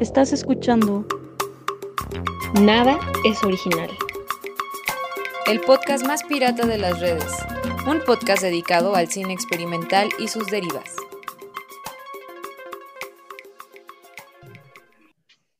Estás 0.00 0.32
escuchando 0.32 1.06
Nada 2.58 2.98
es 3.26 3.44
original. 3.44 3.90
El 5.46 5.60
podcast 5.60 6.06
más 6.06 6.22
pirata 6.22 6.66
de 6.66 6.78
las 6.78 7.00
redes. 7.00 7.30
Un 7.86 8.00
podcast 8.06 8.42
dedicado 8.42 8.94
al 8.94 9.08
cine 9.10 9.34
experimental 9.34 10.08
y 10.18 10.28
sus 10.28 10.46
derivas. 10.46 10.96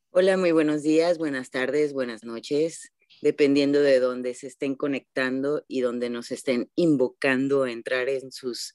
Hola, 0.09 0.37
muy 0.37 0.51
buenos 0.51 0.81
días, 0.81 1.19
buenas 1.19 1.51
tardes, 1.51 1.93
buenas 1.93 2.23
noches, 2.23 2.91
dependiendo 3.21 3.79
de 3.79 3.99
dónde 3.99 4.33
se 4.33 4.47
estén 4.47 4.73
conectando 4.73 5.63
y 5.67 5.81
dónde 5.81 6.09
nos 6.09 6.31
estén 6.31 6.71
invocando 6.73 7.61
a 7.61 7.71
entrar 7.71 8.09
en 8.09 8.31
sus 8.31 8.73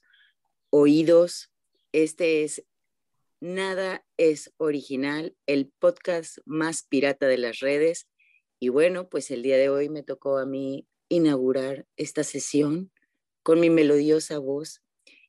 oídos. 0.69 1.51
Este 1.91 2.45
es 2.45 2.63
Nada 3.39 4.03
es 4.17 4.51
original, 4.57 5.35
el 5.45 5.71
podcast 5.77 6.39
más 6.45 6.81
pirata 6.81 7.27
de 7.27 7.37
las 7.37 7.59
redes. 7.59 8.09
Y 8.59 8.69
bueno, 8.69 9.09
pues 9.09 9.29
el 9.29 9.43
día 9.43 9.57
de 9.57 9.69
hoy 9.69 9.89
me 9.89 10.01
tocó 10.01 10.39
a 10.39 10.47
mí 10.47 10.87
inaugurar 11.07 11.85
esta 11.97 12.23
sesión 12.23 12.91
con 13.43 13.59
mi 13.59 13.69
melodiosa 13.69 14.39
voz 14.39 14.81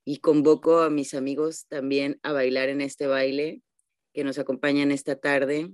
y 0.06 0.20
convoco 0.20 0.80
a 0.80 0.88
mis 0.88 1.12
amigos 1.12 1.66
también 1.68 2.18
a 2.22 2.32
bailar 2.32 2.70
en 2.70 2.80
este 2.80 3.06
baile 3.06 3.62
que 4.14 4.24
nos 4.24 4.38
acompañan 4.38 4.90
esta 4.90 5.20
tarde. 5.20 5.70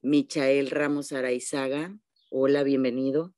Michael 0.00 0.70
Ramos 0.70 1.10
Araizaga, 1.10 1.92
hola, 2.30 2.62
bienvenido. 2.62 3.34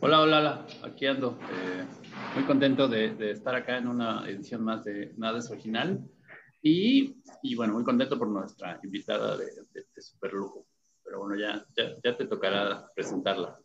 Hola, 0.00 0.20
hola, 0.20 0.66
aquí 0.82 1.06
ando. 1.06 1.38
Eh, 1.50 2.03
muy 2.34 2.44
contento 2.44 2.88
de, 2.88 3.30
estar 3.30 3.54
acá 3.54 3.78
en 3.78 3.88
una 3.88 4.28
edición 4.28 4.64
más 4.64 4.84
de 4.84 5.12
Nada 5.16 5.38
es 5.38 5.50
Original. 5.50 6.04
Y, 6.62 7.16
y 7.42 7.54
bueno, 7.54 7.74
muy 7.74 7.84
contento 7.84 8.18
por 8.18 8.28
nuestra 8.28 8.80
invitada 8.82 9.36
de, 9.36 9.46
de, 9.72 10.02
super 10.02 10.32
lujo. 10.32 10.66
Pero 11.04 11.20
bueno, 11.20 11.36
ya, 11.40 11.64
ya, 11.76 11.94
ya, 12.02 12.16
te 12.16 12.26
tocará 12.26 12.88
presentarla. 12.94 13.60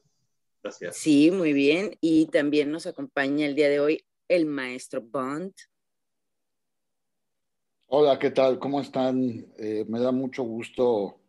Gracias. 0.61 0.97
Sí, 0.97 1.31
muy 1.31 1.53
bien. 1.53 1.97
Y 2.01 2.27
también 2.27 2.71
nos 2.71 2.85
acompaña 2.85 3.45
el 3.45 3.55
día 3.55 3.69
de 3.69 3.79
hoy 3.79 4.03
el 4.27 4.45
maestro 4.45 5.01
Bond. 5.01 5.53
Hola, 7.87 8.19
¿qué 8.19 8.29
tal? 8.29 8.59
¿Cómo 8.59 8.81
están? 8.81 9.47
Eh, 9.57 9.85
me 9.87 9.99
da 9.99 10.11
mucho 10.11 10.43
gusto 10.43 11.21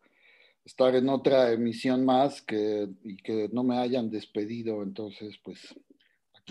estar 0.64 0.94
en 0.94 1.08
otra 1.08 1.52
emisión 1.52 2.04
más 2.04 2.42
que, 2.42 2.88
y 3.02 3.16
que 3.16 3.48
no 3.52 3.64
me 3.64 3.78
hayan 3.78 4.10
despedido. 4.10 4.82
Entonces, 4.82 5.38
pues 5.42 5.74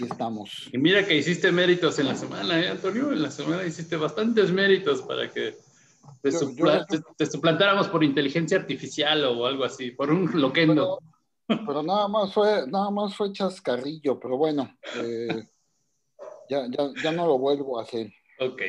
estamos. 0.06 0.70
Y 0.72 0.78
mira 0.78 1.06
que 1.06 1.16
hiciste 1.16 1.52
méritos 1.52 2.00
en 2.00 2.08
la 2.08 2.16
semana, 2.16 2.60
¿eh, 2.60 2.70
Antonio? 2.70 3.12
En 3.12 3.22
la 3.22 3.32
semana 3.32 3.66
hiciste 3.66 3.96
bastantes 3.98 4.52
méritos 4.52 5.02
para 5.02 5.32
que 5.32 5.56
te, 6.22 7.26
suplantáramos 7.26 7.88
por 7.88 8.04
inteligencia 8.04 8.58
artificial 8.58 9.24
o 9.26 9.46
algo 9.46 9.64
así, 9.64 9.92
por 9.92 10.12
un 10.12 10.30
loquendo. 10.40 11.00
Pero, 11.48 11.82
nada 11.82 12.08
más 12.08 12.34
fue, 12.34 12.68
nada 12.68 12.92
más 12.92 13.16
fue 13.16 13.32
chascarrillo, 13.32 14.20
pero 14.20 14.38
bueno, 14.38 14.72
eh, 14.98 15.44
ya, 16.50 16.68
ya, 16.70 16.92
ya 17.04 17.12
no 17.12 17.26
lo 17.26 17.40
vuelvo 17.40 17.80
a 17.80 17.84
hacer. 17.84 18.12
Ok. 18.40 18.62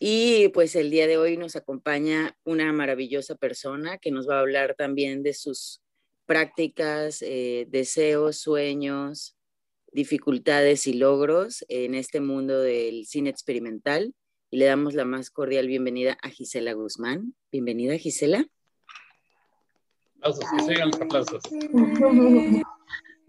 Y 0.00 0.48
pues 0.50 0.76
el 0.76 0.90
día 0.90 1.08
de 1.08 1.18
hoy 1.18 1.36
nos 1.36 1.56
acompaña 1.56 2.36
una 2.44 2.72
maravillosa 2.72 3.34
persona 3.34 3.98
que 3.98 4.12
nos 4.12 4.28
va 4.28 4.36
a 4.36 4.40
hablar 4.40 4.76
también 4.76 5.24
de 5.24 5.34
sus 5.34 5.82
prácticas, 6.28 7.22
eh, 7.22 7.66
deseos, 7.70 8.36
sueños, 8.36 9.34
dificultades 9.92 10.86
y 10.86 10.92
logros 10.92 11.64
en 11.68 11.94
este 11.94 12.20
mundo 12.20 12.60
del 12.60 13.06
cine 13.06 13.30
experimental. 13.30 14.14
Y 14.50 14.58
le 14.58 14.66
damos 14.66 14.92
la 14.92 15.06
más 15.06 15.30
cordial 15.30 15.66
bienvenida 15.66 16.18
a 16.22 16.28
Gisela 16.28 16.74
Guzmán. 16.74 17.34
Bienvenida, 17.50 17.96
Gisela. 17.96 18.46
Aplausos, 20.16 20.44
que 20.50 20.64
sigan 20.64 20.90
los 20.90 21.00
aplausos. 21.00 21.42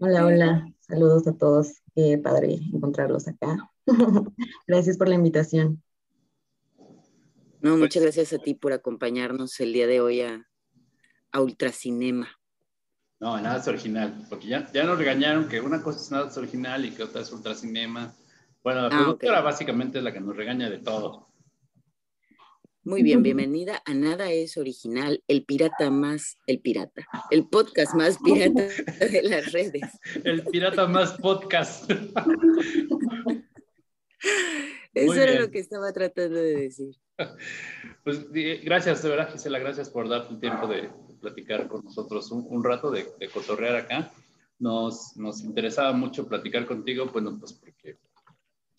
Hola, 0.02 0.26
hola. 0.26 0.66
Saludos 0.80 1.26
a 1.26 1.32
todos. 1.32 1.80
Qué 1.94 2.18
padre 2.18 2.58
encontrarlos 2.72 3.28
acá. 3.28 3.70
gracias 4.66 4.98
por 4.98 5.08
la 5.08 5.14
invitación. 5.14 5.82
No, 7.62 7.78
muchas 7.78 8.02
gracias 8.02 8.34
a 8.34 8.38
ti 8.38 8.54
por 8.54 8.72
acompañarnos 8.74 9.58
el 9.60 9.72
día 9.72 9.86
de 9.86 10.00
hoy 10.00 10.20
a, 10.20 10.46
a 11.32 11.40
Ultracinema. 11.40 12.39
No, 13.20 13.38
nada 13.38 13.58
es 13.58 13.68
original, 13.68 14.26
porque 14.30 14.46
ya, 14.46 14.66
ya 14.72 14.84
nos 14.84 14.96
regañaron 14.96 15.46
que 15.46 15.60
una 15.60 15.82
cosa 15.82 16.00
es 16.00 16.10
nada 16.10 16.28
es 16.28 16.36
original 16.38 16.86
y 16.86 16.90
que 16.90 17.02
otra 17.02 17.20
es 17.20 17.30
ultracinema. 17.30 18.14
Bueno, 18.62 18.80
la 18.80 18.86
ah, 18.86 18.98
productora 18.98 19.42
básicamente 19.42 19.98
es 19.98 20.04
la 20.04 20.12
que 20.12 20.20
nos 20.20 20.34
regaña 20.34 20.70
de 20.70 20.78
todo. 20.78 21.28
Muy 22.82 23.02
bien, 23.02 23.22
bienvenida 23.22 23.82
a 23.84 23.92
Nada 23.92 24.30
es 24.30 24.56
Original, 24.56 25.22
el 25.28 25.44
pirata 25.44 25.90
más, 25.90 26.38
el 26.46 26.60
pirata, 26.60 27.06
el 27.30 27.46
podcast 27.46 27.94
más 27.94 28.16
pirata 28.24 28.62
de 28.62 29.22
las 29.22 29.52
redes. 29.52 29.82
El 30.24 30.42
pirata 30.44 30.86
más 30.86 31.12
podcast. 31.18 31.90
Eso 34.94 35.14
era 35.14 35.38
lo 35.38 35.50
que 35.50 35.58
estaba 35.58 35.92
tratando 35.92 36.36
de 36.36 36.56
decir. 36.56 36.96
Pues 38.02 38.32
gracias, 38.64 39.02
de 39.02 39.10
verdad, 39.10 39.30
Gisela, 39.30 39.58
gracias 39.58 39.90
por 39.90 40.08
darte 40.08 40.32
el 40.32 40.40
tiempo 40.40 40.66
de, 40.66 40.88
platicar 41.20 41.68
con 41.68 41.84
nosotros 41.84 42.30
un, 42.30 42.64
rato, 42.64 42.90
de, 42.90 43.06
de, 43.18 43.28
cotorrear 43.28 43.76
acá. 43.76 44.12
Nos, 44.58 45.16
nos 45.16 45.40
interesaba 45.42 45.92
mucho 45.92 46.26
platicar 46.26 46.66
contigo, 46.66 47.06
bueno, 47.12 47.38
pues 47.38 47.52
porque 47.52 47.98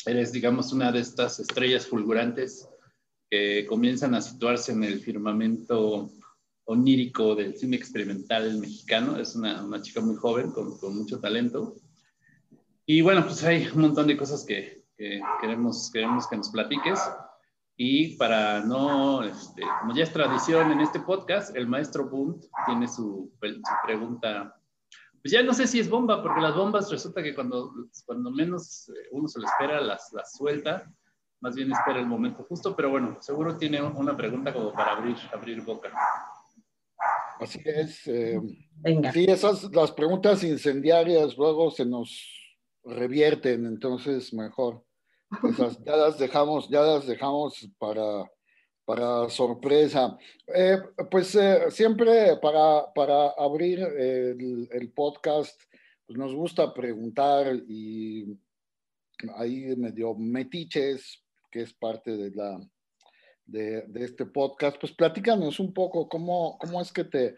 eres, 0.06 0.31
digamos, 0.31 0.74
una 0.74 0.91
de 0.91 1.00
estas 1.00 1.40
estrellas 1.40 1.88
fulgurantes 1.88 2.68
que 3.30 3.66
comienzan 3.66 4.13
a 4.13 4.22
situarse 4.22 4.74
en 4.74 4.84
el 4.84 5.00
firmamento 5.00 6.09
onírico 6.66 7.35
del 7.35 7.57
cine 7.57 7.78
experimental 7.78 8.57
mexicano. 8.57 9.18
Es 9.18 9.35
una, 9.35 9.63
una 9.63 9.81
chica 9.81 10.01
muy 10.01 10.16
joven, 10.16 10.51
con, 10.51 10.78
con, 10.78 10.97
mucho 10.97 11.19
talento. 11.19 11.75
Y 12.85 13.01
bueno, 13.01 13.24
pues 13.25 13.44
hay 13.44 13.68
un 13.74 13.81
montón 13.81 14.07
de 14.07 14.18
cosas 14.18 14.44
que, 14.46 14.84
que 14.97 15.22
queremos, 15.40 15.90
queremos 15.91 16.28
que 16.28 16.38
nos 16.38 16.50
platiques. 16.50 17.00
Y 17.84 18.16
para 18.16 18.59
no, 18.59 19.24
este, 19.24 19.64
como 19.80 19.96
ya 19.96 20.03
es 20.03 20.14
tradición 20.14 20.72
en 20.72 20.81
este 20.81 21.00
podcast, 21.00 21.56
el 21.56 21.66
maestro 21.66 22.08
Bunt 22.08 22.46
tiene 22.68 22.88
su, 22.88 23.34
pregunta. 23.84 24.56
Pues 25.19 25.31
ya 25.31 25.42
no 25.42 25.52
sé 25.52 25.66
si 25.66 25.80
es 25.80 25.90
bomba, 25.90 26.22
porque 26.22 26.42
las 26.42 26.56
bombas 26.56 26.92
resulta 26.92 27.24
que 27.24 27.34
cuando, 27.34 27.74
cuando 28.06 28.30
menos 28.30 28.88
eh, 28.90 29.08
uno 29.09 29.28
se 29.28 29.40
lo 29.40 29.47
espera, 29.47 29.81
las, 29.81 30.14
las 30.14 30.31
suelta. 30.34 30.94
Más 31.40 31.56
bien 31.56 31.72
espera 31.72 32.00
el 32.00 32.06
momento 32.06 32.44
justo, 32.44 32.75
pero 32.75 32.92
bueno, 32.92 33.18
seguro 33.19 33.58
tiene 33.58 33.81
una 33.81 34.16
pregunta 34.16 34.53
como 34.53 34.72
para 34.74 34.92
abrir, 34.92 35.18
abrir 35.34 35.63
boca. 35.63 35.92
Así 37.40 37.63
es. 37.66 38.06
Eh, 38.06 38.40
Sí, 39.12 39.25
esas, 39.28 39.63
las 39.74 39.92
preguntas 39.92 40.44
incendiarias 40.44 41.36
luego 41.36 41.72
se 41.72 41.86
nos 41.86 42.31
revierten, 42.84 43.66
entonces 43.66 44.31
mejor 44.36 44.84
ya 45.86 45.96
las 45.96 46.18
dejamos, 46.18 46.69
ya 46.69 46.81
las 46.81 47.08
dejamos 47.08 47.69
para, 47.78 48.30
para 48.86 49.30
sorpresa. 49.30 50.18
Eh, 50.47 50.78
pues 51.09 51.36
eh, 51.36 51.69
siempre 51.69 52.38
para, 52.42 52.92
para 52.94 53.30
abrir 53.38 53.80
el, 53.80 54.92
podcast, 54.96 55.62
pues 56.06 56.18
nos 56.18 56.34
gusta 56.34 56.74
preguntar 56.74 57.56
y 57.68 58.38
ahí 59.36 59.75
medio 59.75 60.16
metiches, 60.16 61.24
que 61.50 61.62
es 61.62 61.74
parte 61.74 62.18
de 62.18 62.31
la 62.31 62.59
de, 63.46 63.86
este 63.96 64.25
podcast, 64.25 64.78
pues 64.80 64.94
platícanos 64.94 65.59
un 65.59 65.74
poco 65.74 66.08
cómo, 66.08 66.58
cómo 66.58 66.81
es 66.81 66.92
que 66.92 67.03
te, 67.03 67.36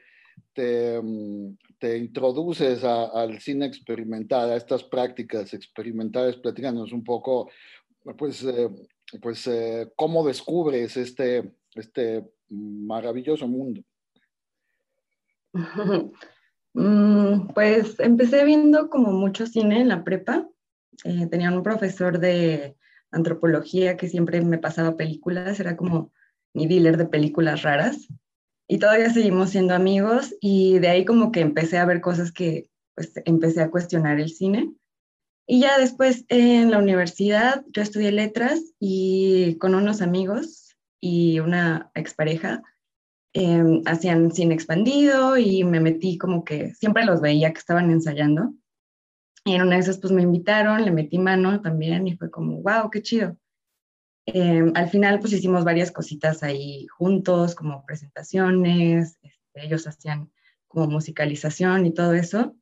te, 0.54 1.02
mm, 1.02 1.58
introduces 1.82 2.84
al 2.84 3.40
cine 3.40 3.66
experimental, 3.66 4.52
a 4.52 4.56
estas 4.56 4.84
prácticas 4.84 5.54
experimentales, 5.54 6.38
platícanos 6.38 6.94
un 6.94 7.04
poco 7.04 7.50
pues, 8.18 8.44
eh, 8.44 8.70
pues 9.22 9.48
eh, 9.48 9.92
cómo 9.96 10.26
descubres 10.26 10.98
este, 10.98 11.54
este 11.76 12.30
maravilloso 12.50 13.48
mundo. 13.48 13.82
Mm, 16.76 17.50
pues 17.54 18.00
empecé 18.00 18.44
viendo 18.46 18.90
como 18.90 19.12
mucho 19.12 19.46
cine 19.46 19.82
en 19.82 19.90
la 19.90 20.04
prepa. 20.04 20.50
Eh, 21.04 21.28
tenía 21.28 21.52
un 21.52 21.62
profesor 21.62 22.18
de 22.18 22.76
antropología 23.12 23.96
que 23.96 24.10
siempre 24.10 24.42
me 24.42 24.58
pasaba 24.58 24.98
películas, 24.98 25.60
era 25.60 25.78
como 25.78 26.12
mi 26.54 26.66
dealer 26.66 26.98
de 26.98 27.06
películas 27.06 27.62
raras. 27.62 28.08
Y 28.68 28.80
todavía 28.80 29.12
seguimos 29.12 29.52
siendo 29.52 29.76
amigos 29.76 30.36
y 30.42 30.80
de 30.80 30.88
ahí 30.88 31.06
como 31.06 31.32
que 31.32 31.42
empecé 31.42 31.78
a 31.78 31.86
ver 31.86 32.02
cosas 32.02 32.32
que 32.32 32.72
pues 32.96 33.14
empecé 33.26 33.62
a 33.62 33.70
cuestionar 33.70 34.20
el 34.20 34.30
cine. 34.30 34.74
Y 35.46 35.60
ya 35.60 35.78
después 35.78 36.26
en 36.30 36.72
la 36.72 36.78
universidad 36.78 37.66
yo 37.72 37.82
estudié 37.82 38.12
letras 38.12 38.62
y 38.80 39.58
con 39.58 39.76
unos 39.76 40.02
amigos 40.02 40.76
y 41.02 41.40
una 41.40 41.92
expareja 41.96 42.64
eh, 43.34 43.82
hacían 43.86 44.32
cine 44.32 44.54
expandido 44.54 45.38
y 45.38 45.64
me 45.64 45.80
metí 45.80 46.18
como 46.18 46.46
que 46.46 46.74
siempre 46.76 47.04
los 47.04 47.20
veía 47.20 47.52
que 47.52 47.60
estaban 47.60 47.90
ensayando. 47.92 48.54
Y 49.44 49.56
en 49.56 49.64
una 49.64 49.76
de 49.76 49.82
esas 49.82 49.98
pues 49.98 50.14
me 50.14 50.22
invitaron, 50.22 50.86
le 50.86 50.92
metí 50.92 51.18
mano 51.18 51.62
también 51.62 52.08
y 52.08 52.16
fue 52.16 52.32
como, 52.32 52.62
wow, 52.62 52.90
qué 52.90 53.02
chido. 53.02 53.38
Em, 54.26 54.72
al 54.76 54.90
final, 54.90 55.20
pues 55.20 55.34
hicimos 55.34 55.66
varias 55.66 55.92
cositas 55.92 56.44
ahí 56.44 56.88
juntos, 56.88 57.56
como 57.56 57.86
presentaciones, 57.86 59.18
este, 59.22 59.66
ellos 59.66 59.86
hacían 59.86 60.32
como 60.68 60.88
musicalización 60.88 61.86
y 61.86 61.94
todo 61.94 62.14
eso. 62.14 62.56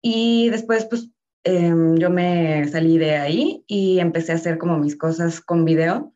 Y 0.00 0.48
después, 0.48 0.86
pues 0.86 1.10
em, 1.46 1.96
yo 1.96 2.10
me 2.10 2.66
salí 2.68 2.98
de 2.98 3.16
ahí 3.16 3.64
y 3.66 4.00
empecé 4.00 4.32
a 4.32 4.34
hacer 4.34 4.58
como 4.58 4.78
mis 4.78 4.96
cosas 4.96 5.40
con 5.40 5.64
video, 5.64 6.12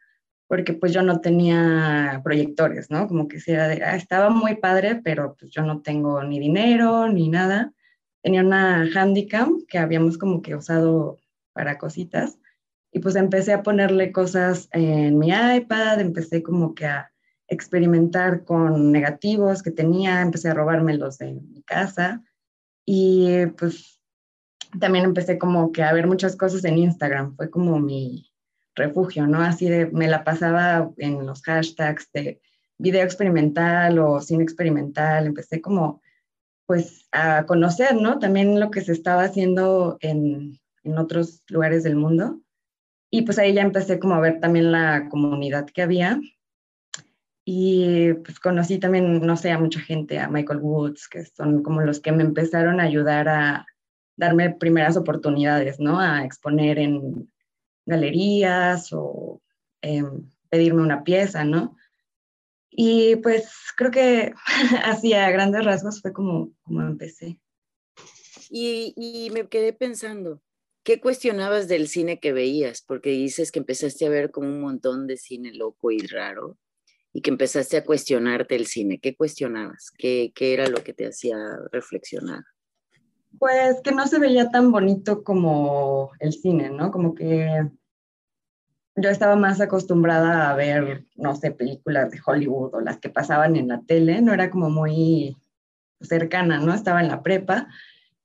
porque 0.49 0.73
pues 0.73 0.93
yo 0.93 1.03
no 1.03 1.21
tenía 1.21 2.21
proyectores, 2.25 2.91
¿no? 2.91 3.07
Como 3.07 3.29
que 3.29 3.39
era 3.47 3.69
de, 3.69 3.85
ah, 3.85 3.97
estaba 3.97 4.31
muy 4.31 4.57
padre, 4.57 5.01
pero 5.05 5.37
pues 5.39 5.53
yo 5.53 5.63
no 5.63 5.81
tengo 5.83 6.23
ni 6.25 6.41
dinero 6.41 7.09
ni 7.09 7.29
nada. 7.29 7.73
Tenía 8.23 8.43
una 8.43 8.83
handicam 8.95 9.65
que 9.69 9.79
habíamos 9.79 10.19
como 10.19 10.43
que 10.43 10.57
usado 10.57 11.19
para 11.53 11.79
cositas 11.79 12.39
y 12.93 12.99
pues 12.99 13.15
empecé 13.15 13.53
a 13.53 13.63
ponerle 13.63 14.13
cosas 14.13 14.69
en 14.73 15.19
mi 15.19 15.29
iPad, 15.29 16.01
empecé 16.01 16.43
como 16.43 16.75
que 16.75 16.87
a 16.87 17.13
experimentar 17.47 18.45
con 18.45 18.93
negativos 18.93 19.63
que 19.63 19.71
tenía, 19.71 20.21
empecé 20.21 20.49
a 20.49 20.55
robármelos 20.55 21.19
de 21.19 21.33
mi 21.33 21.63
casa 21.63 22.23
y 22.85 23.47
pues 23.59 24.00
también 24.79 25.05
empecé 25.05 25.39
como 25.39 25.73
que 25.73 25.83
a 25.83 25.93
ver 25.93 26.07
muchas 26.07 26.37
cosas 26.37 26.65
en 26.65 26.79
Instagram, 26.79 27.37
fue 27.37 27.51
como 27.51 27.79
mi 27.79 28.31
refugio, 28.75 29.27
¿no? 29.27 29.41
Así 29.41 29.69
de, 29.69 29.87
me 29.87 30.09
la 30.09 30.25
pasaba 30.25 30.91
en 30.99 31.27
los 31.27 31.43
hashtags 31.43 32.11
de 32.13 32.41
video 32.79 33.05
experimental 33.05 33.99
o 33.99 34.21
cine 34.21 34.43
experimental, 34.43 35.27
empecé 35.27 35.61
como 35.61 36.01
pues 36.67 37.09
a 37.11 37.47
conocer, 37.47 37.97
¿no? 37.97 38.19
También 38.21 38.61
lo 38.61 38.71
que 38.71 38.81
se 38.81 38.93
estaba 38.93 39.25
haciendo 39.25 39.99
en, 40.01 40.61
en 40.85 40.99
otros 40.99 41.43
lugares 41.49 41.83
del 41.83 41.97
mundo 41.97 42.41
y 43.11 43.23
pues 43.23 43.39
ahí 43.39 43.53
ya 43.53 43.63
empecé 43.63 43.99
como 43.99 44.15
a 44.15 44.21
ver 44.21 44.39
también 44.41 44.71
la 44.71 45.09
comunidad 45.09 45.67
que 45.67 45.83
había. 45.83 46.21
Y 47.45 48.13
pues 48.15 48.39
conocí 48.39 48.79
también, 48.79 49.27
no 49.27 49.37
sé, 49.37 49.51
a 49.51 49.59
mucha 49.59 49.81
gente, 49.81 50.21
a 50.21 50.29
Michael 50.29 50.61
Woods, 50.61 51.09
que 51.09 51.25
son 51.25 51.65
como 51.65 51.81
los 51.81 51.99
que 51.99 52.13
me 52.13 52.23
empezaron 52.23 52.79
a 52.79 52.85
ayudar 52.85 53.29
a 53.29 53.67
darme 54.21 54.51
primeras 54.51 54.99
oportunidades, 54.99 55.81
¿no? 55.81 55.99
A 55.99 56.25
exponer 56.25 56.79
en 56.79 57.33
galerías 57.87 58.93
o 58.93 59.41
em, 59.81 60.31
pedirme 60.51 60.83
una 60.83 61.03
pieza, 61.03 61.45
¿no? 61.45 61.77
Y 62.71 63.17
pues 63.17 63.51
creo 63.77 63.91
que 63.91 64.35
así 64.85 65.15
a 65.15 65.31
grandes 65.31 65.65
rasgos 65.65 66.03
fue 66.03 66.13
como, 66.13 66.53
como 66.63 66.83
empecé. 66.83 67.41
Y, 68.51 68.93
y 68.97 69.31
me 69.31 69.49
quedé 69.49 69.73
pensando, 69.73 70.43
¿Qué 70.83 70.99
cuestionabas 70.99 71.69
del 71.69 71.89
cine 71.89 72.21
que 72.21 72.33
veías? 72.33 72.81
Porque 72.81 73.11
dices 73.11 73.53
que 73.53 73.59
empezaste 73.59 74.07
a 74.07 74.09
ver 74.09 74.31
como 74.31 74.49
un 74.49 74.63
montón 74.63 75.07
de 75.07 75.19
cine 75.19 75.53
loco 75.53 75.91
y 75.91 75.99
raro 75.99 76.59
y 77.13 77.21
que 77.21 77.31
empezaste 77.31 77.77
a 77.77 77.85
cuestionarte 77.85 78.57
el 78.57 78.67
cine. 78.67 78.99
¿Qué 78.99 79.15
cuestionabas? 79.15 79.91
¿Qué, 79.99 80.33
qué 80.35 80.55
era 80.55 80.69
lo 80.69 80.83
que 80.83 80.95
te 80.95 81.07
hacía 81.07 81.37
reflexionar? 81.71 82.45
Pues 83.39 83.81
que 83.83 83.93
no 83.93 84.07
se 84.07 84.19
veía 84.19 84.51
tan 84.51 84.71
bonito 84.73 85.23
como 85.25 86.11
el 86.19 86.33
cine, 86.33 86.71
¿no? 86.71 86.91
Como 86.91 87.15
que 87.15 87.71
yo 88.97 89.09
estaba 89.09 89.37
más 89.37 89.61
acostumbrada 89.61 90.51
a 90.51 90.55
ver, 90.55 91.07
no 91.17 91.35
sé, 91.35 91.53
películas 91.53 92.11
de 92.11 92.21
Hollywood 92.25 92.75
o 92.75 92.81
las 92.81 92.99
que 92.99 93.09
pasaban 93.09 93.57
en 93.57 93.69
la 93.69 93.81
tele, 93.83 94.21
no 94.21 94.35
era 94.35 94.51
como 94.51 94.69
muy 94.69 95.37
cercana, 96.01 96.59
¿no? 96.59 96.75
Estaba 96.75 97.01
en 97.01 97.09
la 97.09 97.23
prepa 97.23 97.69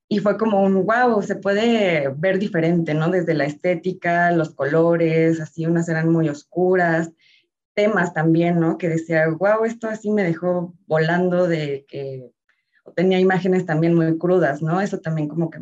y 0.07 0.19
fue 0.19 0.38
como 0.38 0.62
un 0.62 0.86
wow, 0.86 1.22
se 1.22 1.36
puede 1.36 2.10
ver 2.10 2.40
diferente, 2.40 2.94
¿no? 2.94 3.10
Desde 3.10 3.34
la 3.34 3.46
estética, 3.46 4.31
los 4.31 4.54
colores, 4.54 5.40
así 5.40 5.66
unas 5.66 5.90
eran 5.90 6.12
muy 6.12 6.30
oscuras, 6.30 7.12
temas 7.74 8.13
también, 8.13 8.60
¿no? 8.60 8.78
Que 8.78 8.90
decía, 8.90 9.28
wow, 9.30 9.66
esto 9.66 9.88
así 9.88 10.12
me 10.12 10.24
dejó 10.24 10.74
volando 10.88 11.48
de 11.48 11.86
que 11.88 12.31
tenía 12.95 13.19
imágenes 13.19 13.65
también 13.65 13.94
muy 13.94 14.18
crudas, 14.18 14.62
¿no? 14.62 14.81
Eso 14.81 15.00
también 15.00 15.27
como 15.27 15.50
que 15.50 15.59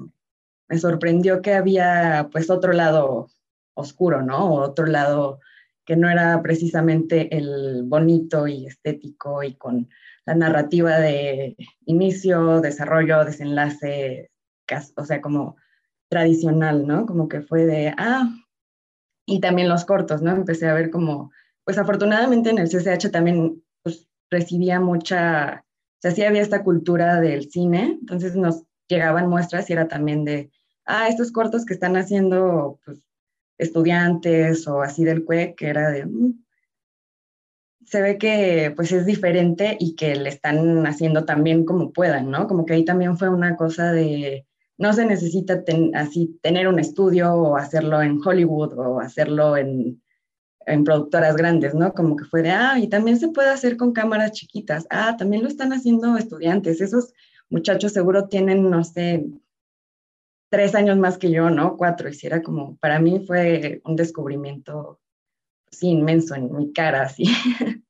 me 0.69 0.77
sorprendió 0.77 1.41
que 1.41 1.53
había 1.53 2.29
pues 2.31 2.49
otro 2.49 2.73
lado 2.73 3.29
oscuro, 3.75 4.21
¿no? 4.21 4.53
O 4.53 4.61
otro 4.61 4.85
lado 4.85 5.39
que 5.85 5.95
no 5.95 6.09
era 6.09 6.41
precisamente 6.41 7.35
el 7.35 7.83
bonito 7.85 8.47
y 8.47 8.67
estético 8.67 9.43
y 9.43 9.55
con 9.55 9.89
la 10.25 10.35
narrativa 10.35 10.97
de 10.99 11.57
inicio, 11.85 12.61
desarrollo, 12.61 13.25
desenlace, 13.25 14.31
o 14.95 15.05
sea, 15.05 15.21
como 15.21 15.57
tradicional, 16.09 16.87
¿no? 16.87 17.05
Como 17.05 17.27
que 17.27 17.41
fue 17.41 17.65
de, 17.65 17.93
ah, 17.97 18.29
y 19.25 19.39
también 19.41 19.69
los 19.69 19.85
cortos, 19.85 20.21
¿no? 20.21 20.31
Empecé 20.31 20.67
a 20.67 20.73
ver 20.73 20.89
como, 20.89 21.31
pues 21.65 21.77
afortunadamente 21.77 22.49
en 22.49 22.59
el 22.59 22.69
CCH 22.69 23.11
también 23.11 23.63
pues, 23.83 24.07
recibía 24.29 24.79
mucha, 24.79 25.65
sea, 26.03 26.11
sí 26.11 26.23
había 26.23 26.41
esta 26.41 26.63
cultura 26.63 27.21
del 27.21 27.49
cine, 27.49 27.97
entonces 28.01 28.35
nos 28.35 28.63
llegaban 28.89 29.29
muestras 29.29 29.69
y 29.69 29.73
era 29.73 29.87
también 29.87 30.25
de, 30.25 30.51
ah, 30.85 31.07
estos 31.07 31.31
cortos 31.31 31.65
que 31.65 31.73
están 31.73 31.95
haciendo, 31.95 32.79
pues, 32.85 33.01
estudiantes 33.57 34.67
o 34.67 34.81
así 34.81 35.05
del 35.05 35.23
CUE, 35.23 35.55
que 35.55 35.67
era 35.67 35.89
de, 35.91 36.05
mm". 36.05 36.43
se 37.85 38.01
ve 38.01 38.17
que 38.17 38.73
pues 38.75 38.91
es 38.91 39.05
diferente 39.05 39.77
y 39.79 39.95
que 39.95 40.15
le 40.15 40.29
están 40.29 40.85
haciendo 40.87 41.25
también 41.25 41.63
como 41.65 41.93
puedan, 41.93 42.29
¿no? 42.31 42.47
Como 42.47 42.65
que 42.65 42.73
ahí 42.73 42.85
también 42.85 43.17
fue 43.17 43.29
una 43.29 43.55
cosa 43.55 43.93
de, 43.93 44.45
no 44.77 44.91
se 44.93 45.05
necesita 45.05 45.63
así 45.93 46.37
tener 46.41 46.67
un 46.67 46.79
estudio 46.79 47.33
o 47.33 47.55
hacerlo 47.55 48.01
en 48.01 48.19
Hollywood 48.23 48.73
o 48.77 48.99
hacerlo 48.99 49.55
en, 49.55 50.02
en, 50.65 50.83
productoras 50.83 51.35
grandes, 51.35 51.73
¿no? 51.73 51.93
Como 51.93 52.15
que 52.15 52.25
fue 52.25 52.41
de, 52.41 52.51
ah, 52.51 52.79
y 52.79 52.87
también 52.87 53.19
se 53.19 53.29
puede 53.29 53.49
hacer 53.49 53.77
con 53.77 53.93
cámaras 53.93 54.31
chiquitas. 54.31 54.85
Ah, 54.89 55.15
también 55.17 55.43
lo 55.43 55.49
están 55.49 55.73
haciendo 55.73 56.17
estudiantes. 56.17 56.81
Esos 56.81 57.13
muchachos 57.49 57.93
seguro 57.93 58.27
tienen, 58.27 58.69
no 58.69 58.83
sé, 58.83 59.25
tres 60.49 60.75
años 60.75 60.97
más 60.97 61.17
que 61.17 61.31
yo, 61.31 61.49
¿no? 61.49 61.77
Cuatro. 61.77 62.09
Y 62.09 62.13
si 62.13 62.27
era 62.27 62.41
como, 62.41 62.77
para 62.77 62.99
mí 62.99 63.23
fue 63.25 63.81
un 63.85 63.95
descubrimiento, 63.95 64.99
sí, 65.71 65.89
inmenso 65.89 66.35
en 66.35 66.55
mi 66.55 66.73
cara, 66.73 67.03
así. 67.03 67.25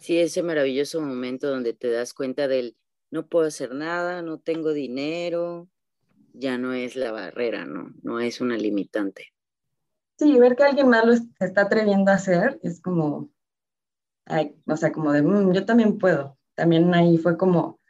Sí, 0.00 0.18
ese 0.18 0.42
maravilloso 0.42 1.02
momento 1.02 1.50
donde 1.50 1.74
te 1.74 1.90
das 1.90 2.14
cuenta 2.14 2.48
del 2.48 2.74
no 3.10 3.28
puedo 3.28 3.46
hacer 3.46 3.74
nada, 3.74 4.22
no 4.22 4.38
tengo 4.38 4.72
dinero, 4.72 5.68
ya 6.32 6.58
no 6.58 6.72
es 6.72 6.96
la 6.96 7.12
barrera, 7.12 7.66
¿no? 7.66 7.92
No 8.02 8.18
es 8.18 8.40
una 8.40 8.56
limitante. 8.56 9.32
Sí, 10.20 10.38
ver 10.38 10.54
que 10.54 10.64
alguien 10.64 10.90
más 10.90 11.06
lo 11.06 11.14
está 11.14 11.62
atreviendo 11.62 12.10
a 12.10 12.16
hacer 12.16 12.60
es 12.62 12.82
como, 12.82 13.30
o 14.66 14.76
sea, 14.76 14.92
como 14.92 15.12
de, 15.12 15.22
mm, 15.22 15.52
yo 15.54 15.64
también 15.64 15.96
puedo. 15.96 16.36
También 16.54 16.92
ahí 16.94 17.16
fue 17.16 17.38
como 17.38 17.80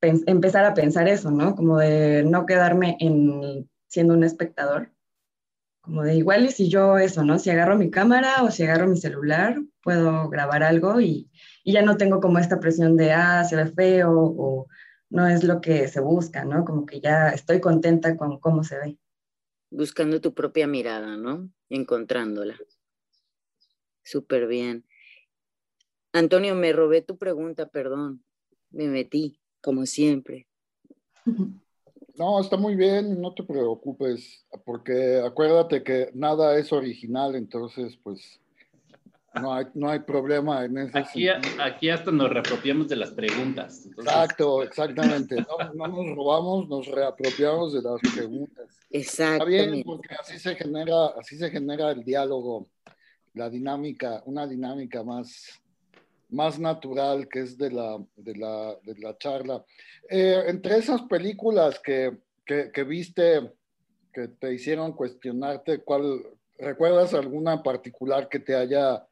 empezar 0.00 0.64
a 0.64 0.72
pensar 0.72 1.06
eso, 1.06 1.30
¿no? 1.30 1.54
Como 1.54 1.76
de 1.78 2.24
no 2.24 2.46
quedarme 2.46 2.96
en 2.98 3.68
siendo 3.88 4.14
un 4.14 4.24
espectador. 4.24 4.90
Como 5.82 6.02
de 6.02 6.16
igual 6.16 6.46
y 6.46 6.50
si 6.50 6.70
yo 6.70 6.96
eso, 6.96 7.24
¿no? 7.24 7.38
Si 7.38 7.50
agarro 7.50 7.76
mi 7.76 7.90
cámara 7.90 8.42
o 8.42 8.50
si 8.50 8.62
agarro 8.62 8.88
mi 8.88 8.96
celular, 8.96 9.58
puedo 9.82 10.30
grabar 10.30 10.62
algo 10.62 11.02
y, 11.02 11.30
y 11.62 11.74
ya 11.74 11.82
no 11.82 11.98
tengo 11.98 12.22
como 12.22 12.38
esta 12.38 12.58
presión 12.58 12.96
de, 12.96 13.12
ah, 13.12 13.44
se 13.44 13.56
ve 13.56 13.66
feo 13.66 14.12
o 14.14 14.66
no 15.10 15.26
es 15.28 15.44
lo 15.44 15.60
que 15.60 15.88
se 15.88 16.00
busca, 16.00 16.46
¿no? 16.46 16.64
Como 16.64 16.86
que 16.86 17.02
ya 17.02 17.28
estoy 17.28 17.60
contenta 17.60 18.16
con 18.16 18.40
cómo 18.40 18.64
se 18.64 18.78
ve. 18.78 18.98
Buscando 19.70 20.20
tu 20.20 20.34
propia 20.34 20.66
mirada, 20.66 21.16
¿no? 21.16 21.50
Encontrándola. 21.68 22.58
Súper 24.02 24.46
bien. 24.46 24.84
Antonio, 26.12 26.54
me 26.54 26.72
robé 26.72 27.02
tu 27.02 27.18
pregunta, 27.18 27.68
perdón. 27.68 28.24
Me 28.70 28.88
metí, 28.88 29.40
como 29.60 29.84
siempre. 29.86 30.46
No, 32.14 32.40
está 32.40 32.56
muy 32.56 32.76
bien, 32.76 33.20
no 33.20 33.34
te 33.34 33.42
preocupes, 33.42 34.46
porque 34.64 35.20
acuérdate 35.20 35.82
que 35.82 36.10
nada 36.14 36.56
es 36.58 36.72
original, 36.72 37.34
entonces, 37.34 37.98
pues 38.02 38.40
no 39.40 39.54
hay, 39.54 39.66
no 39.74 39.90
hay 39.90 40.00
problema 40.00 40.64
en 40.64 40.78
ese 40.78 40.98
aquí, 40.98 41.28
aquí 41.28 41.88
hasta 41.90 42.10
nos 42.10 42.30
reapropiamos 42.30 42.88
de 42.88 42.96
las 42.96 43.10
preguntas. 43.10 43.86
Exacto, 43.86 44.62
exactamente. 44.62 45.36
No, 45.74 45.86
nos 45.86 46.16
robamos, 46.16 46.68
nos 46.68 46.86
reapropiamos 46.86 47.72
de 47.74 47.82
las 47.82 48.00
preguntas. 48.14 48.66
Está 48.90 49.44
bien, 49.44 49.82
porque 49.84 50.14
así 50.18 50.38
se 50.38 50.54
genera, 50.54 51.06
así 51.18 51.36
se 51.36 51.50
genera 51.50 51.90
el 51.90 52.04
diálogo, 52.04 52.68
la 53.34 53.50
dinámica, 53.50 54.22
una 54.26 54.46
dinámica 54.46 55.02
más, 55.02 55.60
más 56.30 56.58
natural 56.58 57.28
que 57.28 57.40
es 57.40 57.58
de 57.58 57.70
la, 57.70 58.02
de 58.16 58.36
la, 58.36 58.76
de 58.82 58.98
la 58.98 59.16
charla. 59.18 59.64
Eh, 60.08 60.44
entre 60.46 60.78
esas 60.78 61.02
películas 61.02 61.78
que, 61.80 62.16
que, 62.44 62.70
que 62.72 62.84
viste, 62.84 63.52
que 64.12 64.28
te 64.28 64.54
hicieron 64.54 64.92
cuestionarte, 64.92 65.80
¿cuál, 65.80 66.22
¿recuerdas 66.58 67.12
alguna 67.12 67.62
particular 67.62 68.28
que 68.28 68.38
te 68.38 68.54
haya 68.54 69.04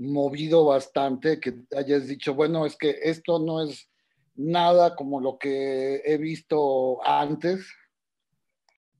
movido 0.00 0.64
bastante, 0.64 1.38
que 1.38 1.54
hayas 1.76 2.08
dicho, 2.08 2.34
bueno, 2.34 2.64
es 2.64 2.76
que 2.76 2.96
esto 3.02 3.38
no 3.38 3.62
es 3.62 3.90
nada 4.34 4.96
como 4.96 5.20
lo 5.20 5.38
que 5.38 6.02
he 6.04 6.16
visto 6.16 7.04
antes? 7.06 7.66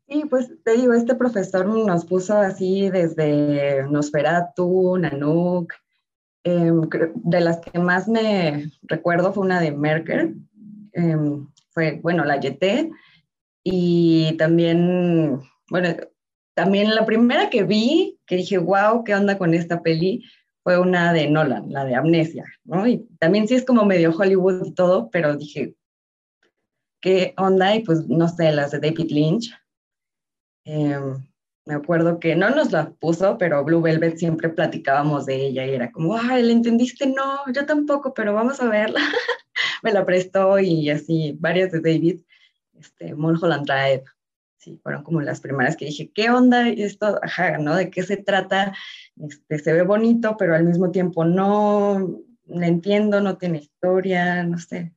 Sí, 0.07 0.25
pues 0.29 0.51
te 0.65 0.73
digo, 0.73 0.93
este 0.93 1.15
profesor 1.15 1.67
nos 1.67 2.05
puso 2.05 2.37
así 2.37 2.91
desde 2.91 3.87
Nosferatu, 3.89 4.99
Nanook, 4.99 5.73
em, 6.45 6.83
de 7.15 7.41
las 7.41 7.61
que 7.61 7.79
más 7.79 8.07
me 8.07 8.71
recuerdo 8.83 9.33
fue 9.33 9.45
una 9.45 9.61
de 9.61 9.73
Merker, 9.73 10.35
em, 10.93 11.49
fue, 11.71 12.01
bueno, 12.03 12.25
la 12.25 12.41
YT, 12.41 12.91
y 13.63 14.37
también, 14.37 15.41
bueno, 15.71 15.89
también 16.55 16.95
la 16.95 17.07
primera 17.07 17.49
que 17.49 17.63
vi, 17.63 18.19
que 18.27 18.37
dije, 18.37 18.59
wow, 18.59 19.05
¿qué 19.05 19.15
onda 19.15 19.39
con 19.39 19.55
esta 19.55 19.83
peli? 19.83 20.25
Fue 20.71 20.79
una 20.79 21.13
de 21.13 21.29
Nolan, 21.29 21.73
la 21.73 21.85
de 21.85 21.97
Amnesia, 21.97 22.45
¿no? 22.63 22.87
Y 22.87 22.99
también 23.19 23.49
sí 23.49 23.55
es 23.55 23.65
como 23.65 23.85
medio 23.85 24.15
Hollywood 24.17 24.67
y 24.67 24.73
todo, 24.73 25.11
pero 25.11 25.37
dije, 25.37 25.75
¿qué 27.01 27.35
onda? 27.37 27.75
Y 27.75 27.81
pues, 27.81 28.07
no 28.07 28.29
sé, 28.29 28.53
las 28.53 28.71
de 28.71 28.79
David 28.79 29.11
Lynch, 29.11 29.51
Em, 30.65 31.27
me 31.67 31.75
acuerdo 31.75 32.21
que 32.21 32.37
no 32.37 32.51
nos 32.51 32.71
la 32.71 32.91
puso, 32.93 33.39
pero 33.39 33.65
Blue 33.65 33.81
Velvet 33.81 34.19
siempre 34.19 34.49
platicábamos 34.49 35.27
de 35.27 35.47
ella 35.47 35.67
y 35.67 35.71
era 35.71 35.91
como, 35.91 36.17
ay, 36.17 36.43
¿le 36.43 36.53
entendiste? 36.53 37.07
No, 37.07 37.41
yo 37.53 37.67
tampoco, 37.67 38.15
pero 38.15 38.35
vamos 38.35 38.61
a 38.61 38.69
verla. 38.69 39.01
me 39.83 39.93
la 39.93 40.05
prestó 40.05 40.59
y 40.59 40.91
así, 40.91 41.37
varias 41.41 41.73
de 41.73 41.81
David, 41.81 42.21
este, 42.79 43.15
Mulholland 43.15 43.67
Drive, 43.67 44.05
fueron 44.83 45.03
como 45.03 45.21
las 45.21 45.41
primeras 45.41 45.77
que 45.77 45.87
dije, 45.87 46.11
¿qué 46.13 46.31
onda 46.31 46.69
esto? 46.69 47.19
Ajá, 47.23 47.59
¿no? 47.59 47.77
¿De 47.77 47.91
qué 47.91 48.03
se 48.03 48.17
trata? 48.17 48.75
Este, 49.17 49.59
se 49.59 49.73
ve 49.73 49.83
bonito, 49.83 50.37
pero 50.39 50.55
al 50.55 50.65
mismo 50.65 50.91
tiempo 50.91 51.25
no, 51.25 52.23
le 52.47 52.67
entiendo, 52.67 53.21
no 53.21 53.39
tiene 53.39 53.59
historia, 53.59 54.43
no 54.45 54.59
sé. 54.59 54.93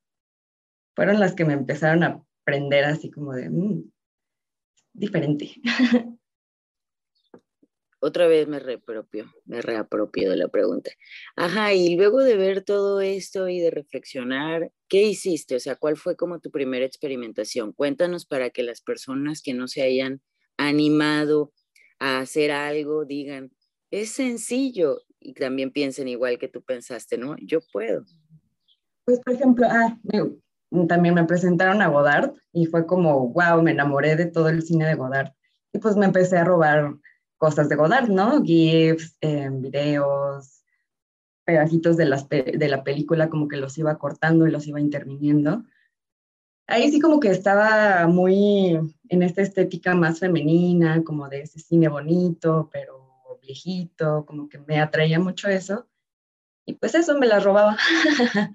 Fueron 0.96 1.20
las 1.20 1.34
que 1.34 1.46
me 1.46 1.53
empezaron 1.53 2.03
a 2.03 2.24
aprender 2.41 2.86
así 2.86 3.10
como 3.10 3.34
de, 3.34 3.50
mm, 3.50 3.84
diferente. 4.93 5.51
Otra 8.00 8.27
vez 8.27 8.50
me 8.50 8.60
reapropio, 8.60 9.34
me 9.46 9.62
reapropio 9.62 10.29
de 10.29 10.36
la 10.36 10.50
pregunta. 10.50 10.91
Ajá, 11.38 11.74
y 11.74 11.96
luego 11.96 12.22
de 12.22 12.36
ver 12.36 12.62
todo 12.62 13.00
esto 13.00 13.48
y 13.48 13.62
de 13.62 13.72
reflexionar, 13.72 14.72
¿qué 14.94 15.02
hiciste? 15.02 15.56
O 15.56 15.60
sea, 15.60 15.76
¿cuál 15.76 15.98
fue 15.98 16.16
como 16.16 16.40
tu 16.40 16.52
primera 16.52 16.86
experimentación? 16.86 17.74
Cuéntanos 17.74 18.28
para 18.28 18.52
que 18.52 18.62
las 18.62 18.80
personas 18.80 19.42
que 19.42 19.56
no 19.56 19.68
se 19.68 19.82
hayan 19.82 20.22
animado 20.56 21.52
a 21.98 22.20
hacer 22.20 22.52
algo 22.52 23.04
digan, 23.04 23.52
es 23.90 24.12
sencillo 24.12 25.00
y 25.20 25.34
también 25.34 25.72
piensen 25.72 26.08
igual 26.10 26.38
que 26.38 26.48
tú 26.48 26.62
pensaste, 26.62 27.18
¿no? 27.18 27.36
Yo 27.42 27.62
puedo. 27.72 28.06
Pues, 29.06 29.20
por 29.22 29.34
ejemplo, 29.34 29.66
ah, 29.68 29.98
también 30.88 31.16
me 31.16 31.26
presentaron 31.26 31.82
a 31.82 31.88
Godard 31.88 32.32
y 32.52 32.68
fue 32.68 32.86
como, 32.86 33.30
wow, 33.30 33.64
me 33.64 33.72
enamoré 33.72 34.16
de 34.16 34.28
todo 34.28 34.50
el 34.50 34.62
cine 34.62 34.86
de 34.86 34.94
Godard. 34.94 35.32
Y 35.74 35.80
pues 35.80 35.96
me 35.96 36.06
empecé 36.06 36.38
a 36.38 36.44
robar 36.44 36.94
cosas 37.40 37.68
de 37.68 37.78
Godard, 37.78 38.10
¿no? 38.10 38.44
GIFs, 38.44 39.18
eh, 39.22 39.50
videos, 39.52 40.62
pedacitos 41.46 41.98
de, 41.98 42.06
las, 42.06 42.30
de 42.30 42.68
la 42.70 42.84
película, 42.84 43.30
como 43.30 43.48
que 43.48 43.58
los 43.58 43.78
iba 43.78 43.98
cortando 43.98 44.48
y 44.48 44.52
los 44.52 44.68
iba 44.68 44.80
interviniendo. 44.80 45.64
Ahí 46.68 46.90
sí 46.92 47.00
como 47.00 47.20
que 47.20 47.30
estaba 47.30 48.08
muy 48.08 48.80
en 49.10 49.24
esta 49.24 49.42
estética 49.42 49.94
más 49.96 50.20
femenina, 50.20 51.04
como 51.04 51.28
de 51.28 51.42
ese 51.42 51.60
cine 51.60 51.90
bonito, 51.90 52.70
pero 52.72 53.04
viejito, 53.42 54.26
como 54.26 54.50
que 54.50 54.60
me 54.60 54.80
atraía 54.80 55.20
mucho 55.20 55.50
eso. 55.50 55.88
Y 56.66 56.74
pues 56.74 56.96
eso 56.96 57.18
me 57.18 57.28
la 57.28 57.40
robaba. 57.40 57.78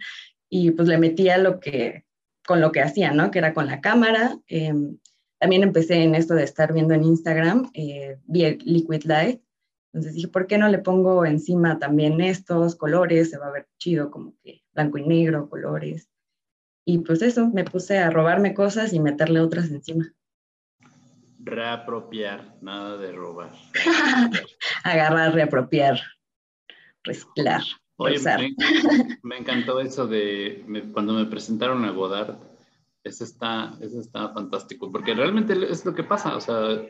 y 0.49 0.71
pues 0.71 0.89
le 0.89 0.99
metía 0.99 1.39
lo 1.39 1.61
que, 1.61 2.07
con 2.47 2.61
lo 2.61 2.73
que 2.73 2.81
hacía, 2.81 3.13
¿no? 3.13 3.31
Que 3.31 3.39
era 3.39 3.55
con 3.55 3.67
la 3.67 3.81
cámara. 3.81 4.39
Em, 4.47 4.99
también 5.39 5.63
empecé 5.63 6.03
en 6.03 6.15
esto 6.15 6.35
de 6.35 6.45
estar 6.45 6.73
viendo 6.73 6.95
en 6.95 7.05
Instagram, 7.05 7.71
eh, 7.75 8.19
vi 8.25 8.59
Liquid 8.65 9.05
Light. 9.05 9.43
Entonces 9.93 10.15
dije, 10.15 10.29
¿por 10.29 10.47
qué 10.47 10.59
no 10.59 10.69
le 10.69 10.79
pongo 10.79 11.25
encima 11.25 11.79
también 11.79 12.21
estos 12.21 12.77
colores? 12.77 13.31
Se 13.31 13.39
va 13.39 13.47
a 13.47 13.53
ver 13.53 13.69
chido, 13.79 14.11
como 14.11 14.35
que 14.43 14.63
blanco 14.73 14.99
y 14.99 15.07
negro, 15.07 15.49
colores. 15.49 16.11
Y 16.85 16.99
pues 16.99 17.23
eso, 17.23 17.49
me 17.49 17.65
puse 17.65 17.99
a 17.99 18.11
robarme 18.11 18.55
cosas 18.55 18.93
y 18.93 19.01
meterle 19.01 19.41
otras 19.41 19.71
encima. 19.71 20.13
Reapropiar, 21.39 22.57
nada 22.61 22.97
de 22.97 23.13
robar. 23.13 23.53
Agarrar, 24.85 25.35
reapropiar, 25.35 26.01
reciclar. 27.05 27.63
Oye, 27.97 28.19
me, 29.23 29.39
encantó 29.39 29.81
eso 29.81 30.07
de 30.07 30.65
cuando 30.93 31.15
me 31.15 31.27
presentaron 31.27 31.85
a 31.85 31.91
Godard. 31.91 32.37
Eso 33.03 33.25
está, 33.25 33.77
eso 33.81 34.01
está 34.01 34.29
fantástico, 34.29 34.93
porque 34.93 35.15
realmente 35.15 35.55
es 35.71 35.85
lo 35.85 35.95
que 35.95 36.05
pasa, 36.05 36.37
o 36.37 36.41
sea, 36.41 36.81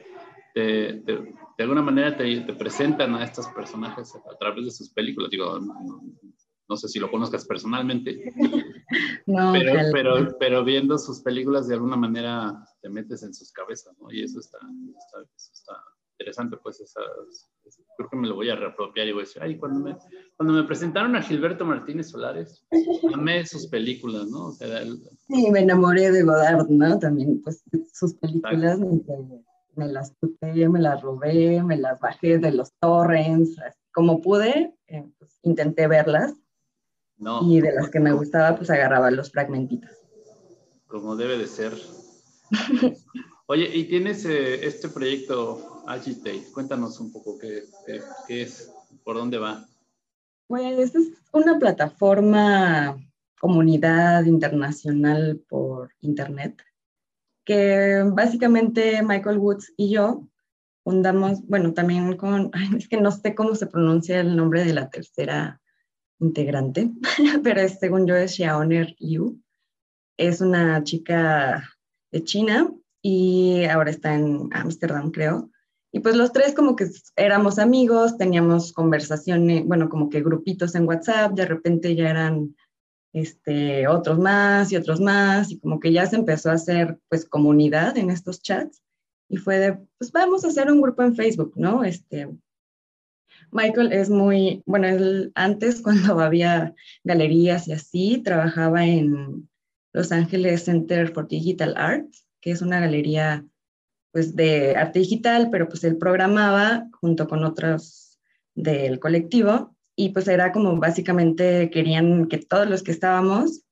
de 1.59 1.65
alguna 1.65 1.83
manera 1.83 2.17
te, 2.17 2.41
te, 2.43 2.55
presentan 2.55 3.17
a 3.17 3.25
estos 3.25 3.49
personajes 3.49 4.15
a 4.15 4.39
través 4.39 4.65
de 4.65 4.71
sus 4.71 4.91
películas. 4.91 5.29
Digo, 5.29 5.59
no, 5.59 6.77
sé 6.77 6.87
si 6.87 7.01
lo 7.01 7.11
conozcas 7.11 7.45
personalmente, 7.47 8.33
pero, 9.27 9.73
pero, 9.93 10.37
pero, 10.39 10.65
viendo 10.65 10.97
sus 10.99 11.21
películas 11.21 11.67
de 11.67 11.75
alguna 11.75 11.97
manera 11.97 12.65
te 12.81 12.89
metes 12.89 13.25
en 13.25 13.35
sus 13.35 13.51
cabezas, 13.51 13.93
¿no? 14.01 14.13
Y 14.13 14.23
eso 14.23 14.39
está, 14.39 14.59
está, 14.59 15.21
eso 15.35 15.51
está 15.53 15.73
interesante, 16.13 16.57
pues 16.63 16.81
esas, 16.81 17.05
creo 17.97 18.09
que 18.09 18.17
me 18.17 18.29
lo 18.29 18.37
voy 18.37 18.51
a 18.51 18.57
reapropiar 18.57 19.09
y 19.09 19.13
voy 19.13 19.23
a 19.23 19.25
decir, 19.25 19.43
ay, 19.43 19.59
cuando 19.59 19.81
me, 19.81 19.97
cuando 20.37 20.55
me 20.55 20.63
presentaron 20.63 21.17
a 21.17 21.23
Gilberto 21.23 21.65
Martínez 21.65 22.11
Solares, 22.11 22.65
amé 23.13 23.45
sus 23.47 23.67
películas, 23.67 24.29
¿no? 24.29 24.47
O 24.47 24.53
sea, 24.53 24.85
Sí, 24.85 25.51
me 25.51 25.61
enamoré 25.61 26.13
de 26.13 26.23
Godard, 26.23 26.69
¿no? 26.69 26.99
También, 27.01 27.43
pues, 27.43 27.65
sus 27.93 28.15
películas 28.15 28.79
me, 29.79 29.89
las 29.89 30.15
tuteé, 30.19 30.69
me 30.69 30.81
las 30.81 31.01
robé, 31.01 31.63
me 31.63 31.77
las 31.77 31.99
bajé 32.01 32.39
de 32.39 32.53
los 32.53 32.73
torrents, 32.81 33.57
como 33.93 34.21
pude, 34.21 34.75
eh, 34.89 35.09
pues, 35.19 35.39
intenté 35.43 35.87
verlas. 35.87 36.35
No. 37.17 37.41
Y 37.43 37.61
de 37.61 37.73
las 37.73 37.89
que 37.89 38.01
me 38.01 38.13
gustaba, 38.13 38.57
pues 38.57 38.71
agarraba 38.71 39.11
los 39.11 39.31
fragmentitos. 39.31 39.91
Como 40.87 41.17
debe 41.17 41.39
de 41.39 41.47
ser. 41.47 41.75
Oye, 43.47 43.71
y 43.75 43.85
tienes 43.85 44.25
eh, 44.25 44.67
este 44.67 44.89
proyecto 44.89 45.83
Agitate. 45.87 46.45
Cuéntanos 46.53 47.01
un 47.01 47.11
poco 47.11 47.39
qué, 47.39 47.65
es, 48.29 48.71
por 49.05 49.17
dónde 49.17 49.39
va. 49.39 49.67
Pues 50.47 50.95
es 50.95 51.13
una 51.33 51.59
plataforma, 51.59 52.99
comunidad 53.41 54.25
internacional 54.25 55.41
por 55.49 55.91
Internet, 56.01 56.63
que 57.49 58.05
básicamente 58.05 59.03
Michael 59.03 59.39
Woods 59.39 59.73
y 59.79 59.91
yo 59.91 60.29
fundamos, 60.85 61.41
bueno, 61.47 61.73
también 61.73 62.15
con, 62.19 62.51
es 62.77 62.89
que 62.89 63.01
no 63.01 63.11
sé 63.11 63.35
cómo 63.35 63.55
se 63.55 63.67
pronuncia 63.67 64.21
el 64.21 64.37
nombre 64.37 64.65
de 64.65 64.75
la 64.75 64.91
tercera 64.91 65.59
integrante, 66.21 66.91
pero 67.43 67.67
según 67.67 68.07
yo 68.07 68.17
es 68.17 68.35
Xiaoner 68.35 68.95
Liu. 68.99 69.41
Es 70.19 70.43
una 70.43 70.85
chica 70.85 71.67
de 72.13 72.23
China 72.23 72.71
y 73.01 73.65
ahora 73.65 73.93
está 73.93 74.15
en 74.15 74.51
Ámsterdam, 74.53 75.11
creo. 75.11 75.51
Y 75.91 76.01
pues 76.01 76.17
los 76.17 76.33
tres 76.33 76.55
como 76.55 76.77
que 76.77 76.87
éramos 77.17 77.59
amigos, 77.59 78.19
teníamos 78.19 78.75
conversaciones, 78.75 79.65
bueno, 79.65 79.89
como 79.89 80.11
que 80.11 80.21
grupitos 80.21 80.75
en 80.75 80.87
WhatsApp, 80.87 81.33
de 81.33 81.47
repente 81.47 81.97
ya 81.97 82.11
eran 82.11 82.55
este, 83.13 83.89
otros 83.89 84.19
más 84.19 84.73
y 84.73 84.77
otros 84.77 85.01
más, 85.01 85.51
y 85.51 85.59
como 85.59 85.81
que 85.81 85.93
ya 85.93 86.07
se 86.07 86.17
empezó 86.17 86.51
a 86.51 86.55
hacer 86.55 86.99
pues 87.09 87.25
comunidad 87.25 87.97
en 87.97 88.11
estos 88.11 88.43
chats. 88.43 88.83
Y 89.29 89.37
fue 89.37 89.59
de, 89.59 89.79
pues 89.99 90.11
vamos 90.13 90.45
a 90.45 90.49
hacer 90.49 90.71
un 90.73 90.81
grupo 90.81 91.03
en 91.03 91.15
Facebook, 91.15 91.53
¿no? 91.57 91.85
Este, 91.85 92.29
Michael 93.51 93.93
es 93.93 94.11
muy, 94.11 94.63
bueno, 94.67 94.89
él 94.89 95.33
antes 95.35 95.81
cuando 95.83 96.21
había 96.21 96.75
galerías 97.05 97.69
y 97.69 97.73
así, 97.73 98.23
trabajaba 98.23 98.87
en 98.87 99.49
Los 99.93 100.13
Ángeles 100.13 100.65
Center 100.65 101.13
for 101.13 101.29
Digital 101.29 101.75
Arts 101.77 102.29
que 102.41 102.51
es 102.51 102.63
una 102.63 102.81
galería 102.81 103.45
pues 104.13 104.35
de 104.35 104.77
arte 104.77 105.01
digital, 105.01 105.49
pero 105.51 105.69
pues 105.69 105.85
él 105.85 105.99
programaba 105.99 106.89
junto 107.01 107.29
con 107.29 107.45
otros 107.45 108.19
del 108.55 108.99
colectivo 108.99 109.77
y 109.99 110.11
pues 110.11 110.29
era 110.29 110.53
como 110.53 110.77
básicamente 110.77 111.71
querían 111.71 112.29
que 112.29 112.39
todos 112.39 112.71
los 112.71 112.85
que 112.85 112.93
estábamos 112.93 113.65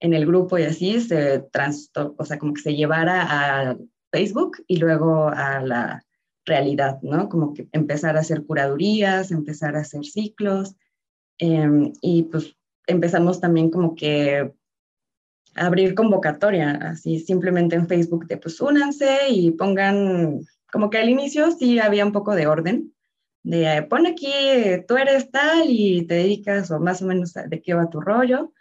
en 0.00 0.14
el 0.14 0.24
grupo 0.24 0.58
y 0.58 0.62
así 0.62 1.02
se 1.02 1.40
trans, 1.52 1.90
o 1.94 2.24
sea, 2.24 2.38
como 2.38 2.54
que 2.54 2.62
se 2.62 2.74
llevara 2.74 3.26
a 3.28 3.76
Facebook 4.10 4.56
y 4.66 4.78
luego 4.78 5.28
a 5.28 5.60
la 5.60 6.02
realidad, 6.46 6.98
¿no? 7.02 7.28
Como 7.28 7.52
que 7.52 7.68
empezar 7.72 8.16
a 8.16 8.20
hacer 8.20 8.46
curadurías, 8.46 9.30
empezar 9.30 9.76
a 9.76 9.80
hacer 9.80 10.06
ciclos 10.06 10.76
em, 11.36 11.92
y 12.00 12.22
pues 12.22 12.56
empezamos 12.86 13.38
también 13.38 13.68
como 13.68 13.94
que 13.94 14.50
abrir 15.54 15.94
convocatoria, 15.94 16.70
así 16.92 17.20
simplemente 17.20 17.76
en 17.76 17.86
Facebook 17.86 18.26
de 18.28 18.38
pues 18.38 18.58
únanse 18.62 19.28
y 19.28 19.50
pongan, 19.50 20.40
como 20.72 20.88
que 20.88 20.96
al 20.96 21.10
inicio 21.10 21.50
sí 21.50 21.78
había 21.80 22.06
un 22.06 22.12
poco 22.12 22.34
de 22.34 22.46
orden, 22.46 22.95
de 23.46 23.82
pon 23.84 24.06
aquí, 24.06 24.26
tú 24.88 24.96
eres 24.96 25.30
tal 25.30 25.66
y 25.68 26.04
te 26.04 26.14
dedicas 26.14 26.68
o 26.72 26.80
más 26.80 27.00
o 27.00 27.06
menos 27.06 27.32
de 27.32 27.62
qué 27.62 27.74
va 27.74 27.88
tu 27.88 28.00
rollo. 28.00 28.52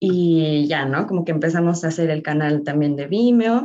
Y 0.00 0.66
ya, 0.66 0.86
¿no? 0.86 1.06
Como 1.06 1.24
que 1.24 1.30
empezamos 1.32 1.84
a 1.84 1.88
hacer 1.88 2.10
el 2.10 2.22
canal 2.22 2.64
también 2.64 2.96
de 2.96 3.06
Vimeo. 3.06 3.64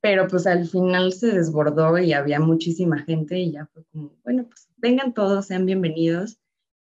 pero 0.00 0.28
pues 0.28 0.46
al 0.46 0.68
final 0.68 1.12
se 1.12 1.28
desbordó 1.28 1.98
y 1.98 2.12
había 2.12 2.38
muchísima 2.38 2.98
gente 3.00 3.38
y 3.38 3.52
ya 3.52 3.66
fue 3.66 3.84
como, 3.90 4.12
bueno, 4.22 4.44
pues 4.44 4.68
vengan 4.76 5.12
todos, 5.12 5.46
sean 5.46 5.66
bienvenidos, 5.66 6.38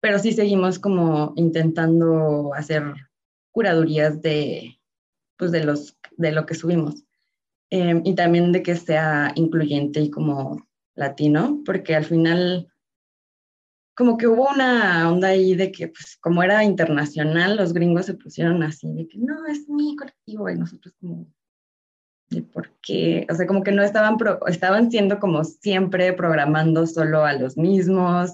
pero 0.01 0.19
sí 0.19 0.33
seguimos 0.33 0.79
como 0.79 1.33
intentando 1.37 2.53
hacer 2.55 2.83
curadurías 3.53 4.21
de, 4.21 4.79
pues 5.39 5.51
de, 5.51 5.65
los, 5.65 5.97
de 6.19 6.33
lo 6.33 6.45
que 6.45 6.55
subimos. 6.55 7.05
Em, 7.71 8.03
y 8.05 8.15
también 8.15 8.53
de 8.53 8.63
que 8.63 8.77
sea 8.77 9.33
incluyente 9.35 10.01
y 10.01 10.11
como 10.11 10.66
latino, 10.97 11.63
porque 11.65 11.95
al 11.95 12.05
final 12.05 12.69
como 13.97 14.19
que 14.19 14.27
hubo 14.27 14.51
una 14.51 15.11
onda 15.11 15.29
ahí 15.29 15.55
de 15.55 15.73
que, 15.73 15.89
pues, 15.89 16.19
como 16.21 16.43
era 16.43 16.63
internacional, 16.63 17.57
los 17.57 17.73
gringos 17.73 18.05
se 18.05 18.15
pusieron 18.15 18.63
así, 18.63 18.93
de 18.93 19.09
que 19.09 19.17
no, 19.17 19.47
es 19.47 19.69
mi 19.71 19.97
colectivo, 19.97 20.51
y 20.51 20.55
nosotros 20.55 20.95
como, 21.01 21.27
de 22.29 22.43
por 22.43 22.71
qué, 22.83 23.27
o 23.31 23.35
sea, 23.35 23.47
como 23.47 23.63
que 23.63 23.73
no 23.73 23.83
estaban, 23.83 24.19
estaban 24.49 24.91
siendo 24.91 25.19
como 25.19 25.45
siempre 25.45 26.13
programando 26.13 26.87
solo 26.87 27.25
a 27.25 27.33
los 27.33 27.57
mismos, 27.57 28.33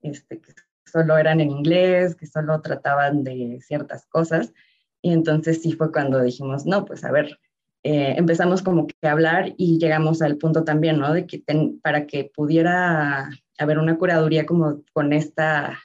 este, 0.00 0.40
que 0.40 0.54
solo 0.86 1.18
eran 1.18 1.42
en 1.42 1.50
inglés, 1.50 2.14
que 2.14 2.26
solo 2.26 2.62
trataban 2.62 3.22
de 3.22 3.58
ciertas 3.60 4.06
cosas, 4.06 4.54
y 5.02 5.12
entonces 5.12 5.60
sí 5.60 5.72
fue 5.72 5.92
cuando 5.92 6.22
dijimos, 6.22 6.64
no, 6.64 6.86
pues 6.86 7.04
a 7.04 7.12
ver, 7.12 7.38
eh, 7.84 8.14
empezamos 8.16 8.62
como 8.62 8.86
que 8.86 8.94
a 9.02 9.12
hablar 9.12 9.54
y 9.56 9.78
llegamos 9.78 10.22
al 10.22 10.36
punto 10.36 10.62
también, 10.62 10.98
¿no? 10.98 11.12
De 11.12 11.26
que 11.26 11.42
para 11.82 12.06
que 12.06 12.30
pudiera 12.34 13.30
haber 13.58 13.78
una 13.78 13.98
curaduría 13.98 14.46
como 14.46 14.82
con 14.92 15.12
esta, 15.12 15.80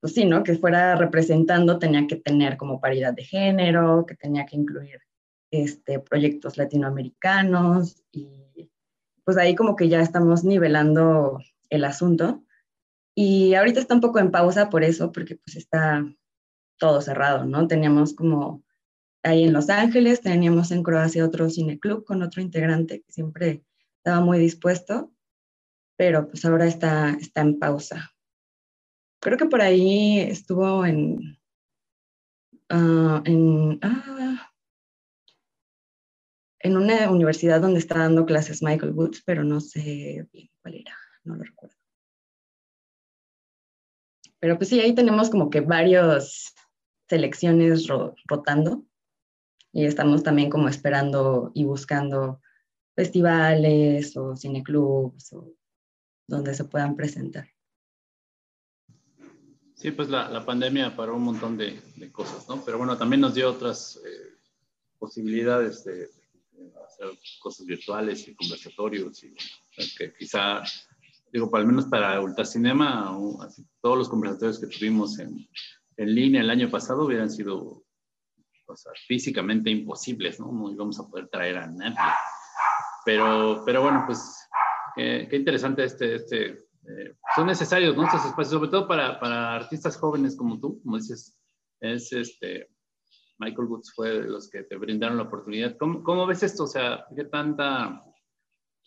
pues 0.00 0.14
sí, 0.14 0.24
¿no? 0.24 0.42
Que 0.42 0.54
fuera 0.54 0.96
representando, 0.96 1.78
tenía 1.78 2.06
que 2.06 2.16
tener 2.16 2.56
como 2.56 2.80
paridad 2.80 3.12
de 3.12 3.24
género, 3.24 4.06
que 4.06 4.14
tenía 4.14 4.46
que 4.46 4.56
incluir 4.56 5.00
este, 5.50 6.00
proyectos 6.00 6.56
latinoamericanos 6.56 8.02
y 8.10 8.70
pues 9.24 9.36
ahí 9.36 9.54
como 9.54 9.76
que 9.76 9.88
ya 9.88 10.00
estamos 10.00 10.44
nivelando 10.44 11.40
el 11.68 11.84
asunto. 11.84 12.42
Y 13.14 13.54
ahorita 13.54 13.80
está 13.80 13.94
un 13.94 14.00
poco 14.00 14.18
en 14.18 14.30
pausa 14.30 14.70
por 14.70 14.84
eso, 14.84 15.12
porque 15.12 15.36
pues 15.36 15.56
está 15.56 16.06
todo 16.78 17.00
cerrado, 17.00 17.44
¿no? 17.44 17.66
Teníamos 17.66 18.14
como 18.14 18.62
ahí 19.26 19.44
en 19.44 19.52
Los 19.52 19.68
Ángeles, 19.68 20.20
teníamos 20.20 20.70
en 20.70 20.82
Croacia 20.82 21.24
otro 21.24 21.50
cineclub 21.50 22.04
con 22.04 22.22
otro 22.22 22.40
integrante 22.40 23.02
que 23.02 23.12
siempre 23.12 23.64
estaba 23.98 24.24
muy 24.24 24.38
dispuesto, 24.38 25.12
pero 25.96 26.28
pues 26.28 26.44
ahora 26.44 26.66
está, 26.66 27.16
está 27.20 27.40
en 27.40 27.58
pausa. 27.58 28.12
Creo 29.20 29.36
que 29.36 29.46
por 29.46 29.60
ahí 29.60 30.20
estuvo 30.20 30.86
en, 30.86 31.38
ah, 32.68 33.20
en, 33.24 33.80
ah, 33.82 34.52
en 36.60 36.76
una 36.76 37.10
universidad 37.10 37.60
donde 37.60 37.80
está 37.80 37.98
dando 37.98 38.26
clases 38.26 38.62
Michael 38.62 38.92
Woods, 38.92 39.22
pero 39.26 39.42
no 39.42 39.58
sé 39.60 40.26
bien 40.32 40.50
cuál 40.62 40.74
era, 40.74 40.96
no 41.24 41.34
lo 41.34 41.42
recuerdo. 41.42 41.76
Pero 44.38 44.56
pues 44.56 44.68
sí, 44.68 44.78
ahí 44.78 44.94
tenemos 44.94 45.30
como 45.30 45.50
que 45.50 45.62
varias 45.62 46.54
selecciones 47.08 47.88
rotando 48.28 48.84
y 49.76 49.84
estamos 49.84 50.22
también 50.22 50.48
como 50.48 50.70
esperando 50.70 51.50
y 51.52 51.64
buscando 51.64 52.40
festivales 52.94 54.16
o 54.16 54.34
cineclubs 54.34 55.34
o 55.34 55.52
donde 56.26 56.54
se 56.54 56.64
puedan 56.64 56.96
presentar. 56.96 57.46
Sí, 59.74 59.90
pues 59.90 60.08
la, 60.08 60.30
la 60.30 60.46
pandemia 60.46 60.96
paró 60.96 61.16
un 61.16 61.24
montón 61.24 61.58
de, 61.58 61.78
de, 61.96 62.10
cosas, 62.10 62.48
¿no? 62.48 62.64
Pero 62.64 62.78
bueno, 62.78 62.96
también 62.96 63.20
nos 63.20 63.34
dio 63.34 63.50
otras 63.50 64.00
eh, 64.02 64.38
posibilidades 64.98 65.84
de, 65.84 66.08
hacer 66.82 67.08
cosas 67.38 67.66
virtuales 67.66 68.26
y 68.28 68.34
conversatorios 68.34 69.22
y 69.24 69.34
que 69.98 70.14
quizá, 70.18 70.62
digo, 71.30 71.54
al 71.54 71.66
menos 71.66 71.84
para 71.84 72.18
Ultracinema, 72.22 73.14
todos 73.82 73.98
los 73.98 74.08
conversatorios 74.08 74.58
que 74.58 74.68
tuvimos 74.68 75.18
en, 75.18 75.46
en 75.98 76.14
línea 76.14 76.40
el 76.40 76.48
año 76.48 76.70
pasado 76.70 77.04
hubieran 77.04 77.30
sido 77.30 77.85
cosas 78.66 78.92
físicamente 79.06 79.70
imposibles, 79.70 80.38
¿no? 80.40 80.52
No 80.52 80.70
íbamos 80.70 81.00
a 81.00 81.08
poder 81.08 81.28
traer 81.28 81.56
a 81.56 81.66
nadie. 81.66 81.96
Pero, 83.04 83.62
pero 83.64 83.82
bueno, 83.82 84.02
pues 84.04 84.48
qué, 84.94 85.28
interesante 85.32 85.84
este, 85.84 86.16
este 86.16 86.66
eh, 86.88 87.14
son 87.34 87.46
necesarios, 87.46 87.96
¿no? 87.96 88.04
Estos 88.04 88.24
espacios, 88.24 88.50
sobre 88.50 88.70
todo 88.70 88.86
para, 88.86 89.18
para, 89.18 89.54
artistas 89.54 89.96
jóvenes 89.96 90.36
como 90.36 90.60
tú, 90.60 90.80
como 90.82 90.96
dices, 90.96 91.38
es 91.80 92.12
este, 92.12 92.68
Michael 93.38 93.68
Woods 93.68 93.92
fue 93.94 94.10
de 94.10 94.28
los 94.28 94.48
que 94.50 94.62
te 94.62 94.76
brindaron 94.76 95.16
la 95.16 95.24
oportunidad. 95.24 95.76
¿Cómo, 95.78 96.02
cómo 96.02 96.26
ves 96.26 96.42
esto? 96.42 96.64
O 96.64 96.68
sea, 96.68 97.06
¿qué 97.14 97.24
tanta, 97.24 98.02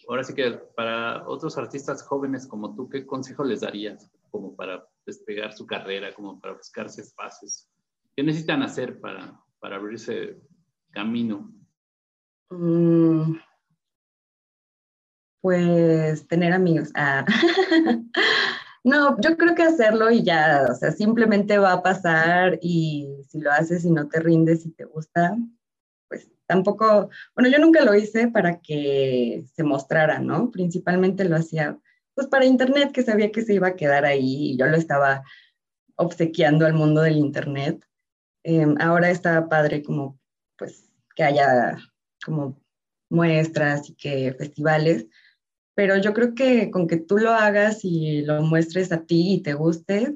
ahora 0.08 0.24
sí 0.24 0.34
que 0.34 0.52
para 0.76 1.28
otros 1.28 1.58
artistas 1.58 2.04
jóvenes 2.04 2.48
como 2.48 2.76
tú, 2.76 2.90
¿qué 2.90 3.06
consejo 3.06 3.44
les 3.44 3.62
darías 3.62 4.10
como 4.32 4.56
para 4.56 4.86
despegar 5.06 5.54
su 5.54 5.66
carrera, 5.66 6.14
como 6.14 6.40
para 6.40 6.56
buscarse 6.56 7.02
espacios? 7.02 7.68
¿Qué 8.16 8.24
necesitan 8.24 8.64
hacer 8.64 9.00
para, 9.00 9.40
para 9.60 9.76
abrirse 9.76 10.38
camino? 10.92 11.52
Mm, 12.50 13.36
pues 15.42 16.28
tener 16.28 16.54
amigos. 16.54 16.90
Ah. 16.96 17.26
no, 18.84 19.20
yo 19.22 19.38
creo 19.38 19.56
que 19.56 19.64
hacerlo 19.64 20.12
y 20.12 20.24
ya, 20.24 20.66
o 20.70 20.76
sea, 20.76 20.92
simplemente 20.92 21.58
va 21.58 21.74
a 21.74 21.84
pasar 21.84 22.60
y 22.62 23.08
si 23.28 23.40
lo 23.40 23.52
haces 23.52 23.86
y 23.86 23.92
no 23.92 24.08
te 24.08 24.20
rindes 24.20 24.66
y 24.66 24.72
te 24.72 24.86
gusta, 24.86 25.38
pues 26.08 26.30
tampoco, 26.48 27.10
bueno, 27.36 27.50
yo 27.50 27.60
nunca 27.60 27.84
lo 27.86 27.96
hice 27.96 28.28
para 28.28 28.60
que 28.60 29.44
se 29.54 29.64
mostrara, 29.64 30.20
¿no? 30.20 30.52
Principalmente 30.52 31.26
lo 31.26 31.36
hacía 31.36 31.78
pues 32.16 32.28
para 32.28 32.46
internet, 32.46 32.92
que 32.92 33.04
sabía 33.04 33.32
que 33.32 33.44
se 33.44 33.54
iba 33.54 33.68
a 33.70 33.76
quedar 33.78 34.04
ahí 34.04 34.52
y 34.52 34.58
yo 34.58 34.66
lo 34.66 34.76
estaba 34.76 35.24
obsequiando 35.96 36.66
al 36.66 36.74
mundo 36.74 37.02
del 37.02 37.16
internet. 37.16 37.86
Em, 38.44 38.76
ahora 38.80 39.10
está 39.10 39.48
padre 39.50 39.84
como, 39.84 40.18
pues, 40.58 40.90
que 41.16 41.24
haya 41.24 41.78
como 42.26 42.62
muestras 43.10 43.90
y 43.90 43.96
que 43.96 44.34
festivales, 44.34 45.08
pero 45.76 45.98
yo 45.98 46.14
creo 46.14 46.36
que 46.36 46.72
con 46.72 46.88
que 46.88 46.98
tú 46.98 47.18
lo 47.18 47.32
hagas 47.32 47.80
y 47.84 48.22
lo 48.24 48.42
muestres 48.44 48.92
a 48.92 49.06
ti 49.06 49.36
y 49.36 49.42
te 49.44 49.54
guste, 49.54 50.16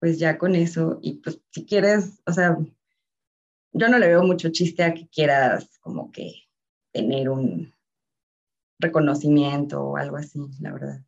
pues 0.00 0.18
ya 0.18 0.38
con 0.38 0.56
eso, 0.56 0.98
y 1.02 1.14
pues 1.14 1.40
si 1.50 1.66
quieres, 1.66 2.20
o 2.26 2.32
sea, 2.32 2.56
yo 3.72 3.88
no 3.88 3.98
le 3.98 4.08
veo 4.08 4.22
mucho 4.22 4.50
chiste 4.50 4.82
a 4.82 4.94
que 4.94 5.08
quieras 5.08 5.78
como 5.80 6.10
que 6.10 6.32
tener 6.92 7.28
un 7.28 7.72
reconocimiento 8.80 9.80
o 9.80 9.96
algo 9.96 10.16
así, 10.16 10.40
la 10.60 10.72
verdad. 10.72 11.00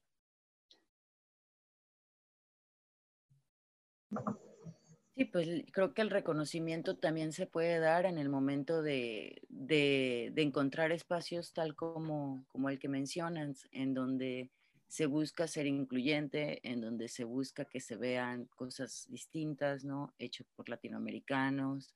Pues 5.24 5.64
creo 5.72 5.94
que 5.94 6.02
el 6.02 6.11
reconocimiento 6.11 6.96
también 6.96 7.32
se 7.32 7.46
puede 7.46 7.78
dar 7.78 8.06
en 8.06 8.18
el 8.18 8.28
momento 8.28 8.82
de, 8.82 9.42
de, 9.48 10.32
encontrar 10.37 10.92
espacios 10.92 11.52
tal 11.52 11.74
como, 11.74 12.44
como 12.48 12.68
el 12.68 12.78
que 12.78 12.88
mencionas, 12.88 13.68
en 13.72 13.94
donde 13.94 14.50
se 14.88 15.06
busca 15.06 15.46
ser 15.48 15.66
incluyente, 15.66 16.61
en 16.68 16.80
donde 16.80 17.08
se 17.08 17.24
busca 17.24 17.64
que 17.64 17.80
se 17.80 17.96
vean 17.96 18.46
cosas 18.56 19.06
distintas, 19.08 19.85
¿no? 19.85 20.12
Hecho 20.18 20.44
por 20.54 20.68
latinoamericanos. 20.68 21.94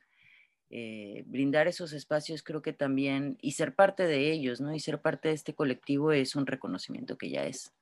Eh, 0.71 1.23
brindar 1.27 1.69
esos 1.69 1.93
espacios 1.93 2.43
creo 2.43 2.61
que 2.61 2.73
también, 2.73 3.39
y 3.41 3.53
ser 3.53 3.75
parte 3.75 4.07
de 4.07 4.33
ellos, 4.33 4.61
¿no? 4.61 4.75
Y 4.75 4.81
ser 4.81 5.01
parte 5.01 5.29
de 5.29 5.35
este 5.35 5.55
colectivo 5.55 6.13
es 6.13 6.35
un 6.35 6.47
reconocimiento 6.47 7.17
que 7.19 7.31
ya 7.31 7.45
es 7.45 7.73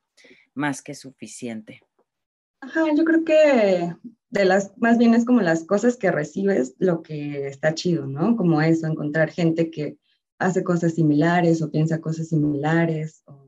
más 0.53 0.81
que 0.81 0.93
suficiente. 0.93 1.81
Ajá, 2.65 2.83
yo 2.95 3.05
creo 3.05 3.23
que 3.23 3.95
de 4.31 4.45
las, 4.45 4.75
más 4.77 4.97
bien 4.97 5.13
es 5.13 5.23
como 5.23 5.41
las 5.41 5.65
cosas 5.65 5.97
que 5.97 6.09
recibes, 6.09 6.73
lo 6.79 7.03
que 7.03 7.47
está 7.47 7.75
chido, 7.75 8.07
¿no? 8.07 8.35
Como 8.35 8.59
eso, 8.59 8.87
encontrar 8.87 9.29
gente 9.29 9.69
que 9.69 9.99
hace 10.39 10.63
cosas 10.63 10.95
similares 10.95 11.61
o 11.61 11.69
piensa 11.69 12.01
cosas 12.01 12.29
similares, 12.29 13.21
o 13.27 13.47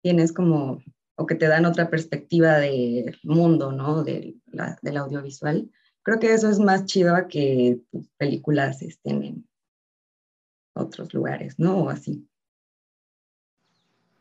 tienes 0.00 0.32
como, 0.32 0.80
o 1.16 1.26
que 1.26 1.34
te 1.34 1.48
dan 1.48 1.66
otra 1.66 1.90
perspectiva 1.90 2.58
del 2.58 3.18
mundo, 3.24 3.72
¿no? 3.72 4.04
De 4.04 4.36
del 4.82 4.96
audiovisual. 4.96 5.68
Creo 6.04 6.20
que 6.20 6.32
eso 6.32 6.48
es 6.48 6.60
más 6.60 6.84
chido 6.84 7.16
a 7.16 7.26
que 7.26 7.80
películas 8.16 8.80
estén 8.80 9.24
en 9.24 9.48
otros 10.72 11.12
lugares, 11.14 11.58
¿no? 11.58 11.78
O 11.78 11.90
así. 11.90 12.28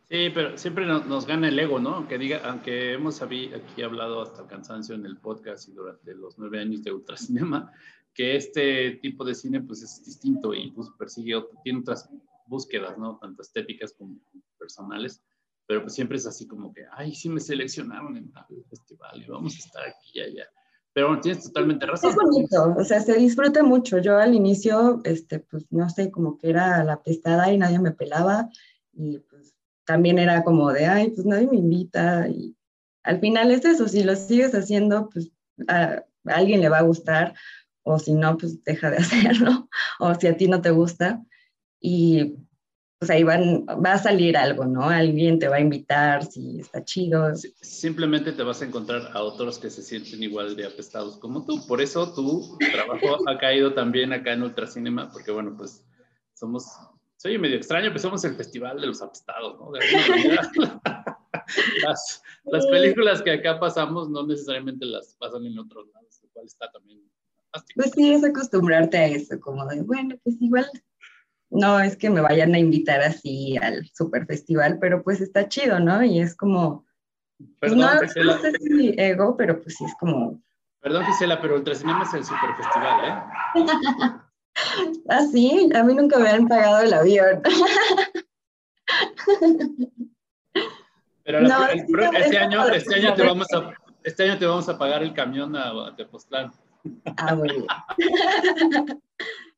Sí, 0.09 0.29
pero 0.33 0.55
siempre 0.57 0.85
nos, 0.85 1.25
gana 1.25 1.47
el 1.47 1.57
ego, 1.57 1.79
¿no? 1.79 1.95
Aunque 1.95 2.19
diga, 2.19 2.41
aunque 2.45 2.93
hemos 2.93 3.21
aquí 3.23 3.81
hablado 3.83 4.21
hasta 4.21 4.43
el 4.43 4.47
cansancio 4.47 4.93
en 4.93 5.05
el 5.05 5.17
podcast 5.17 5.67
y 5.67 5.71
durante 5.71 6.13
los 6.13 6.37
nueve 6.37 6.59
años 6.59 6.83
de 6.83 6.91
Ultracinema, 6.91 7.71
que 8.13 8.35
este 8.35 8.91
tipo 9.01 9.25
de 9.25 9.33
cine 9.33 9.61
pues 9.61 9.81
es 9.81 10.05
distinto 10.05 10.53
y 10.53 10.71
pues, 10.71 10.89
persigue, 10.97 11.43
tiene 11.63 11.79
otras 11.79 12.07
búsquedas, 12.45 12.97
¿no? 12.99 13.17
Tanto 13.17 13.41
estéticas 13.41 13.93
como 13.93 14.19
personales, 14.59 15.23
pero 15.65 15.81
pues 15.81 15.95
siempre 15.95 16.17
es 16.17 16.27
así 16.27 16.47
como 16.47 16.71
que, 16.71 16.85
ay, 16.93 17.15
sí 17.15 17.27
me 17.27 17.39
seleccionaron 17.39 18.15
en 18.15 18.31
tal 18.31 18.45
festival 18.69 19.23
y 19.23 19.27
vamos 19.27 19.55
a 19.55 19.57
estar 19.57 19.83
aquí 19.87 20.11
y 20.13 20.19
allá. 20.19 20.45
Pero 20.93 21.07
bueno, 21.07 21.21
tienes 21.21 21.43
totalmente 21.43 21.85
razón. 21.87 22.11
Es 22.11 22.15
bonito, 22.15 22.75
o 22.77 22.83
sea, 22.85 23.01
se 23.01 23.15
disfruta 23.17 23.63
mucho. 23.63 23.97
Yo 23.97 24.17
al 24.17 24.33
inicio, 24.33 25.01
este, 25.03 25.39
pues 25.39 25.65
no 25.71 25.89
sé, 25.89 26.11
como 26.11 26.37
que 26.37 26.51
era 26.51 26.83
la 26.83 27.01
pestada 27.01 27.51
y 27.51 27.57
nadie 27.57 27.79
me 27.79 27.91
pelaba 27.91 28.47
y 28.93 29.17
pues 29.19 29.54
también 29.85 30.19
era 30.19 30.43
como 30.43 30.71
de, 30.71 30.85
ay, 30.85 31.09
pues 31.09 31.25
nadie 31.25 31.47
me 31.47 31.57
invita 31.57 32.27
y 32.27 32.55
al 33.03 33.19
final 33.19 33.51
es 33.51 33.63
eso, 33.65 33.87
si 33.87 34.03
lo 34.03 34.15
sigues 34.15 34.53
haciendo, 34.53 35.09
pues 35.09 35.31
a, 35.67 36.03
alguien 36.25 36.61
le 36.61 36.69
va 36.69 36.79
a 36.79 36.83
gustar 36.83 37.33
o 37.83 37.99
si 37.99 38.13
no, 38.13 38.37
pues 38.37 38.63
deja 38.63 38.89
de 38.89 38.97
hacerlo 38.97 39.69
o 39.99 40.15
si 40.15 40.27
a 40.27 40.37
ti 40.37 40.47
no 40.47 40.61
te 40.61 40.71
gusta 40.71 41.23
y 41.79 42.35
pues 42.97 43.11
ahí 43.11 43.23
van, 43.23 43.65
va 43.65 43.93
a 43.93 43.99
salir 43.99 44.37
algo, 44.37 44.65
¿no? 44.65 44.89
Alguien 44.89 45.37
te 45.37 45.49
va 45.49 45.57
a 45.57 45.61
invitar 45.61 46.25
si 46.25 46.61
está 46.61 46.83
chido. 46.83 47.35
Simplemente 47.61 48.31
te 48.31 48.41
vas 48.41 48.61
a 48.61 48.65
encontrar 48.65 49.11
a 49.13 49.21
otros 49.21 49.59
que 49.59 49.69
se 49.69 49.83
sienten 49.83 50.23
igual 50.23 50.55
de 50.55 50.65
apestados 50.65 51.17
como 51.17 51.45
tú. 51.45 51.65
Por 51.67 51.81
eso 51.81 52.13
tu 52.13 52.57
trabajo 52.71 53.17
ha 53.29 53.37
caído 53.37 53.73
también 53.73 54.13
acá 54.13 54.33
en 54.33 54.43
Ultracinema, 54.43 55.11
porque 55.11 55.31
bueno, 55.31 55.55
pues 55.57 55.83
somos, 56.33 56.65
soy 57.25 57.39
medio 57.39 57.55
extraño, 57.55 57.87
pero 57.87 57.97
somos 57.97 58.23
el 58.23 58.35
festival 58.35 58.79
de 58.79 58.85
los 58.85 59.01
apestados, 59.01 59.59
¿no? 59.59 59.71
De 59.71 59.79
las, 61.83 62.21
las 62.43 62.67
películas 62.67 63.23
que 63.23 63.31
acá 63.31 63.59
pasamos 63.59 64.11
no 64.11 64.27
necesariamente 64.27 64.85
las 64.85 65.15
pasan 65.15 65.43
en 65.43 65.57
otros 65.57 65.87
lados, 65.91 66.19
lo 66.21 66.29
cual 66.29 66.45
está 66.45 66.71
también 66.71 67.01
fantástico. 67.35 67.81
Pues 67.81 67.93
sí, 67.95 68.13
es 68.13 68.23
acostumbrarte 68.23 68.99
a 68.99 69.07
eso, 69.07 69.39
como 69.39 69.65
de, 69.65 69.81
bueno, 69.81 70.15
pues 70.23 70.35
igual 70.39 70.69
no 71.49 71.79
es 71.79 71.97
que 71.97 72.11
me 72.11 72.21
vayan 72.21 72.53
a 72.53 72.59
invitar 72.59 73.01
así 73.01 73.57
al 73.57 73.89
super 73.91 74.27
festival, 74.27 74.77
pero 74.79 75.01
pues 75.01 75.19
está 75.19 75.49
chido, 75.49 75.79
¿no? 75.79 76.03
Y 76.03 76.19
es 76.19 76.35
como, 76.35 76.85
pues 77.59 77.73
Perdón, 77.73 77.79
no, 77.79 78.01
no, 78.23 78.39
sé 78.39 78.51
si 78.51 78.93
ego, 78.99 79.35
pero 79.35 79.59
pues 79.63 79.77
sí 79.77 79.85
es 79.85 79.95
como... 79.99 80.43
Perdón, 80.79 81.05
Gisela, 81.05 81.41
pero 81.41 81.55
Ultracinema 81.55 82.03
es 82.03 82.13
el 82.13 82.23
super 82.23 82.55
festival, 82.55 83.09
¿eh? 83.09 83.15
ah, 85.09 85.25
sí, 85.31 85.69
a 85.73 85.83
mí 85.83 85.93
nunca 85.93 86.19
me 86.19 86.29
han 86.29 86.47
pagado 86.47 86.81
el 86.81 86.93
avión. 86.93 87.41
pero 91.23 91.39
este, 91.39 92.37
año, 92.37 92.67
este, 92.69 92.95
año 92.95 93.13
te 93.13 93.23
vamos 93.23 93.47
a, 93.53 93.73
este 94.03 94.23
año 94.23 94.37
te 94.37 94.45
vamos 94.45 94.69
a 94.69 94.77
pagar 94.77 95.03
el 95.03 95.13
camión 95.13 95.55
a, 95.55 95.87
a 95.87 95.95
Tepoztlán. 95.95 96.51
Ah, 97.17 97.35
muy 97.35 97.49
bien. 97.49 97.65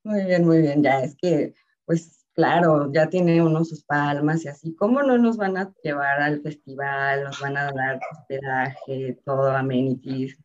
muy 0.03 0.23
bien, 0.23 0.45
muy 0.45 0.61
bien, 0.61 0.81
ya 0.81 1.01
es 1.01 1.15
que 1.15 1.53
pues 1.85 2.17
claro, 2.37 2.91
ya 2.93 3.09
tiene 3.09 3.41
uno 3.41 3.65
sus 3.65 3.83
palmas 3.83 4.45
y 4.45 4.47
así, 4.47 4.75
¿cómo 4.75 5.01
no 5.01 5.17
nos 5.17 5.37
van 5.37 5.57
a 5.57 5.73
llevar 5.83 6.21
al 6.21 6.41
festival? 6.41 7.23
Nos 7.23 7.39
van 7.41 7.57
a 7.57 7.71
dar 7.71 7.99
hospedaje, 8.11 9.19
todo, 9.25 9.51
amenities. 9.51 10.37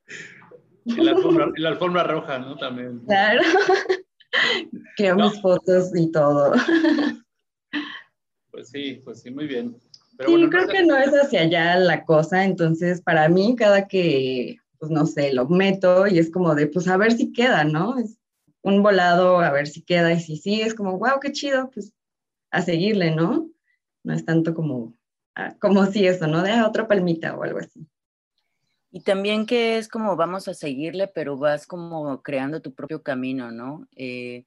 Y 0.87 0.95
la 0.95 1.12
alfombra, 1.12 1.49
la 1.57 1.69
alfombra 1.69 2.05
roja, 2.05 2.38
¿no? 2.38 2.57
También. 2.57 3.01
Claro. 3.01 3.43
Queremos 4.97 5.40
fotos 5.40 5.90
y 5.95 6.11
todo. 6.11 6.53
Pues 8.51 8.68
sí, 8.68 9.01
pues 9.03 9.23
sí, 9.23 9.31
muy 9.31 9.47
bien. 9.47 9.77
sí, 10.27 10.49
creo 10.51 10.68
que 10.68 10.83
no 10.85 10.97
es 10.99 11.11
hacia 11.14 11.40
allá 11.40 11.77
la 11.77 12.05
cosa, 12.05 12.45
entonces 12.45 13.01
para 13.01 13.29
mí 13.31 13.57
cada 13.57 13.88
que, 13.88 14.59
pues 14.79 14.90
no 14.90 15.07
sé, 15.07 15.33
lo 15.33 15.49
meto 15.49 16.07
y 16.07 16.18
es 16.18 16.31
como 16.31 16.55
de, 16.55 16.66
pues 16.66 16.87
a 16.87 16.99
ver 16.99 17.12
si 17.12 17.33
queda, 17.33 17.64
¿no? 17.64 17.99
Es, 17.99 18.18
un 18.62 18.83
volado 18.83 19.40
a 19.40 19.51
ver 19.51 19.66
si 19.66 19.83
queda 19.83 20.12
y 20.12 20.21
si 20.21 20.37
sí, 20.37 20.61
es 20.61 20.75
como, 20.75 20.99
wow, 20.99 21.21
qué 21.21 21.33
chido, 21.33 21.71
pues 21.71 21.92
a 22.51 22.62
seguirle, 22.62 23.14
¿no? 23.14 23.51
No 24.05 24.14
es 24.14 24.25
tanto 24.25 24.55
como, 24.55 24.95
ah, 25.35 25.57
como 25.61 25.87
si 25.87 26.07
eso, 26.07 26.27
¿no? 26.27 26.42
De 26.42 26.62
otra 26.62 26.87
palmita 26.87 27.37
o 27.37 27.42
algo 27.42 27.59
así. 27.59 27.87
Y 28.93 29.01
también 29.01 29.47
que 29.47 29.79
es 29.79 29.89
como 29.89 30.17
vamos 30.17 30.49
a 30.49 30.55
seguirle, 30.55 31.09
pero 31.09 31.39
vas 31.39 31.67
como 31.67 32.23
creando 32.23 32.61
tu 32.61 32.75
propio 32.75 33.03
camino, 33.03 33.51
¿no? 33.51 33.89
Eh, 33.97 34.45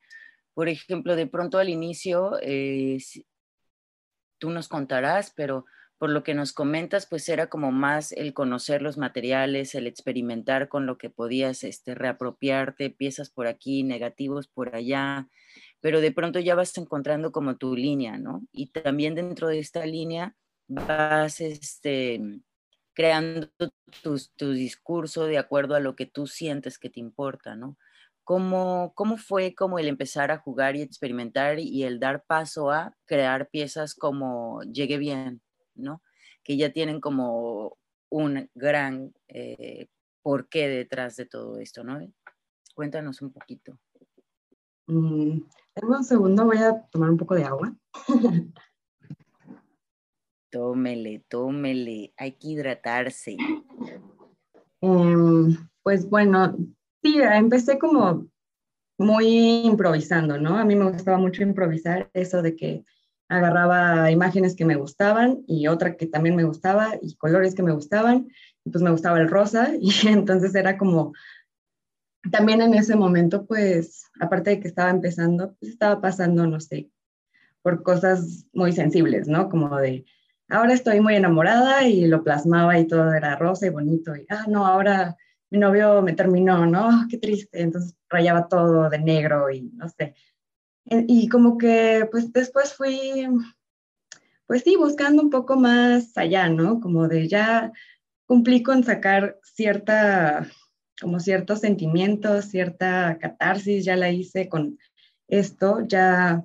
por 0.53 0.69
ejemplo, 0.69 1.15
de 1.15 1.25
pronto 1.25 1.57
al 1.57 1.67
inicio, 1.67 2.37
eh, 2.43 2.99
tú 4.37 4.51
nos 4.51 4.67
contarás, 4.67 5.33
pero 5.35 5.65
por 5.97 6.11
lo 6.11 6.23
que 6.23 6.35
nos 6.35 6.53
comentas, 6.53 7.07
pues 7.07 7.27
era 7.27 7.47
como 7.47 7.71
más 7.71 8.11
el 8.11 8.33
conocer 8.33 8.83
los 8.83 8.97
materiales, 8.99 9.73
el 9.73 9.87
experimentar 9.87 10.67
con 10.69 10.85
lo 10.85 10.99
que 10.99 11.09
podías 11.09 11.63
este, 11.63 11.95
reapropiarte, 11.95 12.91
piezas 12.91 13.31
por 13.31 13.47
aquí, 13.47 13.83
negativos 13.83 14.47
por 14.47 14.75
allá, 14.75 15.27
pero 15.81 16.01
de 16.01 16.11
pronto 16.11 16.39
ya 16.39 16.53
vas 16.53 16.77
encontrando 16.77 17.31
como 17.31 17.57
tu 17.57 17.75
línea, 17.75 18.19
¿no? 18.19 18.43
Y 18.51 18.67
también 18.67 19.15
dentro 19.15 19.47
de 19.47 19.59
esta 19.59 19.85
línea 19.87 20.35
vas 20.67 21.41
este, 21.41 22.21
creando 22.95 23.49
tu, 24.01 24.51
discurso 24.53 25.25
de 25.25 25.37
acuerdo 25.37 25.75
a 25.75 25.79
lo 25.79 25.95
que 25.95 26.07
tú 26.07 26.25
sientes 26.25 26.79
que 26.79 26.89
te 26.89 26.99
importa, 26.99 27.55
¿no? 27.55 27.77
¿Cómo, 28.23 28.93
¿Cómo 28.95 29.17
fue 29.17 29.53
como 29.53 29.77
el 29.77 29.87
empezar 29.87 30.31
a 30.31 30.39
jugar 30.39 30.75
y 30.75 30.81
experimentar 30.81 31.59
y 31.59 31.83
el 31.83 31.99
dar 31.99 32.23
paso 32.25 32.71
a 32.71 32.95
crear 33.05 33.49
piezas 33.49 33.93
como 33.93 34.63
Llegue 34.63 34.97
Bien? 34.97 35.41
¿no? 35.75 36.01
Que 36.43 36.57
ya 36.57 36.71
tienen 36.71 36.99
como 36.99 37.77
un 38.09 38.49
gran 38.55 39.13
eh, 39.27 39.87
porqué 40.21 40.67
detrás 40.67 41.15
de 41.17 41.25
todo 41.25 41.59
esto, 41.59 41.83
¿no? 41.83 41.99
Cuéntanos 42.73 43.21
un 43.21 43.31
poquito. 43.31 43.77
Mm, 44.87 45.41
un 45.83 46.03
segundo, 46.03 46.45
voy 46.45 46.57
a 46.57 46.81
tomar 46.91 47.09
un 47.09 47.17
poco 47.17 47.35
de 47.35 47.43
agua. 47.43 47.75
tómele, 50.55 51.21
tómele, 51.27 52.13
hay 52.15 52.31
que 52.31 52.47
hidratarse. 52.47 53.35
Em, 54.79 55.57
pues 55.83 56.09
bueno, 56.09 56.55
sí, 57.03 57.17
empecé 57.19 57.77
como 57.77 58.29
muy 58.97 59.65
improvisando, 59.65 60.37
¿no? 60.37 60.57
A 60.57 60.63
mí 60.63 60.77
me 60.77 60.89
gustaba 60.89 61.17
mucho 61.17 61.43
improvisar, 61.43 62.09
eso 62.13 62.41
de 62.41 62.55
que 62.55 62.85
agarraba 63.27 64.09
imágenes 64.11 64.55
que 64.55 64.63
me 64.63 64.77
gustaban 64.77 65.43
y 65.45 65.67
otra 65.67 65.97
que 65.97 66.05
también 66.05 66.37
me 66.37 66.45
gustaba 66.45 66.93
y 67.01 67.17
colores 67.17 67.53
que 67.53 67.63
me 67.63 67.73
gustaban, 67.73 68.29
y 68.63 68.69
pues 68.69 68.81
me 68.81 68.91
gustaba 68.91 69.19
el 69.19 69.27
rosa 69.27 69.73
y 69.81 70.07
entonces 70.07 70.55
era 70.55 70.77
como, 70.77 71.11
también 72.31 72.61
en 72.61 72.75
ese 72.75 72.95
momento 72.95 73.45
pues, 73.45 74.05
aparte 74.21 74.51
de 74.51 74.59
que 74.61 74.69
estaba 74.69 74.89
empezando, 74.89 75.53
pues 75.59 75.73
estaba 75.73 75.99
pasando, 75.99 76.47
no 76.47 76.61
sé, 76.61 76.89
por 77.61 77.83
cosas 77.83 78.45
muy 78.53 78.71
sensibles, 78.71 79.27
¿no? 79.27 79.49
Como 79.49 79.75
de, 79.75 80.05
ahora 80.49 80.73
estoy 80.73 81.01
muy 81.01 81.15
enamorada 81.15 81.87
y 81.87 82.07
lo 82.07 82.23
plasmaba 82.23 82.77
y 82.79 82.87
todo 82.87 83.13
era 83.13 83.35
rosa 83.35 83.67
y 83.67 83.69
bonito 83.69 84.15
y, 84.15 84.25
ah, 84.29 84.45
no, 84.47 84.65
ahora 84.65 85.15
mi 85.49 85.59
novio 85.59 86.01
me 86.01 86.13
terminó, 86.13 86.65
¿no? 86.65 86.89
Qué 87.09 87.17
triste, 87.17 87.61
entonces 87.61 87.95
rayaba 88.09 88.47
todo 88.47 88.89
de 88.89 88.99
negro 88.99 89.49
y 89.51 89.61
no 89.73 89.89
sé 89.89 90.15
y 90.85 91.27
como 91.29 91.57
que 91.57 92.07
pues 92.11 92.31
después 92.31 92.73
fui, 92.73 93.27
pues 94.45 94.63
sí, 94.63 94.75
buscando 94.75 95.21
un 95.21 95.29
poco 95.29 95.55
más 95.55 96.15
allá, 96.17 96.49
¿no? 96.49 96.79
Como 96.79 97.07
de 97.07 97.27
ya 97.27 97.71
cumplí 98.27 98.63
con 98.63 98.83
sacar 98.83 99.39
cierta, 99.43 100.47
como 101.01 101.19
ciertos 101.19 101.59
sentimientos, 101.61 102.45
cierta 102.45 103.17
catarsis, 103.19 103.85
ya 103.85 103.95
la 103.95 104.11
hice 104.11 104.47
con 104.47 104.77
esto, 105.27 105.79
ya, 105.87 106.43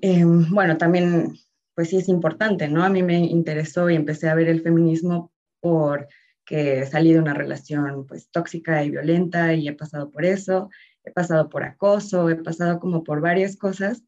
em, 0.00 0.48
bueno, 0.50 0.76
también, 0.78 1.34
pues 1.74 1.90
sí 1.90 1.96
es 1.96 2.08
importante, 2.08 2.68
¿no? 2.68 2.84
A 2.84 2.88
mí 2.88 3.02
me 3.02 3.18
interesó 3.18 3.88
y 3.90 3.96
empecé 3.96 4.28
a 4.28 4.34
ver 4.34 4.48
el 4.48 4.62
feminismo 4.62 5.32
porque 5.60 6.86
salí 6.90 7.12
de 7.12 7.20
una 7.20 7.34
relación 7.34 8.06
pues 8.06 8.28
tóxica 8.30 8.84
y 8.84 8.90
violenta 8.90 9.54
y 9.54 9.68
he 9.68 9.72
pasado 9.72 10.10
por 10.10 10.24
eso 10.24 10.70
he 11.04 11.10
pasado 11.10 11.48
por 11.48 11.64
acoso, 11.64 12.28
he 12.28 12.36
pasado 12.36 12.80
como 12.80 13.04
por 13.04 13.20
varias 13.20 13.56
cosas 13.56 14.02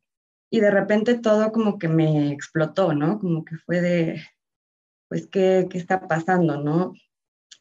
y 0.51 0.61
de 0.61 0.71
repente 0.71 1.15
todo 1.19 1.53
como 1.53 1.79
que 1.79 1.89
me 1.89 2.31
explotó, 2.33 2.95
¿no? 2.95 3.19
Como 3.19 3.45
que 3.45 3.57
fue 3.57 3.81
de, 3.81 4.23
pues, 5.09 5.27
¿qué, 5.27 5.67
qué 5.71 5.79
está 5.79 6.07
pasando, 6.07 6.61
no? 6.63 6.95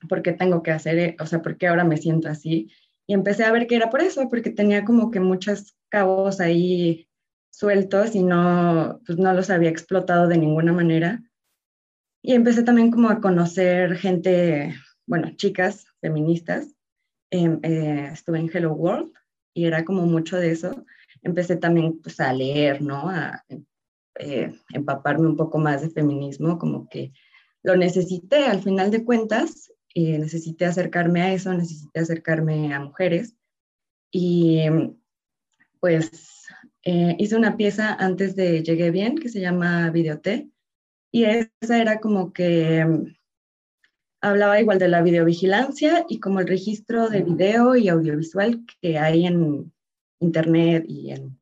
¿Por 0.07 0.21
qué 0.21 0.33
tengo 0.33 0.61
que 0.63 0.71
hacer, 0.71 0.99
e-? 0.99 1.17
o 1.19 1.25
sea, 1.25 1.41
por 1.41 1.57
qué 1.57 1.67
ahora 1.67 1.83
me 1.83 1.97
siento 1.97 2.29
así? 2.29 2.71
Y 3.07 3.13
empecé 3.13 3.43
a 3.45 3.51
ver 3.51 3.67
que 3.67 3.75
era 3.75 3.89
por 3.89 4.01
eso, 4.01 4.29
porque 4.29 4.51
tenía 4.51 4.85
como 4.85 5.11
que 5.11 5.19
muchos 5.19 5.75
cabos 5.89 6.39
ahí 6.39 7.07
sueltos 7.53 8.15
y 8.15 8.23
no, 8.23 8.99
pues 9.05 9.19
no 9.19 9.31
los 9.33 9.49
había 9.49 9.69
explotado 9.69 10.27
de 10.27 10.37
ninguna 10.37 10.73
manera. 10.73 11.21
Y 12.21 12.33
empecé 12.33 12.63
también 12.63 12.89
como 12.89 13.09
a 13.09 13.21
conocer 13.21 13.95
gente, 13.95 14.75
bueno, 15.05 15.31
chicas 15.35 15.85
feministas. 16.01 16.73
Em, 17.29 17.59
eh, 17.63 18.09
estuve 18.11 18.39
en 18.39 18.49
Hello 18.51 18.73
World, 18.73 19.13
y 19.53 19.65
era 19.65 19.85
como 19.85 20.05
mucho 20.05 20.37
de 20.37 20.51
eso. 20.51 20.85
Empecé 21.21 21.55
también 21.55 21.99
pues, 22.01 22.19
a 22.19 22.33
leer, 22.33 22.81
¿no? 22.81 23.09
A 23.09 23.43
eh, 24.19 24.53
empaparme 24.73 25.27
un 25.27 25.37
poco 25.37 25.57
más 25.57 25.81
de 25.81 25.89
feminismo, 25.89 26.57
como 26.57 26.87
que 26.89 27.13
lo 27.63 27.75
necesité 27.75 28.45
al 28.45 28.61
final 28.61 28.91
de 28.91 29.03
cuentas, 29.03 29.71
necesité 29.95 30.65
acercarme 30.65 31.21
a 31.21 31.33
eso, 31.33 31.53
necesité 31.53 31.99
acercarme 31.99 32.73
a 32.73 32.79
mujeres 32.79 33.35
y 34.11 34.63
pues 35.79 36.42
eh, 36.83 37.15
hice 37.17 37.35
una 37.37 37.55
pieza 37.55 37.93
antes 37.93 38.35
de 38.35 38.61
Llegué 38.61 38.91
Bien 38.91 39.17
que 39.17 39.29
se 39.29 39.39
llama 39.39 39.89
Videoté 39.89 40.49
y 41.11 41.23
esa 41.23 41.79
era 41.79 41.99
como 41.99 42.33
que 42.33 42.85
hablaba 44.19 44.59
igual 44.59 44.79
de 44.79 44.89
la 44.89 45.01
videovigilancia 45.01 46.05
y 46.09 46.19
como 46.19 46.39
el 46.39 46.47
registro 46.47 47.09
de 47.09 47.23
video 47.23 47.75
y 47.75 47.87
audiovisual 47.87 48.65
que 48.81 48.97
hay 48.97 49.25
en 49.25 49.71
internet 50.19 50.85
y 50.87 51.11
en... 51.11 51.39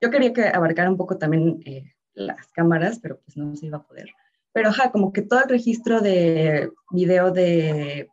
Yo 0.00 0.10
quería 0.10 0.32
que 0.32 0.44
abarcara 0.44 0.90
un 0.90 0.96
poco 0.96 1.18
también 1.18 1.60
eh, 1.64 1.92
las 2.14 2.48
cámaras, 2.52 2.98
pero 3.00 3.20
pues 3.20 3.36
no 3.36 3.54
se 3.56 3.66
iba 3.66 3.78
a 3.78 3.86
poder. 3.86 4.10
Pero 4.52 4.72
ja, 4.72 4.90
como 4.90 5.12
que 5.12 5.22
todo 5.22 5.42
el 5.42 5.48
registro 5.48 6.00
de 6.00 6.70
video 6.90 7.30
de 7.30 8.08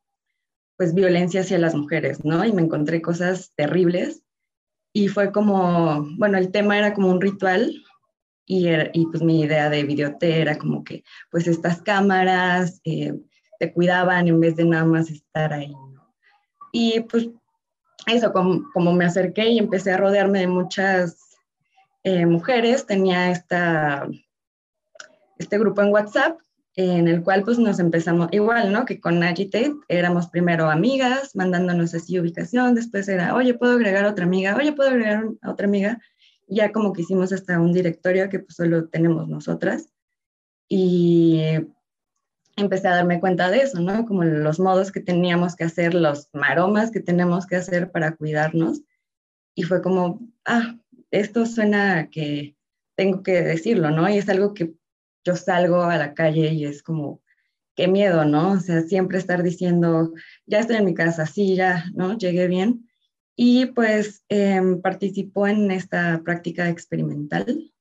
pues 0.76 0.94
violencia 0.94 1.42
hacia 1.42 1.58
las 1.58 1.74
mujeres, 1.74 2.24
¿no? 2.24 2.46
Y 2.46 2.54
me 2.54 2.62
encontré 2.62 3.02
cosas 3.02 3.52
terribles 3.56 4.24
y 4.98 5.10
fue 5.10 5.32
como, 5.32 6.08
bueno, 6.18 6.40
el 6.40 6.52
tema 6.52 6.76
era 6.76 6.96
como 6.96 7.12
un 7.12 7.22
ritual 7.22 7.72
y, 8.48 8.68
y 8.94 9.06
pues 9.06 9.22
mi 9.22 9.42
idea 9.42 9.70
de 9.70 9.84
videote 9.84 10.42
era 10.42 10.58
como 10.58 10.84
que 10.84 11.04
pues 11.30 11.46
estas 11.46 11.84
cámaras 11.84 12.82
eh, 12.84 13.14
te 13.60 13.72
cuidaban 13.72 14.28
en 14.28 14.40
vez 14.40 14.56
de 14.56 14.66
nada 14.66 14.86
más 14.86 15.12
estar 15.12 15.54
ahí. 15.54 15.72
Y 16.72 17.02
pues 17.02 17.30
eso, 18.08 18.34
como, 18.34 18.64
como 18.74 18.92
me 18.92 19.06
acerqué 19.06 19.50
y 19.50 19.60
empecé 19.60 19.92
a 19.92 19.98
rodearme 19.98 20.40
de 20.40 20.48
muchas 20.48 21.38
eh, 22.04 22.26
mujeres, 22.26 22.88
tenía 22.88 23.30
esta, 23.30 24.08
este 25.38 25.60
grupo 25.60 25.84
en 25.84 25.94
WhatsApp 25.94 26.40
en 26.78 27.08
el 27.08 27.24
cual 27.24 27.44
pues 27.44 27.58
nos 27.58 27.80
empezamos, 27.80 28.30
igual, 28.32 28.72
¿no? 28.72 28.86
Que 28.86 29.00
con 29.00 29.24
Agitate 29.24 29.74
éramos 29.88 30.28
primero 30.28 30.70
amigas, 30.70 31.36
mandándonos 31.36 31.96
así 31.96 32.20
ubicación, 32.20 32.76
después 32.76 33.08
era, 33.08 33.34
oye, 33.34 33.56
¿puedo 33.56 33.74
agregar 33.74 34.06
otra 34.06 34.26
amiga? 34.26 34.56
Oye, 34.56 34.74
¿puedo 34.74 34.92
agregar 34.92 35.26
otra 35.44 35.66
amiga? 35.66 36.00
Ya 36.48 36.72
como 36.72 36.94
que 36.94 37.02
hicimos 37.02 37.34
hasta 37.34 37.60
un 37.60 37.74
directorio 37.74 38.30
que 38.30 38.40
pues 38.40 38.56
solo 38.56 38.88
tenemos 38.90 39.28
nosotras. 39.28 39.90
Y 40.70 41.42
empecé 42.56 42.90
a 42.90 42.96
darme 42.96 43.20
cuenta 43.20 43.50
de 43.50 43.62
eso, 43.62 43.80
¿no? 43.80 44.06
Como 44.06 44.24
los 44.24 44.60
modos 44.60 44.92
que 44.92 45.00
teníamos 45.00 45.56
que 45.56 45.64
hacer, 45.64 45.96
los 45.96 46.30
maromas 46.32 46.92
que 46.92 47.00
tenemos 47.00 47.48
que 47.48 47.56
hacer 47.56 47.92
para 47.92 48.16
cuidarnos. 48.16 48.84
Y 49.56 49.64
fue 49.64 49.82
como, 49.82 50.20
ah, 50.46 50.78
esto 51.10 51.48
suena 51.48 52.12
que 52.12 52.56
tengo 52.96 53.24
que 53.24 53.42
decirlo, 53.42 53.90
¿no? 53.90 54.08
Y 54.08 54.20
es 54.20 54.30
algo 54.30 54.54
que 54.54 54.76
yo 55.28 55.36
salgo 55.36 55.84
a 55.84 55.98
la 55.98 56.14
calle 56.14 56.54
y 56.54 56.64
es 56.64 56.82
como, 56.82 57.22
qué 57.76 57.88
miedo, 57.90 58.24
¿no? 58.24 58.54
O 58.54 58.60
sea, 58.60 58.82
siempre 58.82 59.18
estar 59.18 59.44
diciendo, 59.44 60.14
ya 60.46 60.60
estoy 60.60 60.78
en 60.78 60.86
mi 60.86 60.94
casa, 60.94 61.26
sí, 61.26 61.56
ya, 61.56 61.86
¿no? 61.94 62.18
Llegué 62.18 62.48
bien. 62.48 62.88
Y 63.36 63.68
pues 63.68 64.24
em, 64.30 64.82
participó 64.82 65.48
en 65.48 65.70
esta 65.72 66.22
práctica 66.24 66.70
experimental 66.70 67.72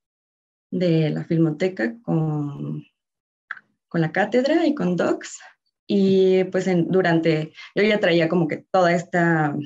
de 0.72 1.10
la 1.10 1.24
Filmoteca 1.24 1.96
con, 2.02 2.84
con 3.88 4.00
la 4.00 4.10
cátedra 4.10 4.66
y 4.66 4.74
con 4.74 4.96
Docs. 4.96 5.38
Y 5.86 6.44
pues 6.44 6.66
en, 6.66 6.88
durante, 6.88 7.52
yo 7.76 7.84
ya 7.84 8.00
traía 8.00 8.28
como 8.28 8.48
que 8.48 8.66
toda 8.72 8.92
esta, 8.92 9.56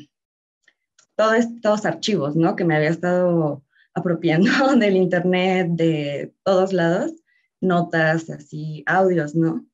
todos 1.16 1.34
estos 1.36 1.86
archivos, 1.86 2.36
¿no? 2.36 2.56
Que 2.56 2.64
me 2.64 2.76
había 2.76 2.90
estado 2.90 3.64
apropiando 3.94 4.50
del 4.76 4.96
internet, 4.96 5.68
de 5.70 6.34
todos 6.44 6.74
lados 6.74 7.14
notas, 7.60 8.30
así, 8.30 8.82
audios, 8.86 9.34
¿no? 9.34 9.66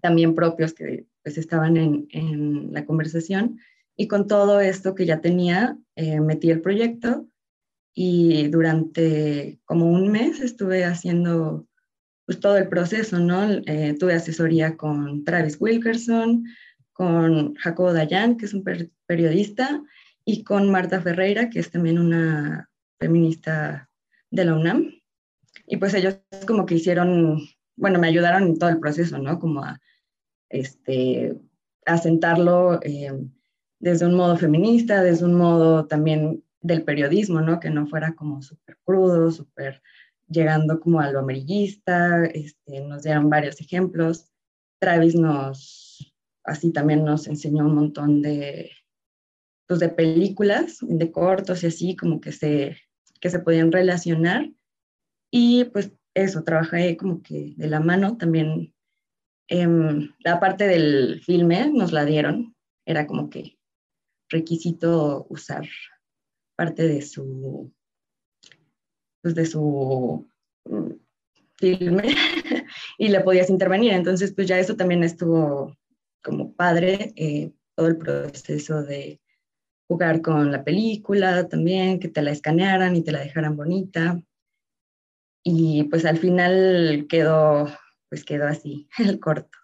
También 0.00 0.34
propios 0.34 0.74
que 0.74 1.06
pues 1.22 1.38
estaban 1.38 1.76
en, 1.76 2.08
en 2.10 2.72
la 2.72 2.84
conversación. 2.84 3.60
Y 3.96 4.08
con 4.08 4.26
todo 4.26 4.60
esto 4.60 4.94
que 4.94 5.06
ya 5.06 5.20
tenía, 5.20 5.78
eh, 5.96 6.20
metí 6.20 6.50
el 6.50 6.60
proyecto 6.60 7.28
y 7.94 8.48
durante 8.48 9.60
como 9.64 9.90
un 9.90 10.10
mes 10.10 10.40
estuve 10.40 10.84
haciendo 10.84 11.66
pues 12.24 12.40
todo 12.40 12.56
el 12.56 12.68
proceso, 12.68 13.18
¿no? 13.18 13.50
Eh, 13.66 13.96
tuve 13.98 14.14
asesoría 14.14 14.76
con 14.76 15.24
Travis 15.24 15.56
Wilkerson, 15.60 16.44
con 16.92 17.54
Jacobo 17.56 17.92
Dayan, 17.92 18.36
que 18.36 18.46
es 18.46 18.54
un 18.54 18.64
periodista, 19.06 19.82
y 20.24 20.44
con 20.44 20.70
Marta 20.70 21.00
Ferreira, 21.00 21.50
que 21.50 21.58
es 21.58 21.70
también 21.70 21.98
una 21.98 22.70
feminista 23.00 23.90
de 24.30 24.44
la 24.44 24.54
UNAM. 24.54 25.01
Y 25.72 25.78
pues 25.78 25.94
ellos 25.94 26.18
como 26.46 26.66
que 26.66 26.74
hicieron, 26.74 27.40
bueno, 27.76 27.98
me 27.98 28.06
ayudaron 28.06 28.42
en 28.42 28.58
todo 28.58 28.68
el 28.68 28.78
proceso, 28.78 29.16
¿no? 29.16 29.38
Como 29.38 29.64
a, 29.64 29.80
este, 30.50 31.34
a 31.86 31.96
sentarlo 31.96 32.78
eh, 32.82 33.10
desde 33.78 34.04
un 34.04 34.14
modo 34.14 34.36
feminista, 34.36 35.02
desde 35.02 35.24
un 35.24 35.32
modo 35.32 35.86
también 35.86 36.44
del 36.60 36.84
periodismo, 36.84 37.40
¿no? 37.40 37.58
Que 37.58 37.70
no 37.70 37.86
fuera 37.86 38.14
como 38.14 38.42
súper 38.42 38.76
crudo, 38.84 39.30
súper 39.30 39.80
llegando 40.28 40.78
como 40.78 41.00
a 41.00 41.10
lo 41.10 41.20
amarillista, 41.20 42.26
este, 42.26 42.82
nos 42.82 43.04
dieron 43.04 43.30
varios 43.30 43.58
ejemplos. 43.58 44.30
Travis 44.78 45.14
nos, 45.14 46.14
así 46.44 46.70
también 46.70 47.02
nos 47.02 47.26
enseñó 47.26 47.64
un 47.64 47.76
montón 47.76 48.20
de, 48.20 48.72
pues 49.66 49.80
de 49.80 49.88
películas, 49.88 50.80
de 50.82 51.10
cortos 51.10 51.62
y 51.62 51.68
así, 51.68 51.96
como 51.96 52.20
que 52.20 52.30
se, 52.30 52.76
que 53.22 53.30
se 53.30 53.38
podían 53.38 53.72
relacionar 53.72 54.50
y 55.34 55.64
pues 55.64 55.90
eso, 56.14 56.44
trabajé 56.44 56.96
como 56.96 57.22
que 57.22 57.54
de 57.56 57.66
la 57.66 57.80
mano 57.80 58.16
también. 58.18 58.74
Em, 59.48 60.12
la 60.20 60.38
parte 60.38 60.66
del 60.66 61.22
filme 61.24 61.70
nos 61.72 61.92
la 61.92 62.04
dieron, 62.04 62.54
era 62.86 63.06
como 63.06 63.28
que 63.28 63.58
requisito 64.28 65.26
usar 65.28 65.66
parte 66.56 66.86
de 66.86 67.02
su, 67.02 67.72
pues 69.22 69.34
de 69.34 69.46
su 69.46 70.28
mm, 70.64 70.92
filme 71.56 72.02
y 72.98 73.08
le 73.08 73.20
podías 73.20 73.50
intervenir. 73.50 73.92
Entonces, 73.92 74.32
pues 74.34 74.46
ya 74.46 74.58
eso 74.58 74.76
también 74.76 75.02
estuvo 75.02 75.76
como 76.22 76.54
padre, 76.54 77.12
eh, 77.16 77.52
todo 77.74 77.88
el 77.88 77.96
proceso 77.96 78.82
de 78.82 79.20
jugar 79.88 80.20
con 80.20 80.52
la 80.52 80.62
película 80.62 81.48
también, 81.48 81.98
que 81.98 82.08
te 82.08 82.22
la 82.22 82.32
escanearan 82.32 82.96
y 82.96 83.02
te 83.02 83.12
la 83.12 83.20
dejaran 83.20 83.56
bonita 83.56 84.22
y 85.42 85.84
pues 85.84 86.04
al 86.04 86.18
final 86.18 87.06
quedó, 87.08 87.68
pues 88.08 88.24
quedó 88.24 88.46
así, 88.46 88.88
el 88.98 89.20
corto. 89.20 89.58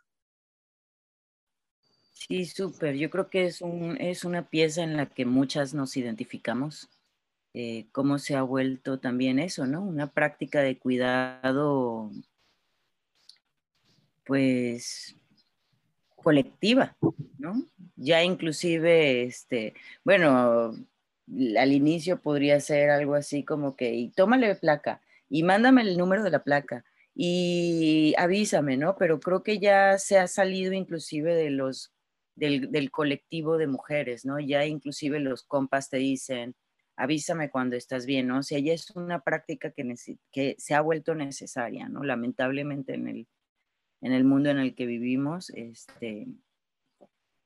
Sí, 2.13 2.45
súper. 2.45 2.97
Yo 2.97 3.09
creo 3.09 3.31
que 3.31 3.47
es, 3.47 3.63
un, 3.63 3.97
es 3.99 4.25
una 4.25 4.49
pieza 4.51 4.83
en 4.83 4.97
la 4.97 5.07
que 5.07 5.25
muchas 5.25 5.73
nos 5.73 5.97
identificamos. 5.97 6.91
Eh, 7.55 7.87
cómo 7.93 8.19
se 8.19 8.37
ha 8.37 8.43
vuelto 8.43 9.01
también 9.01 9.39
eso, 9.39 9.67
¿no? 9.67 9.83
Una 9.83 10.13
práctica 10.13 10.61
de 10.61 10.79
cuidado, 10.79 12.11
pues, 14.27 15.17
colectiva, 16.15 16.97
¿no? 17.39 17.65
Ya 17.97 18.23
inclusive, 18.23 19.23
este, 19.23 19.75
bueno, 20.05 20.75
al 21.59 21.73
inicio 21.73 22.21
podría 22.21 22.61
ser 22.61 22.91
algo 22.91 23.15
así 23.15 23.45
como 23.45 23.75
que, 23.77 23.95
y 23.95 24.11
tómale 24.11 24.55
placa, 24.55 25.01
y 25.29 25.43
mándame 25.43 25.83
el 25.83 25.97
número 25.97 26.23
de 26.23 26.31
la 26.31 26.43
placa 26.43 26.85
y 27.15 28.15
avísame, 28.17 28.77
¿no? 28.77 28.97
Pero 28.97 29.19
creo 29.19 29.43
que 29.43 29.59
ya 29.59 29.99
se 29.99 30.19
ha 30.19 30.29
salido 30.29 30.73
inclusive 30.73 31.35
de 31.35 31.51
los, 31.51 31.93
del, 32.37 32.91
colectivo 32.91 33.59
de 33.59 33.67
mujeres, 33.67 34.25
¿no? 34.25 34.39
Ya 34.39 34.65
inclusive 34.67 35.19
los 35.19 35.43
compas 35.43 35.91
te 35.91 35.97
dicen, 35.97 36.55
avísame 36.97 37.51
cuando 37.51 37.77
estás 37.77 38.07
bien, 38.07 38.29
¿no? 38.29 38.39
O 38.39 38.43
sea, 38.43 38.59
ya 38.61 38.73
es 38.73 38.91
una 38.91 39.21
práctica 39.21 39.73
que, 39.73 39.95
que 40.31 40.55
se 40.59 40.75
ha 40.75 40.81
vuelto 40.81 41.15
necesaria, 41.15 41.89
¿no? 41.89 42.05
Lamentablemente 42.05 42.95
en 42.95 43.09
el, 43.09 43.29
en 44.01 44.13
el 44.13 44.25
mundo 44.25 44.51
en 44.51 44.59
el 44.59 44.75
que 44.77 44.87
vivimos, 44.87 45.51
este, 45.51 46.29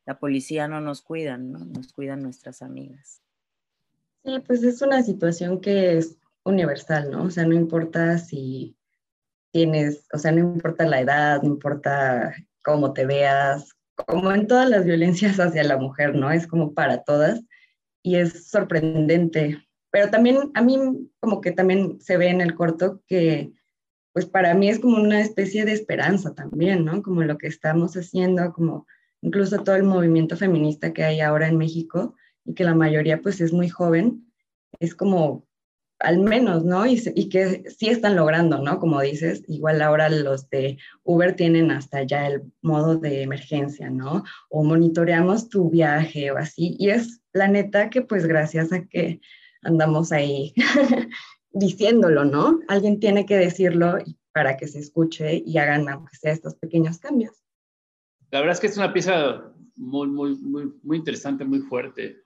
la 0.04 0.18
policía 0.18 0.68
no 0.68 0.80
nos 0.80 1.00
cuida, 1.00 1.38
¿no? 1.38 1.60
Nos 1.60 1.92
cuidan 1.92 2.22
nuestras 2.22 2.60
amigas. 2.60 3.22
Sí, 4.24 4.38
pues 4.46 4.62
es 4.62 4.82
una 4.82 5.02
situación 5.02 5.60
que 5.60 6.02
universal, 6.44 7.10
¿no? 7.10 7.24
O 7.24 7.30
sea, 7.30 7.44
no 7.44 7.54
importa 7.54 8.18
si 8.18 8.76
tienes, 9.52 10.06
o 10.12 10.18
sea, 10.18 10.32
no 10.32 10.40
importa 10.40 10.84
la 10.86 11.00
edad, 11.00 11.42
no 11.42 11.48
importa 11.48 12.34
cómo 12.62 12.92
te 12.92 13.06
veas, 13.06 13.70
como 14.06 14.32
en 14.32 14.46
todas 14.46 14.68
las 14.68 14.84
violencias 14.84 15.38
hacia 15.40 15.64
la 15.64 15.76
mujer, 15.76 16.14
¿no? 16.14 16.30
Es 16.30 16.46
como 16.46 16.74
para 16.74 17.02
todas 17.02 17.40
y 18.02 18.16
es 18.16 18.48
sorprendente. 18.48 19.62
Pero 19.90 20.10
también 20.10 20.50
a 20.54 20.62
mí 20.62 20.78
como 21.20 21.40
que 21.40 21.52
también 21.52 22.00
se 22.00 22.16
ve 22.16 22.28
en 22.28 22.40
el 22.40 22.54
corto 22.54 23.02
que 23.06 23.52
pues 24.12 24.26
para 24.26 24.54
mí 24.54 24.68
es 24.68 24.78
como 24.78 24.96
una 24.98 25.20
especie 25.20 25.64
de 25.64 25.72
esperanza 25.72 26.34
también, 26.34 26.84
¿no? 26.84 27.02
Como 27.02 27.22
lo 27.22 27.38
que 27.38 27.46
estamos 27.46 27.96
haciendo, 27.96 28.52
como 28.52 28.86
incluso 29.22 29.62
todo 29.62 29.76
el 29.76 29.84
movimiento 29.84 30.36
feminista 30.36 30.92
que 30.92 31.04
hay 31.04 31.20
ahora 31.20 31.48
en 31.48 31.56
México 31.56 32.14
y 32.44 32.54
que 32.54 32.64
la 32.64 32.74
mayoría 32.74 33.22
pues 33.22 33.40
es 33.40 33.52
muy 33.52 33.68
joven, 33.68 34.30
es 34.80 34.94
como 34.94 35.46
al 36.02 36.18
menos, 36.18 36.64
¿no? 36.64 36.84
Y, 36.86 37.28
que 37.28 37.64
sí 37.70 37.88
están 37.88 38.16
logrando, 38.16 38.58
¿no? 38.58 38.78
Como 38.78 39.00
dices, 39.00 39.42
igual 39.46 39.80
ahora 39.82 40.08
los 40.08 40.48
de 40.50 40.78
Uber 41.04 41.34
tienen 41.34 41.70
hasta 41.70 42.02
ya 42.02 42.26
el 42.26 42.42
modo 42.60 42.96
de 42.96 43.22
emergencia, 43.22 43.88
¿no? 43.90 44.24
O 44.50 44.64
monitoreamos 44.64 45.48
tu 45.48 45.70
viaje 45.70 46.30
o 46.30 46.36
así. 46.36 46.76
Y 46.78 46.90
es 46.90 47.22
la 47.32 47.48
neta 47.48 47.90
que 47.90 48.02
pues 48.02 48.26
gracias 48.26 48.72
a 48.72 48.84
que 48.86 49.20
andamos 49.62 50.12
ahí 50.12 50.52
diciéndolo, 51.50 52.24
¿no? 52.24 52.60
Alguien 52.68 52.98
tiene 52.98 53.24
que 53.24 53.36
decirlo 53.36 53.98
para 54.32 54.56
que 54.56 54.66
se 54.66 54.80
escuche 54.80 55.42
y 55.44 55.58
hagan 55.58 55.88
aunque 55.88 56.16
sea 56.16 56.32
estos 56.32 56.56
pequeños 56.56 56.98
cambios. 56.98 57.44
la 58.30 58.40
verdad 58.40 58.54
es 58.54 58.60
que 58.60 58.66
es 58.66 58.76
una 58.76 58.92
pieza 58.92 59.52
muy, 59.76 60.08
muy, 60.08 60.36
muy, 60.36 60.72
muy 60.82 60.96
interesante, 60.96 61.44
muy 61.44 61.60
fuerte. 61.60 62.22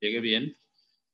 llegué 0.00 0.20
bien. 0.20 0.59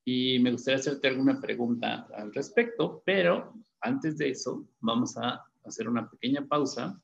Y 0.09 0.39
me 0.39 0.53
gustaría 0.53 0.79
hacerte 0.79 1.09
alguna 1.09 1.41
pregunta 1.41 2.07
al 2.15 2.33
respecto, 2.33 3.03
pero 3.05 3.53
antes 3.81 4.17
de 4.17 4.31
eso, 4.31 4.65
vamos 4.79 5.17
a 5.17 5.45
hacer 5.65 5.89
una 5.89 6.09
pequeña 6.09 6.47
pausa 6.47 6.97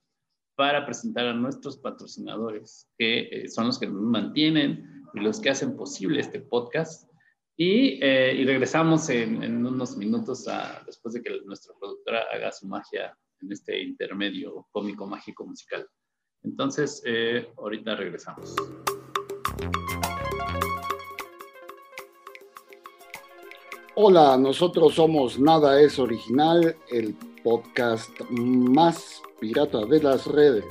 para 0.55 0.87
presentar 0.87 1.27
a 1.27 1.35
nuestros 1.35 1.79
patrocinadores, 1.79 2.89
que 2.97 3.21
eh, 3.23 3.49
son 3.49 3.67
los 3.67 3.81
que 3.81 3.89
nos 3.89 4.03
mantienen 4.03 5.05
y 5.15 5.21
los 5.21 5.41
que 5.41 5.51
hacen 5.51 5.77
posible 5.77 6.21
este 6.21 6.41
podcast. 6.41 7.11
Y, 7.57 7.99
eh, 8.01 8.37
y 8.37 8.45
regresamos 8.45 9.09
en, 9.09 9.67
unos 9.67 9.97
minutos 9.97 10.47
después 10.87 11.15
de 11.15 11.23
que 11.23 11.41
nuestra 11.45 11.75
productora 11.81 12.23
haga 12.33 12.53
su 12.53 12.69
magia 12.69 13.19
en 13.41 13.51
este 13.51 13.83
intermedio 13.83 14.69
cómico, 14.71 15.09
mágico, 15.09 15.45
musical. 15.45 15.89
Entonces, 16.45 17.03
eh, 17.05 17.49
ahorita 17.57 17.97
regresamos. 17.97 18.55
Hola, 23.95 24.39
nosotros 24.39 24.95
somos 24.95 25.39
Nada 25.39 25.79
es 25.83 25.99
Original, 25.99 26.75
el 26.91 27.15
podcast 27.43 28.09
más 28.31 29.21
pirata 29.39 29.85
de 29.85 30.03
las 30.03 30.27
redes. 30.27 30.65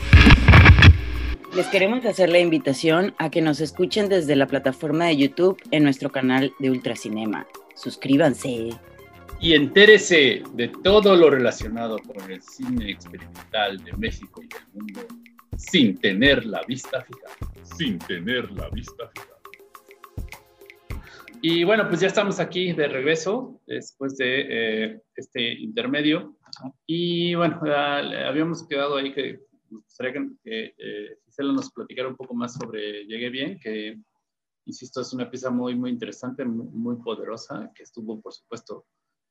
Les 1.56 1.68
queremos 1.68 2.04
hacer 2.06 2.30
la 2.30 2.40
invitación 2.40 3.14
a 3.20 3.30
que 3.30 3.42
nos 3.42 3.62
escuchen 3.62 4.10
desde 4.10 4.36
la 4.36 4.48
plataforma 4.48 5.06
de 5.06 5.18
YouTube 5.18 5.62
en 5.70 5.84
nuestro 5.84 6.12
canal 6.12 6.52
de 6.58 6.72
Ultracinema. 6.72 7.46
Suscríbanse. 7.76 8.70
Y 9.40 9.54
entérese 9.54 10.42
de 10.54 10.70
todo 10.70 11.16
lo 11.16 11.30
relacionado 11.30 12.00
con 12.00 12.32
el 12.32 12.42
cine 12.42 12.90
experimental 12.90 13.84
de 13.84 13.94
México 13.98 14.42
y 14.42 14.48
del 14.48 14.68
mundo 14.74 15.02
sin 15.58 15.96
tener 16.00 16.44
la 16.46 16.64
vista 16.64 17.02
fija. 17.02 17.56
Sin 17.78 18.00
tener 18.00 18.52
la 18.52 18.68
vista 18.70 19.10
fija. 19.14 19.41
Y 21.44 21.64
bueno, 21.64 21.88
pues 21.88 22.02
ya 22.02 22.08
estamos 22.08 22.40
aquí 22.40 22.72
de 22.74 22.88
regreso 22.88 23.60
después 23.66 24.16
de 24.18 24.46
eh, 24.48 25.02
este 25.16 25.54
intermedio. 25.54 26.38
Y 26.86 27.34
bueno, 27.34 27.60
habíamos 27.64 28.68
quedado 28.68 28.98
ahí 28.98 29.12
que 29.12 29.40
me 29.72 29.80
gustaría 29.80 30.14
que 30.14 30.74
eh, 30.78 31.18
Gisela 31.26 31.54
nos 31.54 31.72
platicara 31.72 32.10
un 32.10 32.16
poco 32.16 32.36
más 32.36 32.54
sobre 32.54 33.06
Llegué 33.06 33.30
Bien, 33.30 33.60
que, 33.60 34.00
insisto, 34.66 35.02
es 35.02 35.14
una 35.14 35.32
pieza 35.32 35.50
muy, 35.50 35.74
muy 35.74 35.90
interesante, 35.90 36.46
muy, 36.46 36.98
poderosa, 36.98 37.72
que 37.74 37.84
estuvo, 37.84 38.22
por 38.22 38.34
supuesto, 38.34 38.86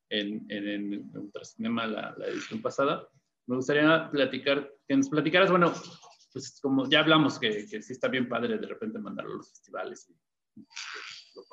en, 0.08 0.44
en, 0.48 0.68
en 0.68 1.16
Ultracinema 1.16 1.86
la, 1.86 2.14
la 2.18 2.26
edición 2.26 2.60
pasada. 2.60 3.06
Me 3.46 3.54
gustaría 3.54 4.10
platicar, 4.10 4.68
que 4.88 4.96
nos 4.96 5.08
platicaras, 5.08 5.50
bueno, 5.50 5.72
pues 6.32 6.58
como 6.60 6.88
ya 6.88 7.00
hablamos, 7.00 7.38
que, 7.38 7.66
que 7.70 7.82
sí 7.82 7.92
está 7.92 8.08
bien 8.08 8.28
padre 8.28 8.58
de 8.58 8.66
repente 8.66 8.98
mandarlo 8.98 9.34
a 9.34 9.36
los 9.36 9.50
festivales 9.50 10.08
y, 10.08 10.16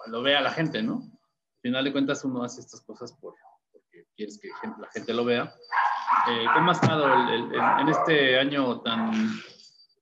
lo, 0.08 0.22
vea 0.22 0.42
la 0.42 0.52
gente, 0.52 0.82
¿no? 0.82 0.96
Al 0.96 1.62
final 1.62 1.84
de 1.84 1.92
cuentas 1.92 2.24
uno 2.24 2.44
hace 2.44 2.62
estas 2.62 2.82
cosas 2.82 3.14
por, 3.14 3.36
porque 3.72 4.06
quieres 4.16 4.40
que 4.40 4.50
la 4.64 4.90
gente 4.92 5.14
lo 5.14 5.26
vea. 5.26 5.54
Eh, 6.30 6.46
¿Cómo 6.54 6.70
ha 6.70 6.74
estado 6.74 7.06
en 7.80 7.90
este 7.90 8.40
año 8.40 8.82
tan 8.82 9.12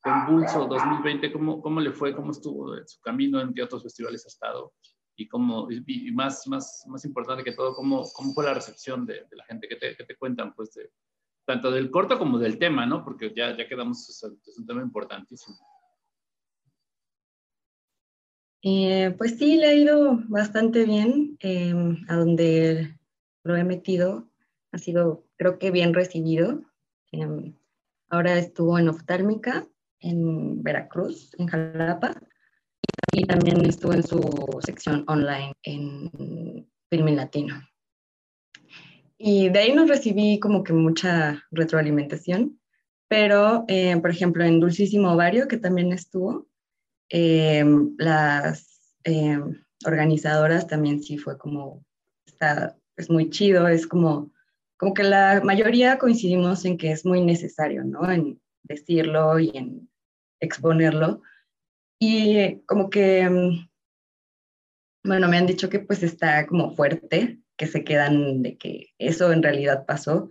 convulso 0.02 0.66
2020? 0.68 1.32
¿Cómo, 1.32 1.62
¿Cómo 1.62 1.80
le 1.80 1.92
fue? 1.92 2.16
¿Cómo 2.16 2.32
estuvo 2.32 2.76
su 2.86 3.02
camino? 3.02 3.40
¿En 3.42 3.54
qué 3.54 3.64
otros 3.64 3.84
festivales 3.84 4.26
ha 4.26 4.30
estado? 4.30 4.74
Y, 5.16 5.28
cómo, 5.28 5.68
y 5.70 6.12
más, 6.12 6.46
más, 6.48 6.84
más 6.88 7.06
importante 7.06 7.44
que 7.44 7.54
todo, 7.54 7.74
¿cómo, 7.74 8.04
cómo 8.14 8.34
fue 8.34 8.44
la 8.44 8.54
recepción 8.54 9.06
de, 9.06 9.26
la 9.32 9.46
gente? 9.46 9.68
¿Qué 9.68 9.78
te, 9.78 9.96
te 9.96 10.16
cuentan 10.18 10.54
pues, 10.54 10.74
de, 10.74 10.92
tanto 11.46 11.72
del 11.72 11.90
corto 11.90 12.18
como 12.18 12.38
del 12.38 12.58
tema, 12.58 12.86
¿no? 12.86 13.04
Porque 13.04 13.34
ya, 13.34 13.56
ya 13.56 13.68
quedamos, 13.68 14.10
es 14.10 14.58
un 14.58 14.66
tema 14.66 14.82
importantísimo. 14.82 15.58
Eh, 18.68 19.14
pues 19.16 19.38
sí, 19.38 19.58
le 19.58 19.68
ha 19.68 19.74
ido 19.76 20.24
bastante 20.28 20.86
bien. 20.86 21.38
Em, 21.40 22.04
a 22.08 22.16
donde 22.16 22.98
lo 23.44 23.56
he 23.56 23.64
metido 23.64 24.28
ha 24.72 24.80
sido, 24.80 25.24
creo 25.38 25.60
que 25.60 25.70
bien 25.70 25.94
recibido. 25.94 26.64
Em, 27.12 27.54
ahora 28.10 28.40
estuvo 28.40 28.80
en 28.80 28.90
Oftálmica, 28.90 29.68
en 30.00 30.64
Veracruz, 30.64 31.36
en 31.38 31.46
Jalapa, 31.46 32.20
y 33.14 33.26
también 33.26 33.64
estuvo 33.68 33.94
en 33.94 34.02
su 34.02 34.20
sección 34.66 35.06
online 35.08 35.54
en 35.62 36.68
Filmin 36.90 37.18
Latino. 37.18 37.62
Y 39.20 39.50
de 39.50 39.60
ahí 39.60 39.74
no 39.76 39.86
recibí 39.86 40.40
como 40.40 40.64
que 40.64 40.74
mucha 40.74 41.44
retroalimentación, 41.52 42.60
pero, 43.08 43.66
eh, 43.68 43.96
por 44.02 44.10
ejemplo, 44.10 44.44
en 44.44 44.60
Dulcísimo 44.60 45.12
Ovario, 45.12 45.48
que 45.48 45.58
también 45.58 45.94
estuvo, 45.94 46.48
Em, 47.10 47.96
las 47.98 48.98
em, 49.04 49.64
organizadoras 49.86 50.68
también 50.68 51.02
sí 51.04 51.18
fue 51.18 51.38
como, 51.38 51.86
está, 52.26 52.76
es 52.98 53.10
muy 53.10 53.30
chido, 53.30 53.68
es 53.68 53.86
como, 53.88 54.32
como 54.78 54.94
que 54.94 55.04
la 55.04 55.42
mayoría 55.44 55.98
coincidimos 55.98 56.66
en 56.66 56.78
que 56.78 56.92
es 56.92 57.06
muy 57.06 57.22
necesario, 57.22 57.84
¿no? 57.84 58.10
En 58.12 58.42
decirlo 58.64 59.40
y 59.40 59.52
en 59.56 59.90
exponerlo. 60.40 61.22
Y 62.00 62.62
como 62.66 62.90
que, 62.90 63.20
em, 63.20 63.68
bueno, 65.04 65.28
me 65.28 65.38
han 65.38 65.48
dicho 65.48 65.70
que 65.70 65.80
pues 65.80 66.04
está 66.04 66.48
como 66.48 66.76
fuerte, 66.76 67.40
que 67.58 67.68
se 67.68 67.84
quedan 67.84 68.42
de 68.42 68.58
que 68.58 68.88
eso 68.98 69.32
en 69.32 69.44
realidad 69.44 69.86
pasó. 69.86 70.30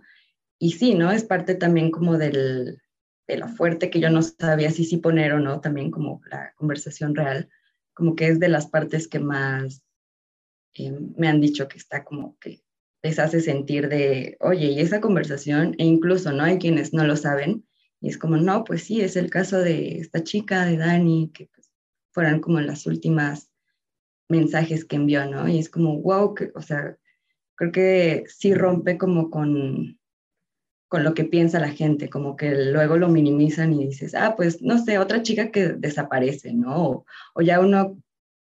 Y 0.59 0.73
sí, 0.73 0.95
¿no? 0.95 1.11
Es 1.11 1.23
parte 1.23 1.55
también 1.55 1.91
como 1.91 2.17
del, 2.17 2.81
de 3.27 3.37
lo 3.37 3.47
fuerte 3.47 3.89
que 3.89 3.99
yo 3.99 4.09
no 4.09 4.21
sabía 4.21 4.71
si 4.71 4.85
sí 4.85 4.97
poner 4.97 5.33
o 5.33 5.39
no, 5.39 5.61
también 5.61 5.91
como 5.91 6.21
la 6.29 6.53
conversación 6.55 7.15
real, 7.15 7.49
como 7.93 8.15
que 8.15 8.27
es 8.27 8.39
de 8.39 8.49
las 8.49 8.67
partes 8.67 9.07
que 9.07 9.19
más 9.19 9.83
eh, 10.73 10.91
me 11.17 11.27
han 11.27 11.41
dicho 11.41 11.67
que 11.67 11.77
está 11.77 12.03
como 12.03 12.37
que 12.39 12.61
les 13.01 13.19
hace 13.19 13.39
sentir 13.39 13.87
de, 13.87 14.35
oye, 14.39 14.67
y 14.71 14.79
esa 14.79 14.99
conversación, 14.99 15.75
e 15.77 15.85
incluso, 15.85 16.31
¿no? 16.31 16.43
Hay 16.43 16.57
quienes 16.57 16.91
no 16.91 17.05
lo 17.05 17.15
saben, 17.15 17.63
y 18.01 18.09
es 18.09 18.17
como, 18.17 18.37
no, 18.37 18.63
pues 18.63 18.83
sí, 18.83 19.01
es 19.01 19.15
el 19.15 19.29
caso 19.29 19.59
de 19.59 19.99
esta 19.99 20.23
chica, 20.23 20.65
de 20.65 20.77
Dani, 20.77 21.31
que 21.33 21.47
pues, 21.53 21.71
fueron 22.11 22.39
como 22.39 22.59
las 22.61 22.85
últimas 22.87 23.51
mensajes 24.27 24.85
que 24.85 24.95
envió, 24.95 25.29
¿no? 25.29 25.47
Y 25.47 25.59
es 25.59 25.69
como, 25.69 26.01
wow, 26.01 26.33
que, 26.33 26.51
o 26.55 26.61
sea, 26.61 26.97
creo 27.55 27.71
que 27.71 28.25
sí 28.27 28.53
rompe 28.53 28.97
como 28.97 29.29
con 29.29 29.99
con 30.95 31.03
lo 31.03 31.13
que 31.13 31.25
piensa 31.25 31.59
la 31.59 31.71
gente, 31.71 32.09
como 32.09 32.37
que 32.37 32.71
luego 32.71 32.95
lo 32.95 33.09
minimizan 33.09 33.73
y 33.73 33.87
dices, 33.87 34.15
ah, 34.15 34.35
pues 34.37 34.61
no 34.61 34.81
sé, 34.81 34.97
otra 34.97 35.21
chica 35.23 35.51
que 35.51 35.73
desaparece, 35.73 36.53
¿no? 36.53 37.05
O, 37.33 37.41
ya 37.41 37.59
uno 37.59 38.01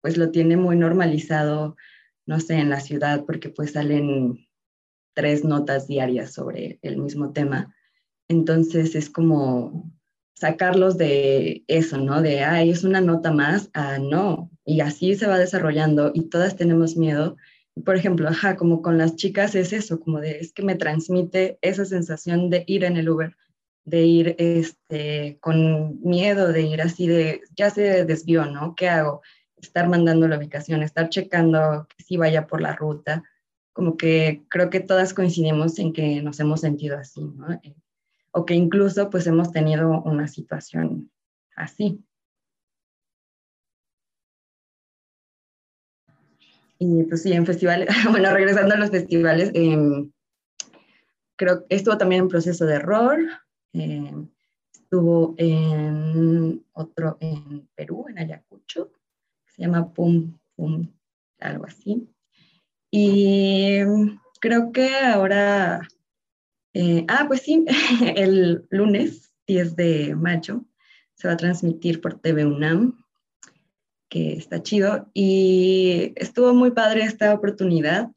pues 0.02 0.17
lo 0.17 0.32
tiene 0.32 0.58
muy 0.58 0.76
normalizado, 0.76 1.78
no 2.26 2.41
sé, 2.41 2.56
en 2.56 2.69
la 2.69 2.82
ciudad, 2.82 3.24
porque 3.26 3.48
pues 3.48 3.71
salen 3.71 4.50
tres 5.13 5.45
notas 5.45 5.88
diarias 5.88 6.34
sobre 6.34 6.78
el 6.82 6.98
mismo 6.98 7.32
tema. 7.32 7.74
Entonces 8.28 8.95
es 8.95 9.10
como 9.10 9.89
sacarlos 10.34 10.98
de 10.98 11.63
eso, 11.67 12.00
¿no? 12.00 12.21
De, 12.21 12.43
ay, 12.43 12.69
es 12.69 12.84
una 12.84 13.00
nota 13.00 13.32
más, 13.32 13.69
ah, 13.74 13.98
no. 13.98 14.52
Y 14.65 14.82
así 14.82 15.15
se 15.15 15.28
va 15.28 15.38
desarrollando 15.38 16.12
y 16.13 16.24
todas 16.24 16.58
tenemos 16.58 16.98
miedo 16.98 17.38
por 17.84 17.96
ejemplo, 17.98 18.30
ajá, 18.30 18.56
como 18.56 18.82
con 18.82 18.98
las 18.98 19.16
chicas 19.16 19.56
es 19.56 19.74
eso, 19.74 20.00
como 20.00 20.20
de, 20.20 20.40
es 20.40 20.54
que 20.54 20.64
me 20.64 20.76
transmite 20.76 21.58
esa 21.62 21.86
sensación 21.86 22.50
de 22.50 22.64
ir 22.68 22.84
en 22.84 22.98
el 22.98 23.10
Uber, 23.10 23.36
de 23.84 24.04
ir 24.04 24.36
este, 24.40 25.38
con 25.42 26.02
miedo, 26.02 26.52
de 26.52 26.62
ir 26.62 26.82
así 26.82 27.08
de, 27.08 27.42
ya 27.56 27.70
se 27.70 28.06
desvió, 28.06 28.46
¿no? 28.46 28.76
¿Qué 28.76 28.88
hago? 28.88 29.22
Estar 29.58 29.90
mandando 29.90 30.28
la 30.28 30.38
ubicación, 30.38 30.84
estar 30.84 31.10
checando 31.10 31.88
que 32.08 32.18
vaya 32.18 32.48
por 32.48 32.62
la 32.62 32.76
ruta, 32.76 33.24
como 33.74 33.98
que 33.98 34.44
creo 34.50 34.70
que 34.70 34.80
todas 34.80 35.14
coincidimos 35.14 35.78
en 35.80 35.92
que 35.92 36.22
nos 36.22 36.40
hemos 36.40 36.62
sentido 36.62 36.98
así, 36.98 37.26
¿no? 37.26 37.52
Eh, 37.52 37.76
o 38.32 38.46
que 38.46 38.54
incluso 38.54 39.10
pues 39.10 39.28
hemos 39.28 39.52
tenido 39.52 40.02
una 40.04 40.28
situación 40.28 41.12
así. 41.56 42.04
Y 46.88 47.04
pues 47.06 47.24
sí, 47.24 47.34
en 47.34 47.45
festivales, 47.45 47.88
bueno, 48.12 48.32
regresando 48.32 48.76
a 48.76 48.78
los 48.78 48.91
festivales, 48.91 49.51
eh, 49.55 50.07
creo 51.36 51.66
que 51.66 51.76
estuvo 51.76 51.97
también 51.97 52.24
en 52.24 52.28
proceso 52.28 52.66
de 52.66 52.76
error, 52.76 53.18
em, 53.74 54.30
estuvo 54.72 55.34
en 55.38 56.64
otro 56.74 57.18
en 57.20 57.68
Perú, 57.76 58.05
en 58.07 58.20
Ayacucho, 58.20 58.91
se 59.47 59.64
llama 59.64 59.91
Pum 59.93 60.38
Pum, 60.55 60.88
algo 61.39 61.66
así. 61.66 62.07
Y 62.91 63.80
creo 64.39 64.72
que 64.72 64.95
ahora, 64.95 65.88
eh, 66.74 67.03
ah, 67.07 67.26
pues 67.28 67.41
sí, 67.41 67.66
el 68.16 68.68
lunes 68.70 69.34
10 69.47 69.76
de 69.76 70.16
mayo 70.16 70.64
se 71.16 71.28
va 71.28 71.34
a 71.34 71.38
transmitir 71.38 71.99
por 71.99 72.20
TV 72.20 72.45
UNAM 72.45 73.05
que 74.16 74.32
está 74.32 74.63
chido. 74.63 75.09
Y 75.13 76.13
estuvo 76.16 76.53
muy 76.53 76.72
padre 76.72 77.03
esta 77.03 77.34
oportunidad 77.34 78.11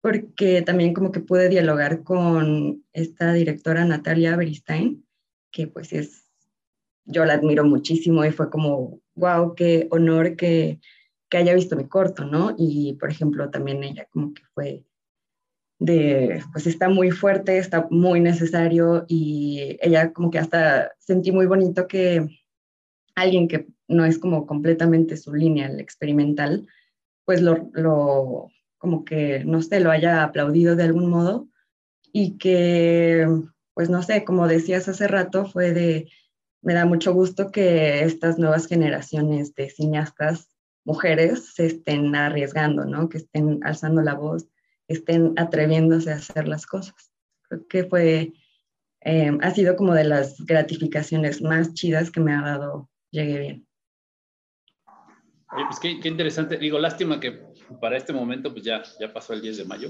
porque 0.00 0.62
también 0.62 0.92
como 0.92 1.12
que 1.12 1.20
pude 1.20 1.48
dialogar 1.48 2.02
con 2.02 2.84
esta 2.92 3.32
directora 3.32 3.84
Natalia 3.84 4.34
Beristain, 4.34 5.06
que 5.52 5.68
pues 5.68 5.92
es 5.92 6.24
yo 7.04 7.24
la 7.24 7.34
admiro 7.34 7.64
muchísimo 7.64 8.24
y 8.24 8.32
fue 8.32 8.50
como, 8.50 9.00
wow, 9.14 9.54
qué 9.54 9.86
honor 9.92 10.34
que, 10.34 10.80
que 11.28 11.36
haya 11.36 11.54
visto 11.54 11.76
mi 11.76 11.86
corto, 11.86 12.24
¿no? 12.24 12.56
Y 12.58 12.94
por 12.94 13.08
ejemplo, 13.08 13.48
también 13.48 13.84
ella 13.84 14.08
como 14.10 14.34
que 14.34 14.42
fue 14.54 14.84
de, 15.78 16.42
pues 16.52 16.66
está 16.66 16.88
muy 16.88 17.12
fuerte, 17.12 17.58
está 17.58 17.86
muy 17.90 18.18
necesario 18.18 19.04
y 19.06 19.78
ella 19.80 20.12
como 20.12 20.32
que 20.32 20.40
hasta 20.40 20.90
sentí 20.98 21.30
muy 21.30 21.46
bonito 21.46 21.86
que 21.86 22.26
alguien 23.14 23.46
que 23.46 23.68
no 23.88 24.04
es 24.04 24.18
como 24.18 24.46
completamente 24.46 25.16
su 25.16 25.34
línea, 25.34 25.66
el 25.66 25.80
experimental, 25.80 26.66
pues 27.24 27.40
lo, 27.40 27.70
lo, 27.72 28.50
como 28.76 29.04
que, 29.04 29.44
no 29.44 29.62
sé, 29.62 29.80
lo 29.80 29.90
haya 29.90 30.22
aplaudido 30.22 30.76
de 30.76 30.84
algún 30.84 31.10
modo 31.10 31.48
y 32.12 32.38
que, 32.38 33.26
pues 33.74 33.90
no 33.90 34.02
sé, 34.02 34.24
como 34.24 34.46
decías 34.46 34.88
hace 34.88 35.08
rato, 35.08 35.46
fue 35.46 35.72
de, 35.72 36.10
me 36.62 36.74
da 36.74 36.84
mucho 36.86 37.12
gusto 37.12 37.50
que 37.50 38.04
estas 38.04 38.38
nuevas 38.38 38.66
generaciones 38.66 39.54
de 39.54 39.70
cineastas 39.70 40.48
mujeres 40.84 41.54
se 41.54 41.66
estén 41.66 42.14
arriesgando, 42.14 42.84
¿no? 42.84 43.08
Que 43.08 43.18
estén 43.18 43.60
alzando 43.62 44.02
la 44.02 44.14
voz, 44.14 44.46
estén 44.86 45.34
atreviéndose 45.36 46.12
a 46.12 46.16
hacer 46.16 46.48
las 46.48 46.66
cosas. 46.66 47.12
Creo 47.42 47.66
que 47.68 47.84
fue, 47.84 48.32
eh, 49.02 49.38
ha 49.40 49.50
sido 49.54 49.76
como 49.76 49.94
de 49.94 50.04
las 50.04 50.38
gratificaciones 50.44 51.42
más 51.42 51.74
chidas 51.74 52.10
que 52.10 52.20
me 52.20 52.32
ha 52.34 52.42
dado 52.42 52.88
Llegué 53.10 53.38
Bien. 53.38 53.67
Pues 55.50 55.80
qué, 55.80 56.00
qué, 56.00 56.08
interesante. 56.08 56.58
Digo, 56.58 56.78
lástima 56.78 57.18
que 57.20 57.42
para 57.80 57.96
este 57.96 58.12
momento, 58.12 58.52
pues 58.52 58.64
ya, 58.64 58.82
ya 59.00 59.12
pasó 59.12 59.32
el 59.32 59.40
10 59.40 59.58
de 59.58 59.64
mayo. 59.64 59.88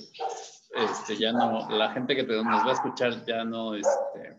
Este, 0.75 1.17
ya 1.17 1.33
no, 1.33 1.69
la 1.71 1.93
gente 1.93 2.15
que 2.15 2.23
nos 2.23 2.45
va 2.45 2.71
a 2.71 2.75
escuchar 2.75 3.25
ya 3.25 3.45
no 3.45 3.75
este, 3.75 4.37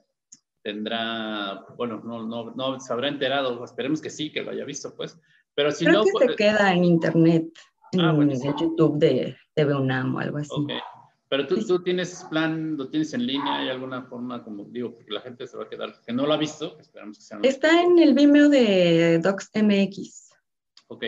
tendrá, 0.61 1.65
bueno, 1.75 2.01
no, 2.03 2.25
no, 2.25 2.51
no 2.51 2.79
se 2.79 2.93
habrá 2.93 3.07
enterado. 3.07 3.63
Esperemos 3.63 4.01
que 4.01 4.09
sí, 4.09 4.31
que 4.31 4.41
lo 4.41 4.51
haya 4.51 4.65
visto, 4.65 4.95
pues. 4.95 5.19
Pero 5.55 5.71
si 5.71 5.85
Creo 5.85 5.99
no. 5.99 6.03
que 6.03 6.11
se 6.11 6.25
pues, 6.25 6.37
queda 6.37 6.73
en 6.73 6.85
internet, 6.85 7.47
en 7.91 8.01
ah, 8.01 8.15
YouTube 8.59 8.97
de 8.97 9.35
TV 9.55 9.75
UNAM 9.75 10.15
o 10.15 10.19
algo 10.19 10.37
así. 10.37 10.49
Okay. 10.51 10.79
Pero 11.29 11.45
tú, 11.45 11.63
tú, 11.65 11.83
tienes 11.83 12.25
plan, 12.29 12.75
lo 12.75 12.89
tienes 12.89 13.13
en 13.13 13.27
línea, 13.27 13.57
¿hay 13.57 13.69
alguna 13.69 14.01
forma, 14.03 14.43
como 14.43 14.63
digo, 14.65 14.97
que 14.97 15.13
la 15.13 15.21
gente 15.21 15.45
se 15.45 15.57
va 15.57 15.65
a 15.65 15.69
quedar, 15.69 15.93
que 16.03 16.11
no 16.11 16.25
lo 16.25 16.33
ha 16.33 16.37
visto, 16.37 16.79
esperamos 16.79 17.17
que 17.17 17.23
sea. 17.23 17.39
Está 17.43 17.83
en 17.83 17.99
el 17.99 18.15
Vimeo 18.15 18.49
de 18.49 19.19
DocsMX. 19.19 20.28
Ok. 20.89 21.03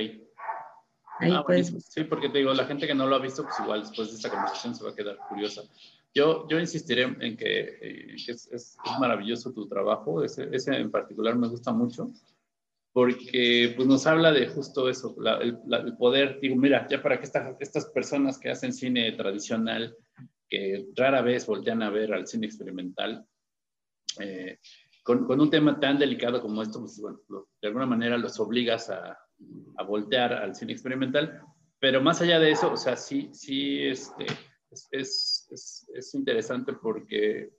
Ahí 1.19 1.31
ah, 1.31 1.43
pues. 1.45 1.73
Sí, 1.89 2.03
porque 2.05 2.29
te 2.29 2.39
digo, 2.39 2.53
la 2.53 2.65
gente 2.65 2.87
que 2.87 2.95
no 2.95 3.05
lo 3.05 3.15
ha 3.15 3.19
visto, 3.19 3.43
pues 3.43 3.59
igual 3.59 3.81
después 3.81 4.09
de 4.09 4.15
esta 4.15 4.29
conversación 4.29 4.73
se 4.73 4.83
va 4.83 4.91
a 4.91 4.95
quedar 4.95 5.17
curiosa. 5.29 5.61
Yo, 6.13 6.47
yo 6.47 6.59
insistiré 6.59 7.03
en 7.03 7.37
que, 7.37 7.59
eh, 7.81 8.15
es, 8.27 8.47
es, 8.51 8.77
maravilloso 8.99 9.53
tu 9.53 9.67
trabajo, 9.67 10.23
ese, 10.23 10.49
ese 10.51 10.75
en 10.75 10.91
particular 10.91 11.35
me 11.35 11.47
gusta 11.47 11.71
mucho 11.71 12.11
porque 12.93 13.73
pues 13.75 13.87
nos 13.87 14.05
habla 14.05 14.31
de 14.31 14.47
justo 14.47 14.89
eso, 14.89 15.15
el, 15.41 15.57
poder, 15.97 16.39
digo, 16.41 16.55
mira, 16.55 16.87
ya 16.89 17.01
para 17.01 17.19
que 17.19 17.25
estas 17.59 17.85
personas 17.85 18.37
que 18.37 18.49
hacen 18.49 18.73
cine 18.73 19.11
tradicional, 19.13 19.95
que 20.47 20.87
rara 20.95 21.21
vez 21.21 21.47
voltean 21.47 21.81
a 21.83 21.89
ver 21.89 22.13
al 22.13 22.27
cine 22.27 22.47
experimental, 22.47 23.25
eh, 24.19 24.59
con, 25.03 25.25
con, 25.25 25.39
un 25.39 25.49
tema 25.49 25.79
tan 25.79 25.97
delicado 25.97 26.41
como 26.41 26.61
esto, 26.61 26.79
pues 26.79 26.99
bueno, 26.99 27.21
de 27.61 27.67
alguna 27.67 27.85
manera 27.85 28.17
los 28.17 28.37
obligas 28.39 28.89
a, 28.89 29.17
a, 29.77 29.83
voltear 29.83 30.33
al 30.33 30.55
cine 30.55 30.73
experimental, 30.73 31.41
pero 31.79 32.01
más 32.01 32.21
allá 32.21 32.39
de 32.39 32.51
eso, 32.51 32.71
o 32.71 32.77
sea, 32.77 32.95
sí, 32.95 33.29
sí, 33.33 33.87
este, 33.87 34.25
es, 34.91 35.47
es, 35.51 35.89
es 35.93 36.15
interesante 36.15 36.73
porque 36.73 37.51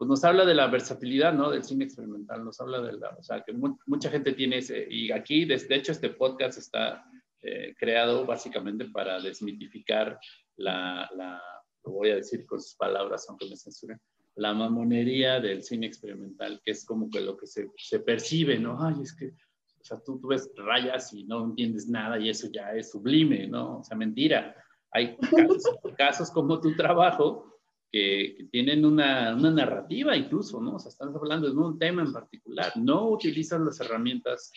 pues 0.00 0.08
nos 0.08 0.24
habla 0.24 0.46
de 0.46 0.54
la 0.54 0.66
versatilidad, 0.66 1.34
¿no? 1.34 1.50
Del 1.50 1.62
cine 1.62 1.84
experimental, 1.84 2.42
nos 2.42 2.58
habla 2.58 2.80
de 2.80 2.94
la, 2.94 3.10
o 3.10 3.22
sea, 3.22 3.42
que 3.42 3.52
mucha 3.52 4.08
gente 4.08 4.32
tiene 4.32 4.56
ese, 4.56 4.86
y 4.88 5.12
aquí, 5.12 5.44
de, 5.44 5.62
hecho, 5.68 5.92
este 5.92 6.08
podcast 6.08 6.58
está 6.58 7.04
eh, 7.42 7.74
creado 7.78 8.24
básicamente 8.24 8.86
para 8.86 9.20
desmitificar 9.20 10.18
la, 10.56 11.06
la, 11.14 11.42
lo 11.84 11.92
voy 11.92 12.12
a 12.12 12.16
decir 12.16 12.46
con 12.46 12.62
sus 12.62 12.76
palabras, 12.76 13.26
aunque 13.28 13.44
me 13.44 13.58
censuren, 13.58 14.00
la 14.36 14.54
mamonería 14.54 15.38
del 15.38 15.62
cine 15.62 15.88
experimental, 15.88 16.62
que 16.64 16.70
es 16.70 16.86
como 16.86 17.10
que 17.10 17.20
lo 17.20 17.36
que 17.36 17.46
se, 17.46 17.70
se 17.76 18.00
percibe, 18.00 18.58
¿no? 18.58 18.82
Ay, 18.82 19.02
es 19.02 19.14
que, 19.14 19.34
o 19.80 19.84
sea, 19.84 19.98
tú, 20.04 20.20
tú 20.20 20.28
ves 20.28 20.50
rayas 20.56 21.12
y 21.14 21.24
no 21.24 21.44
entiendes 21.44 21.88
nada 21.88 22.18
y 22.18 22.28
eso 22.28 22.48
ya 22.52 22.74
es 22.74 22.90
sublime, 22.90 23.46
¿no? 23.46 23.78
O 23.78 23.84
sea, 23.84 23.96
mentira. 23.96 24.54
Hay 24.92 25.16
casos, 25.16 25.62
casos 25.96 26.30
como 26.30 26.60
tu 26.60 26.76
trabajo 26.76 27.58
que, 27.90 28.48
tienen 28.52 28.84
una, 28.84 29.34
una, 29.34 29.50
narrativa 29.50 30.16
incluso, 30.16 30.60
¿no? 30.60 30.76
O 30.76 30.78
sea, 30.78 30.90
están 30.90 31.14
hablando 31.14 31.48
de 31.48 31.56
un 31.56 31.78
tema 31.78 32.02
en 32.02 32.12
particular, 32.12 32.72
no 32.76 33.08
utilizan 33.08 33.64
las 33.64 33.80
herramientas, 33.80 34.52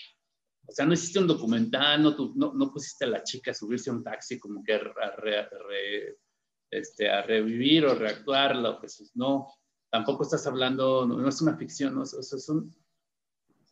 o 0.68 0.72
sea, 0.72 0.86
no 0.86 0.94
existe 0.94 1.20
un 1.20 1.28
documental, 1.28 2.04
no, 2.04 2.16
no, 2.36 2.54
no 2.54 2.72
pusiste 2.72 3.06
a 3.06 3.10
la 3.10 3.24
chica 3.24 3.52
a 3.52 3.56
subirse 3.56 3.90
a 3.90 3.94
un 3.94 4.04
taxi 4.04 4.40
como 4.40 4.64
que 4.64 4.74
a, 4.74 4.82
este, 6.70 7.10
a 7.10 7.22
revivir 7.22 7.86
o 7.86 7.96
reactuar, 7.96 8.56
lo 8.56 8.80
que 8.80 8.88
no, 9.16 9.48
tampoco 9.90 10.24
estás 10.24 10.46
hablando, 10.48 11.06
no, 11.06 11.28
es 11.28 11.42
una 11.42 11.56
ficción, 11.56 11.96
no, 11.96 12.04
es 12.04 12.50
un... 12.50 12.76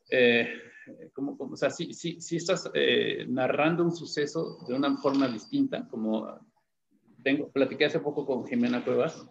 Eh, 0.09 0.70
como, 1.13 1.37
como, 1.37 1.53
o 1.53 1.57
sea, 1.57 1.69
sí, 1.69 1.93
sí, 1.93 2.19
sí 2.19 2.37
estás 2.37 2.69
eh, 2.73 3.25
narrando 3.27 3.83
un 3.83 3.95
suceso 3.95 4.59
de 4.67 4.73
una 4.73 4.95
forma 4.97 5.27
distinta, 5.27 5.87
como 5.87 6.39
tengo, 7.23 7.51
platiqué 7.51 7.85
hace 7.85 7.99
poco 7.99 8.25
con 8.25 8.45
Jimena 8.45 8.83
Cuevas, 8.83 9.25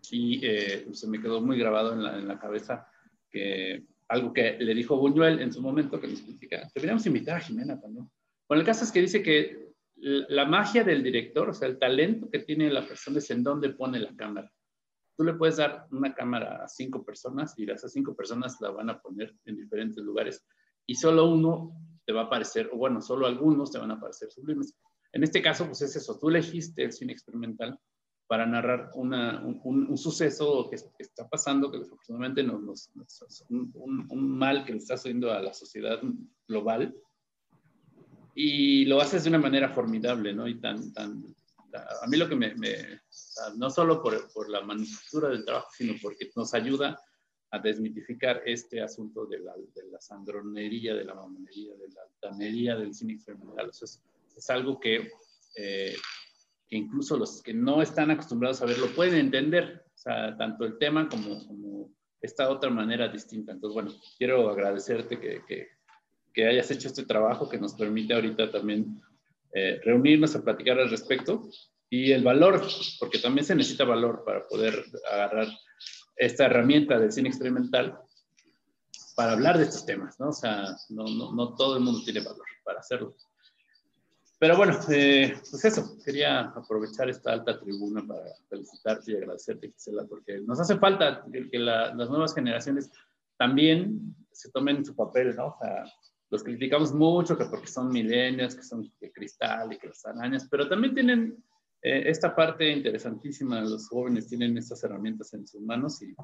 sí 0.00 0.40
eh, 0.42 0.86
se 0.92 1.08
me 1.08 1.20
quedó 1.20 1.40
muy 1.40 1.58
grabado 1.58 1.92
en 1.92 2.02
la, 2.02 2.18
en 2.18 2.28
la, 2.28 2.38
cabeza 2.38 2.86
que 3.30 3.84
algo 4.08 4.32
que 4.32 4.56
le 4.58 4.74
dijo 4.74 4.96
Buñuel 4.96 5.40
en 5.40 5.52
su 5.52 5.60
momento 5.60 6.00
que 6.00 6.06
me 6.06 6.12
explica, 6.12 6.70
deberíamos 6.74 7.06
invitar 7.06 7.36
a 7.36 7.40
Jimena 7.40 7.80
también. 7.80 8.08
Bueno, 8.48 8.60
el 8.60 8.66
caso 8.66 8.84
es 8.84 8.92
que 8.92 9.00
dice 9.00 9.22
que 9.22 9.66
la 9.96 10.44
magia 10.44 10.84
del 10.84 11.02
director, 11.02 11.48
o 11.48 11.54
sea, 11.54 11.68
el 11.68 11.78
talento 11.78 12.28
que 12.30 12.40
tiene 12.40 12.70
la 12.70 12.86
persona 12.86 13.18
es 13.18 13.30
en 13.30 13.42
dónde 13.42 13.70
pone 13.70 13.98
la 13.98 14.14
cámara. 14.14 14.52
Tú 15.16 15.24
le 15.24 15.34
puedes 15.34 15.56
dar 15.56 15.86
una 15.90 16.14
cámara 16.14 16.62
a 16.62 16.68
cinco 16.68 17.02
personas 17.04 17.58
y 17.58 17.68
esas 17.70 17.92
cinco 17.92 18.14
personas 18.14 18.60
la 18.60 18.70
van 18.70 18.90
a 18.90 19.00
poner 19.00 19.34
en 19.46 19.56
diferentes 19.56 20.04
lugares 20.04 20.46
y 20.86 20.94
solo 20.94 21.28
uno 21.28 21.72
te 22.04 22.12
va 22.12 22.22
a 22.22 22.30
parecer, 22.30 22.70
o 22.72 22.76
bueno, 22.76 23.00
solo 23.00 23.26
algunos 23.26 23.70
te 23.72 23.78
van 23.78 23.90
a 23.90 24.00
parecer 24.00 24.30
sublimes. 24.30 24.74
En 25.12 25.24
este 25.24 25.42
caso, 25.42 25.66
pues 25.66 25.82
es 25.82 25.96
eso, 25.96 26.18
tú 26.18 26.28
elegiste 26.28 26.84
el 26.84 26.92
cine 26.92 27.12
experimental 27.12 27.78
para 28.28 28.46
narrar 28.46 28.90
una, 28.94 29.40
un, 29.44 29.96
suceso 29.96 30.68
que, 30.68 30.76
está 30.98 31.28
pasando, 31.28 31.70
que 31.70 31.78
desafortunadamente 31.78 32.42
nos, 32.42 32.90
nos, 32.94 33.44
un, 33.48 33.72
un, 34.08 34.38
mal 34.38 34.64
que 34.64 34.72
le 34.72 34.78
está 34.78 34.96
sucediendo 34.96 35.32
a 35.32 35.40
la 35.40 35.52
sociedad 35.52 36.00
global. 36.48 36.94
Y 38.34 38.84
lo 38.84 39.00
haces 39.00 39.24
de 39.24 39.30
una 39.30 39.38
manera 39.38 39.68
formidable, 39.68 40.34
¿no? 40.34 40.46
Y 40.48 40.60
tan, 40.60 40.92
tan, 40.92 41.24
a 42.02 42.06
mí 42.08 42.16
lo 42.16 42.28
que 42.28 42.36
me, 42.36 42.54
me 42.56 43.00
no 43.56 43.70
solo 43.70 44.02
por, 44.02 44.30
por, 44.32 44.50
la 44.50 44.60
manufactura 44.62 45.28
del 45.28 45.44
trabajo, 45.44 45.68
sino 45.76 45.94
porque 46.02 46.30
nos 46.34 46.52
ayuda 46.52 47.00
a 47.56 47.60
desmitificar 47.60 48.42
este 48.46 48.80
asunto 48.80 49.26
de 49.26 49.40
la, 49.40 49.54
de 49.54 49.90
la 49.90 50.00
sandronería, 50.00 50.94
de 50.94 51.04
la 51.04 51.14
mamonería, 51.14 51.74
de 51.74 51.88
la 51.88 52.02
altanería 52.02 52.76
del 52.76 52.94
cine 52.94 53.14
experimental. 53.14 53.70
es, 53.70 54.02
es, 54.36 54.50
algo 54.50 54.78
que 54.78 55.08
eh, 55.56 55.96
que 56.68 56.76
incluso 56.76 57.16
los 57.16 57.42
que 57.42 57.54
no 57.54 57.80
están 57.80 58.10
acostumbrados 58.10 58.60
a 58.60 58.66
verlo 58.66 58.88
pueden 58.94 59.14
entender, 59.18 59.84
o 59.94 59.98
sea, 59.98 60.36
tanto 60.36 60.64
el 60.64 60.78
tema 60.78 61.08
como, 61.08 61.46
como 61.46 61.92
esta 62.20 62.50
otra 62.50 62.70
manera 62.70 63.08
distinta. 63.08 63.52
Entonces, 63.52 63.74
bueno, 63.74 63.92
quiero 64.18 64.48
agradecerte 64.50 65.20
que, 65.20 65.42
que, 65.46 65.68
que 66.32 66.46
hayas 66.46 66.70
hecho 66.70 66.88
este 66.88 67.04
trabajo 67.04 67.48
que 67.48 67.58
nos 67.58 67.74
permite 67.74 68.14
ahorita 68.14 68.50
también 68.50 69.00
eh, 69.54 69.80
reunirnos 69.84 70.34
a 70.34 70.42
platicar 70.42 70.78
al 70.78 70.90
respecto 70.90 71.48
y 71.88 72.10
el 72.10 72.24
valor, 72.24 72.66
porque 72.98 73.18
también 73.18 73.46
se 73.46 73.54
necesita 73.54 73.84
valor 73.84 74.24
para 74.24 74.46
poder 74.48 74.84
agarrar 75.10 75.46
esta 76.16 76.46
herramienta 76.46 76.98
del 76.98 77.12
cine 77.12 77.28
experimental 77.28 77.98
para 79.14 79.32
hablar 79.32 79.58
de 79.58 79.64
estos 79.64 79.86
temas, 79.86 80.18
¿no? 80.20 80.28
O 80.28 80.32
sea, 80.32 80.76
no, 80.90 81.04
no, 81.04 81.32
no 81.32 81.54
todo 81.54 81.76
el 81.76 81.82
mundo 81.82 82.00
tiene 82.04 82.20
valor 82.20 82.44
para 82.64 82.80
hacerlo. 82.80 83.16
Pero 84.38 84.56
bueno, 84.56 84.78
eh, 84.90 85.34
pues 85.50 85.64
eso, 85.64 85.96
quería 86.04 86.40
aprovechar 86.40 87.08
esta 87.08 87.32
alta 87.32 87.58
tribuna 87.58 88.06
para 88.06 88.20
felicitarte 88.50 89.12
y 89.12 89.16
agradecerte, 89.16 89.72
Gisela, 89.72 90.04
porque 90.06 90.40
nos 90.42 90.60
hace 90.60 90.76
falta 90.76 91.24
que, 91.32 91.58
las 91.58 92.10
nuevas 92.10 92.34
generaciones 92.34 92.90
también 93.38 94.14
se 94.32 94.50
tomen 94.50 94.84
su 94.84 94.94
papel, 94.94 95.34
¿no? 95.34 95.46
O 95.46 95.56
sea, 95.58 95.84
los 96.28 96.42
criticamos 96.42 96.92
mucho 96.92 97.38
que 97.38 97.46
porque 97.46 97.66
son 97.66 97.88
milenios, 97.88 98.54
que 98.54 98.62
son 98.62 98.92
de 99.00 99.10
cristal 99.10 99.72
y 99.72 99.78
que 99.78 99.88
las 99.88 100.04
arañas, 100.04 100.46
pero 100.50 100.68
también 100.68 100.94
tienen 100.94 101.42
eh, 101.86 102.10
esta 102.10 102.34
parte 102.34 102.68
interesantísima, 102.68 103.60
los 103.60 103.88
jóvenes 103.88 104.26
tienen 104.26 104.58
estas 104.58 104.82
herramientas 104.82 105.32
en 105.34 105.46
sus 105.46 105.60
manos 105.60 106.02
y, 106.02 106.16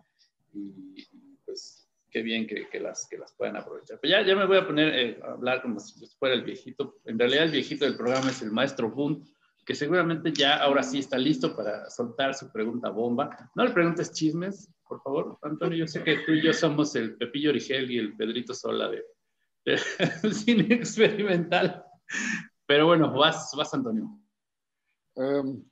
pues 1.44 1.88
qué 2.10 2.20
bien 2.20 2.48
que, 2.48 2.80
las, 2.80 3.06
que 3.08 3.16
las 3.16 3.32
puedan 3.34 3.56
aprovechar. 3.56 4.00
Pero 4.02 4.10
ya, 4.10 4.26
ya 4.26 4.34
me 4.34 4.44
voy 4.44 4.56
a 4.56 4.66
poner 4.66 4.92
eh, 4.92 5.20
a 5.22 5.34
hablar 5.34 5.62
como 5.62 5.78
si 5.78 6.04
fuera 6.18 6.34
el 6.34 6.42
viejito. 6.42 6.96
En 7.04 7.16
realidad 7.16 7.44
el 7.44 7.52
viejito 7.52 7.84
del 7.84 7.96
programa 7.96 8.30
es 8.30 8.42
el 8.42 8.50
maestro 8.50 8.90
Boone, 8.90 9.22
que 9.64 9.76
seguramente 9.76 10.32
ya 10.32 10.56
ahora 10.56 10.82
sí 10.82 10.98
está 10.98 11.16
listo 11.16 11.54
para 11.54 11.88
soltar 11.90 12.34
su 12.34 12.50
pregunta 12.50 12.90
bomba. 12.90 13.48
No 13.54 13.64
le 13.64 13.70
preguntes 13.70 14.12
chismes, 14.12 14.68
por 14.88 15.00
favor, 15.00 15.38
Antonio. 15.42 15.78
Yo 15.78 15.86
sé 15.86 16.02
que 16.02 16.16
tú 16.26 16.32
y 16.32 16.42
yo 16.42 16.52
somos 16.52 16.96
el 16.96 17.16
Pepillo 17.16 17.50
Origel 17.50 17.88
y 17.88 17.98
el 17.98 18.16
Pedrito 18.16 18.52
Sola 18.52 18.90
de, 18.90 19.04
cine 20.32 20.74
experimental. 20.74 21.84
Pero 22.66 22.86
bueno, 22.86 23.12
vas, 23.12 23.52
vas 23.56 23.72
Antonio. 23.72 24.21
Em, 25.16 25.62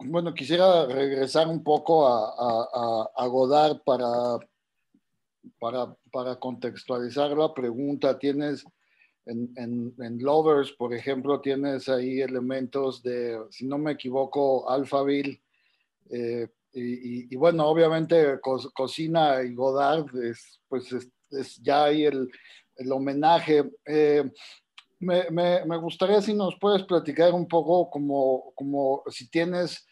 bueno, 0.00 0.34
quisiera 0.34 0.86
regresar 0.86 1.48
un 1.48 1.62
poco 1.62 2.06
a, 2.06 3.08
a, 3.16 3.26
Godard 3.26 3.82
para, 3.84 4.38
para, 6.10 6.36
contextualizar 6.36 7.36
la 7.36 7.52
pregunta. 7.52 8.18
Tienes 8.18 8.64
en, 9.26 9.52
en, 9.98 10.18
Lovers, 10.22 10.72
por 10.72 10.94
ejemplo, 10.94 11.40
tienes 11.40 11.88
ahí 11.88 12.20
elementos 12.20 13.02
de, 13.02 13.38
si 13.50 13.66
no 13.66 13.78
me 13.78 13.92
equivoco, 13.92 14.68
Alphaville. 14.68 15.42
Eh, 16.10 16.48
y, 16.72 17.34
bueno, 17.36 17.66
obviamente 17.66 18.38
Cocina 18.40 19.42
y 19.42 19.54
Godard, 19.54 20.14
es, 20.22 20.60
pues 20.68 20.92
es, 20.92 21.56
ya 21.60 21.84
ahí 21.84 22.04
el, 22.04 22.30
el 22.76 22.92
homenaje. 22.92 23.70
Eh, 23.84 24.30
me, 25.00 25.30
me, 25.30 25.76
gustaría 25.78 26.20
si 26.20 26.34
nos 26.34 26.56
puedes 26.58 26.82
platicar 26.82 27.32
un 27.32 27.46
poco 27.46 27.88
como, 27.90 28.52
como 28.54 29.02
si 29.08 29.30
tienes 29.30 29.86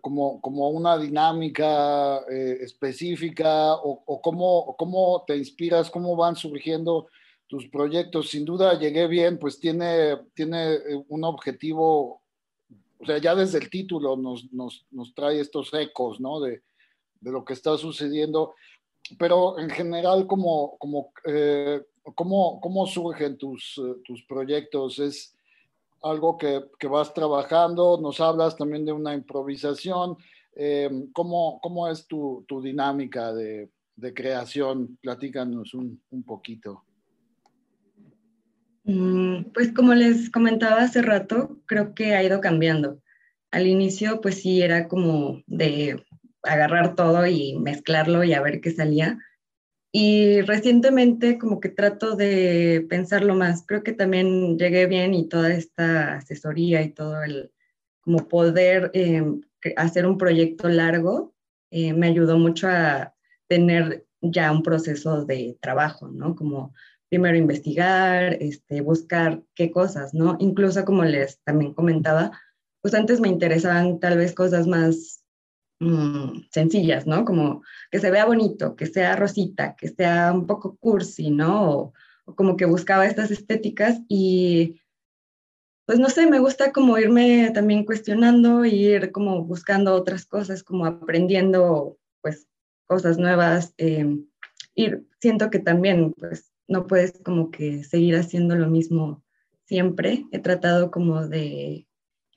como, 0.00 0.40
como 0.40 0.70
una 0.70 0.98
dinámica 0.98 2.18
eh, 2.30 2.58
específica 2.60 3.74
o, 3.74 4.02
o 4.06 4.20
cómo, 4.20 4.74
cómo, 4.76 5.24
te 5.26 5.36
inspiras, 5.36 5.90
cómo 5.90 6.16
van 6.16 6.36
surgiendo 6.36 7.08
tus 7.46 7.68
proyectos. 7.68 8.30
Sin 8.30 8.44
duda 8.44 8.78
llegué 8.78 9.06
bien, 9.06 9.38
pues 9.38 9.58
tiene, 9.58 10.16
tiene 10.34 10.74
eh, 10.74 11.04
un 11.08 11.24
objetivo, 11.24 12.22
o 12.98 13.06
sea, 13.06 13.18
ya 13.18 13.34
desde 13.34 13.58
el 13.58 13.70
título 13.70 14.16
nos, 14.16 14.52
nos, 14.52 14.86
nos 14.90 15.14
trae 15.14 15.40
estos 15.40 15.72
ecos, 15.74 16.20
¿no? 16.20 16.40
De, 16.40 16.62
de, 17.20 17.30
lo 17.30 17.44
que 17.44 17.52
está 17.52 17.76
sucediendo, 17.76 18.54
pero 19.18 19.58
en 19.58 19.70
general, 19.70 20.26
como, 20.26 20.76
como, 20.78 21.12
eh, 21.26 21.82
¿cómo, 22.14 22.60
¿cómo, 22.60 22.86
surgen 22.86 23.36
tus, 23.38 23.80
tus 24.04 24.22
proyectos? 24.24 24.98
¿Es, 24.98 25.34
algo 26.04 26.36
que, 26.36 26.62
que, 26.78 26.86
vas 26.86 27.14
trabajando, 27.14 27.98
nos 28.00 28.20
hablas 28.20 28.56
también 28.56 28.84
de 28.84 28.92
una 28.92 29.14
improvisación. 29.14 30.16
Eh, 30.54 30.90
¿cómo, 31.12 31.58
¿cómo, 31.62 31.88
es 31.88 32.06
tu, 32.06 32.44
tu 32.46 32.60
dinámica 32.60 33.32
de, 33.32 33.70
de, 33.96 34.14
creación? 34.14 34.98
Platícanos 35.00 35.72
un, 35.72 36.00
un 36.10 36.22
poquito. 36.22 36.84
Mm, 38.84 39.44
pues 39.54 39.72
como 39.72 39.94
les 39.94 40.30
comentaba 40.30 40.82
hace 40.82 41.00
rato, 41.00 41.58
creo 41.66 41.94
que 41.94 42.14
ha 42.14 42.22
ido 42.22 42.40
cambiando. 42.40 43.00
Al 43.50 43.66
inicio, 43.66 44.20
pues 44.20 44.42
sí, 44.42 44.60
era 44.60 44.88
como 44.88 45.42
de 45.46 46.04
agarrar 46.42 46.96
todo 46.96 47.26
y 47.26 47.56
mezclarlo 47.58 48.24
y 48.24 48.34
a 48.34 48.42
ver 48.42 48.60
qué 48.60 48.70
salía. 48.72 49.18
Y 49.96 50.40
recientemente 50.40 51.38
como 51.38 51.60
que 51.60 51.68
trato 51.68 52.16
de 52.16 52.84
pensarlo 52.90 53.36
más. 53.36 53.64
Creo 53.64 53.84
que 53.84 53.92
también 53.92 54.58
llegué 54.58 54.86
bien 54.86 55.14
y 55.14 55.28
toda 55.28 55.52
esta 55.52 56.16
asesoría 56.16 56.82
y 56.82 56.90
todo 56.90 57.22
el, 57.22 57.52
como 58.00 58.26
poder 58.26 58.90
eh, 58.92 59.22
hacer 59.76 60.06
un 60.06 60.18
proyecto 60.18 60.68
largo, 60.68 61.32
eh, 61.70 61.92
me 61.92 62.08
ayudó 62.08 62.38
mucho 62.38 62.66
a 62.68 63.14
tener 63.46 64.04
ya 64.20 64.50
un 64.50 64.64
proceso 64.64 65.24
de 65.24 65.58
trabajo, 65.60 66.08
¿no? 66.08 66.34
Como 66.34 66.74
primero 67.08 67.36
investigar, 67.36 68.36
este, 68.40 68.80
buscar 68.80 69.44
qué 69.54 69.70
cosas, 69.70 70.12
¿no? 70.12 70.36
Incluso 70.40 70.84
como 70.84 71.04
les 71.04 71.40
también 71.44 71.72
comentaba, 71.72 72.32
pues 72.80 72.94
antes 72.94 73.20
me 73.20 73.28
interesaban 73.28 74.00
tal 74.00 74.18
vez 74.18 74.34
cosas 74.34 74.66
más 74.66 75.23
Mm, 75.84 76.46
sencillas, 76.50 77.06
¿no? 77.06 77.26
Como 77.26 77.62
que 77.90 77.98
se 77.98 78.10
vea 78.10 78.24
bonito, 78.24 78.74
que 78.74 78.86
sea 78.86 79.16
rosita, 79.16 79.76
que 79.76 79.88
sea 79.88 80.32
un 80.32 80.46
poco 80.46 80.76
cursi, 80.76 81.30
¿no? 81.30 81.92
O, 82.24 82.34
como 82.36 82.56
que 82.56 82.64
buscaba 82.64 83.04
estas 83.04 83.30
estéticas 83.30 84.00
y 84.08 84.80
pues 85.84 85.98
no 85.98 86.08
sé, 86.08 86.26
me 86.26 86.38
gusta 86.38 86.72
como 86.72 86.96
irme 86.96 87.50
también 87.52 87.84
cuestionando, 87.84 88.64
ir 88.64 89.12
como 89.12 89.44
buscando 89.44 89.94
otras 89.94 90.24
cosas, 90.24 90.62
como 90.62 90.86
aprendiendo 90.86 91.98
pues 92.22 92.48
cosas 92.86 93.18
nuevas. 93.18 93.74
Eh, 93.76 94.24
y 94.74 94.90
siento 95.20 95.50
que 95.50 95.58
también 95.58 96.14
pues 96.14 96.50
no 96.66 96.86
puedes 96.86 97.12
como 97.22 97.50
que 97.50 97.84
seguir 97.84 98.16
haciendo 98.16 98.56
lo 98.56 98.68
mismo 98.68 99.22
siempre. 99.66 100.24
He 100.32 100.38
tratado 100.38 100.90
como 100.90 101.26
de 101.26 101.86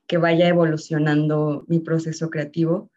que 0.06 0.18
vaya 0.18 0.50
evolucionando 0.50 1.64
mi 1.70 1.80
proceso 1.80 2.30
creativo 2.30 2.92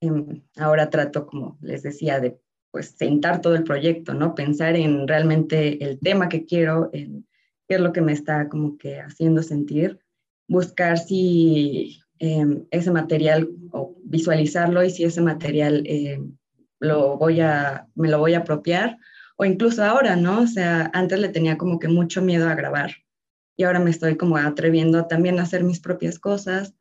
Em, 0.00 0.42
ahora 0.56 0.90
trato, 0.90 1.26
como 1.26 1.58
les 1.60 1.82
decía, 1.82 2.20
de 2.20 2.38
pues 2.70 2.94
sentar 2.98 3.40
todo 3.40 3.54
el 3.54 3.64
proyecto, 3.64 4.12
¿no? 4.12 4.34
Pensar 4.34 4.76
en 4.76 5.08
realmente 5.08 5.82
el 5.82 5.98
tema 5.98 6.28
que 6.28 6.44
quiero, 6.44 6.90
en 6.92 7.26
qué 7.66 7.76
es 7.76 7.80
lo 7.80 7.92
que 7.92 8.02
me 8.02 8.12
está 8.12 8.48
como 8.48 8.76
que 8.76 9.00
haciendo 9.00 9.42
sentir, 9.42 9.98
buscar 10.46 10.98
si 10.98 12.00
em, 12.18 12.66
ese 12.70 12.90
material 12.90 13.48
o 13.72 13.96
visualizarlo 14.04 14.84
y 14.84 14.90
si 14.90 15.04
ese 15.04 15.22
material 15.22 15.82
em, 15.86 16.36
lo 16.78 17.16
voy 17.16 17.40
a, 17.40 17.88
me 17.94 18.08
lo 18.08 18.18
voy 18.18 18.34
a 18.34 18.38
apropiar 18.38 18.98
o 19.36 19.44
incluso 19.44 19.82
ahora, 19.82 20.16
¿no? 20.16 20.42
O 20.42 20.46
sea, 20.46 20.90
antes 20.92 21.18
le 21.18 21.28
tenía 21.28 21.56
como 21.56 21.78
que 21.78 21.88
mucho 21.88 22.22
miedo 22.22 22.48
a 22.48 22.54
grabar 22.54 22.92
y 23.56 23.64
ahora 23.64 23.80
me 23.80 23.90
estoy 23.90 24.16
como 24.16 24.36
atreviendo 24.36 25.06
también 25.06 25.38
a 25.38 25.42
hacer 25.42 25.64
mis 25.64 25.80
propias 25.80 26.18
cosas 26.18 26.74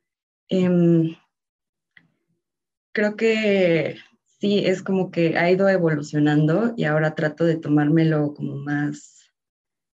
creo 2.96 3.18
que 3.18 3.98
sí, 4.40 4.66
es 4.66 4.82
como 4.82 5.12
que 5.12 5.38
ha 5.38 5.52
ido 5.52 5.68
evolucionando 5.68 6.74
y 6.78 6.86
ahora 6.86 7.14
trato 7.14 7.44
de 7.44 7.58
tomármelo 7.58 8.34
como 8.34 8.56
más 8.56 9.34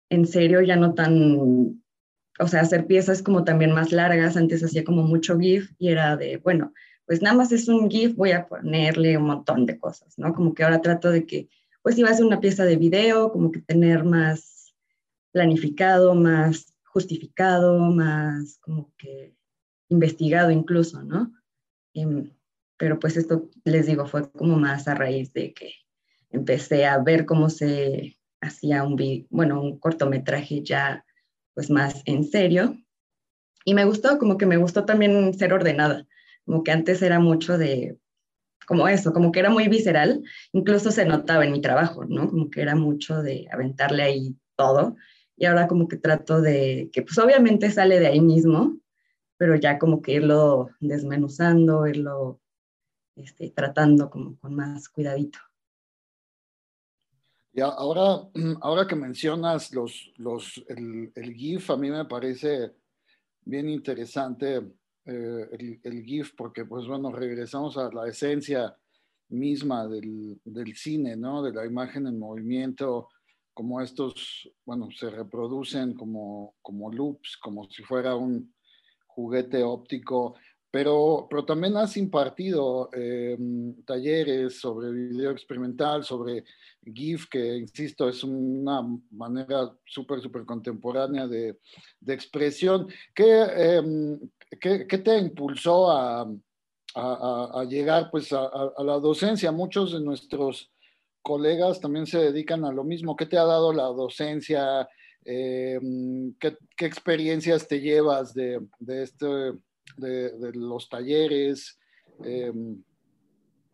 en 0.08 0.26
serio, 0.26 0.62
ya 0.62 0.76
no 0.76 0.94
tan, 0.94 1.82
o 2.38 2.48
sea, 2.48 2.62
hacer 2.62 2.86
piezas 2.86 3.22
como 3.22 3.44
también 3.44 3.72
más 3.72 3.92
largas, 3.92 4.36
antes 4.36 4.64
hacía 4.64 4.82
como 4.82 5.02
mucho 5.02 5.38
GIF 5.38 5.72
y 5.78 5.88
era 5.88 6.16
de, 6.16 6.38
bueno, 6.38 6.72
pues 7.04 7.20
nada 7.20 7.36
más 7.36 7.52
es 7.52 7.68
un 7.68 7.90
GIF, 7.90 8.14
voy 8.14 8.32
a 8.32 8.46
ponerle 8.46 9.18
un 9.18 9.26
montón 9.26 9.66
de 9.66 9.78
cosas, 9.78 10.14
¿no? 10.16 10.32
Como 10.32 10.54
que 10.54 10.64
ahora 10.64 10.80
trato 10.80 11.10
de 11.10 11.26
que, 11.26 11.48
pues 11.82 11.96
si 11.96 12.02
va 12.02 12.10
a 12.10 12.14
ser 12.14 12.24
una 12.24 12.40
pieza 12.40 12.64
de 12.64 12.76
video, 12.76 13.30
como 13.30 13.50
que 13.52 13.60
tener 13.60 14.04
más 14.04 14.74
planificado, 15.32 16.14
más 16.14 16.72
justificado, 16.84 17.78
más 17.78 18.58
como 18.60 18.90
que 18.96 19.34
investigado 19.90 20.50
incluso, 20.50 21.02
¿no? 21.02 21.32
Em, 21.92 22.30
pero 22.76 22.98
pues 22.98 23.16
esto, 23.16 23.48
les 23.64 23.86
digo, 23.86 24.06
fue 24.06 24.30
como 24.30 24.56
más 24.56 24.88
a 24.88 24.94
raíz 24.94 25.32
de 25.32 25.52
que 25.54 25.72
empecé 26.30 26.86
a 26.86 26.98
ver 26.98 27.24
cómo 27.24 27.50
se 27.50 28.16
hacía 28.40 28.84
un, 28.84 28.96
bueno, 29.30 29.60
un 29.60 29.78
cortometraje 29.78 30.62
ya 30.62 31.04
pues 31.54 31.70
más 31.70 32.02
en 32.04 32.24
serio. 32.24 32.76
Y 33.64 33.74
me 33.74 33.84
gustó, 33.84 34.18
como 34.18 34.36
que 34.36 34.46
me 34.46 34.58
gustó 34.58 34.84
también 34.84 35.34
ser 35.34 35.52
ordenada, 35.52 36.06
como 36.44 36.62
que 36.62 36.70
antes 36.70 37.02
era 37.02 37.18
mucho 37.18 37.58
de, 37.58 37.98
como 38.66 38.88
eso, 38.88 39.12
como 39.12 39.32
que 39.32 39.40
era 39.40 39.50
muy 39.50 39.68
visceral, 39.68 40.22
incluso 40.52 40.90
se 40.90 41.06
notaba 41.06 41.44
en 41.44 41.52
mi 41.52 41.60
trabajo, 41.60 42.04
¿no? 42.04 42.28
Como 42.28 42.50
que 42.50 42.60
era 42.60 42.74
mucho 42.74 43.22
de 43.22 43.46
aventarle 43.50 44.02
ahí 44.02 44.36
todo. 44.56 44.96
Y 45.36 45.46
ahora 45.46 45.66
como 45.66 45.88
que 45.88 45.96
trato 45.96 46.40
de, 46.40 46.90
que 46.92 47.02
pues 47.02 47.18
obviamente 47.18 47.70
sale 47.70 48.00
de 48.00 48.08
ahí 48.08 48.20
mismo, 48.20 48.76
pero 49.36 49.54
ya 49.56 49.78
como 49.78 50.02
que 50.02 50.12
irlo 50.12 50.70
desmenuzando, 50.80 51.86
irlo 51.86 52.40
este, 53.16 53.50
tratando 53.50 54.08
como 54.10 54.38
con 54.38 54.54
más 54.54 54.88
cuidadito. 54.88 55.38
Y 57.52 57.60
ahora, 57.62 58.28
ahora 58.60 58.86
que 58.86 58.94
mencionas 58.94 59.72
los, 59.72 60.12
los, 60.16 60.62
el, 60.68 61.10
el 61.14 61.34
GIF, 61.34 61.70
a 61.70 61.76
mí 61.76 61.90
me 61.90 62.04
parece 62.04 62.72
bien 63.42 63.68
interesante 63.70 64.56
eh, 65.06 65.48
el, 65.52 65.80
el, 65.82 66.04
GIF 66.04 66.34
porque, 66.36 66.66
pues 66.66 66.86
bueno, 66.86 67.10
regresamos 67.12 67.78
a 67.78 67.90
la 67.90 68.08
esencia 68.08 68.76
misma 69.28 69.86
del, 69.88 70.38
del, 70.44 70.76
cine, 70.76 71.16
¿no? 71.16 71.42
De 71.42 71.52
la 71.52 71.64
imagen 71.64 72.06
en 72.06 72.18
movimiento, 72.18 73.08
como 73.54 73.80
estos, 73.80 74.50
bueno, 74.64 74.88
se 74.90 75.08
reproducen 75.08 75.94
como, 75.94 76.56
como 76.60 76.92
loops, 76.92 77.38
como 77.38 77.64
si 77.70 77.82
fuera 77.82 78.14
un 78.14 78.54
juguete 79.06 79.62
óptico 79.62 80.36
pero, 80.70 81.26
pero 81.30 81.44
también 81.44 81.76
has 81.76 81.96
impartido 81.96 82.90
em, 82.92 83.82
talleres 83.84 84.60
sobre 84.60 84.90
video 84.90 85.30
experimental, 85.30 86.04
sobre 86.04 86.44
GIF, 86.84 87.28
que, 87.30 87.56
insisto, 87.56 88.08
es 88.08 88.22
una 88.24 88.82
manera 89.10 89.72
súper, 89.84 90.20
súper 90.20 90.44
contemporánea 90.44 91.26
de, 91.26 91.58
de 92.00 92.14
expresión. 92.14 92.88
¿Qué, 93.14 93.42
em, 93.42 94.20
¿qué, 94.60 94.86
¿qué, 94.86 94.98
te 94.98 95.18
impulsó 95.18 95.90
a, 95.90 96.30
a, 96.94 97.60
a 97.60 97.64
llegar 97.64 98.10
pues, 98.10 98.32
a, 98.32 98.72
la 98.78 98.98
docencia? 98.98 99.52
Muchos 99.52 99.92
de 99.92 100.00
nuestros 100.00 100.70
colegas 101.22 101.80
también 101.80 102.06
se 102.06 102.18
dedican 102.18 102.64
a 102.64 102.72
lo 102.72 102.84
mismo. 102.84 103.16
¿Qué 103.16 103.26
te 103.26 103.38
ha 103.38 103.44
dado 103.44 103.72
la 103.72 103.84
docencia? 103.84 104.88
Em, 105.24 106.34
¿qué, 106.38 106.56
¿qué, 106.76 106.86
experiencias 106.86 107.66
te 107.66 107.80
llevas 107.80 108.34
de, 108.34 108.60
de 108.78 109.02
este 109.02 109.54
de, 109.96 110.52
los 110.54 110.88
talleres. 110.88 111.78
Em, 112.24 112.82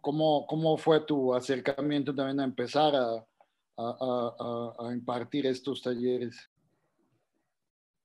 ¿cómo, 0.00 0.46
¿cómo 0.46 0.76
fue 0.76 1.00
tu 1.00 1.34
acercamiento 1.34 2.14
también 2.14 2.40
a 2.40 2.44
empezar 2.44 2.94
a, 2.94 3.26
a, 3.76 4.92
impartir 4.92 5.46
estos 5.46 5.80
talleres? 5.82 6.50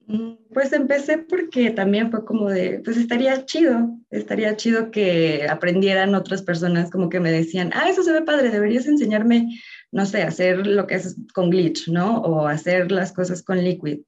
Mm, 0.05 0.36
pues 0.53 0.72
empecé 0.72 1.18
porque 1.18 1.72
también 1.72 2.12
fue 2.12 2.24
como 2.24 2.49
de, 2.49 2.80
pues 2.86 2.95
estaría 2.95 3.45
chido, 3.45 3.97
estaría 4.10 4.55
chido 4.55 4.89
que 4.89 5.47
aprendieran 5.49 6.16
otras 6.16 6.41
personas 6.41 6.89
como 6.89 7.10
que 7.10 7.20
me 7.20 7.32
decían, 7.32 7.72
ah, 7.74 7.89
eso 7.89 8.03
se 8.03 8.14
ve 8.14 8.22
padre, 8.22 8.49
deberías 8.49 8.88
enseñarme, 8.88 9.60
no 9.91 10.05
sé, 10.05 10.22
hacer 10.24 10.66
lo 10.66 10.88
que 10.88 10.95
es 10.95 11.18
con 11.34 11.49
glitch, 11.49 11.89
¿no? 11.89 12.22
O 12.22 12.47
hacer 12.47 12.91
las 12.91 13.12
cosas 13.12 13.43
con 13.43 13.62
liquid. 13.62 13.99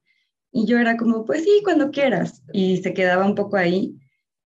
Y 0.52 0.66
yo 0.66 0.78
era 0.78 0.96
como, 0.96 1.24
pues 1.24 1.44
sí, 1.44 1.60
cuando 1.62 1.90
quieras. 1.90 2.42
Y 2.52 2.78
se 2.78 2.92
quedaba 2.94 3.24
un 3.24 3.34
poco 3.34 3.56
ahí 3.56 3.96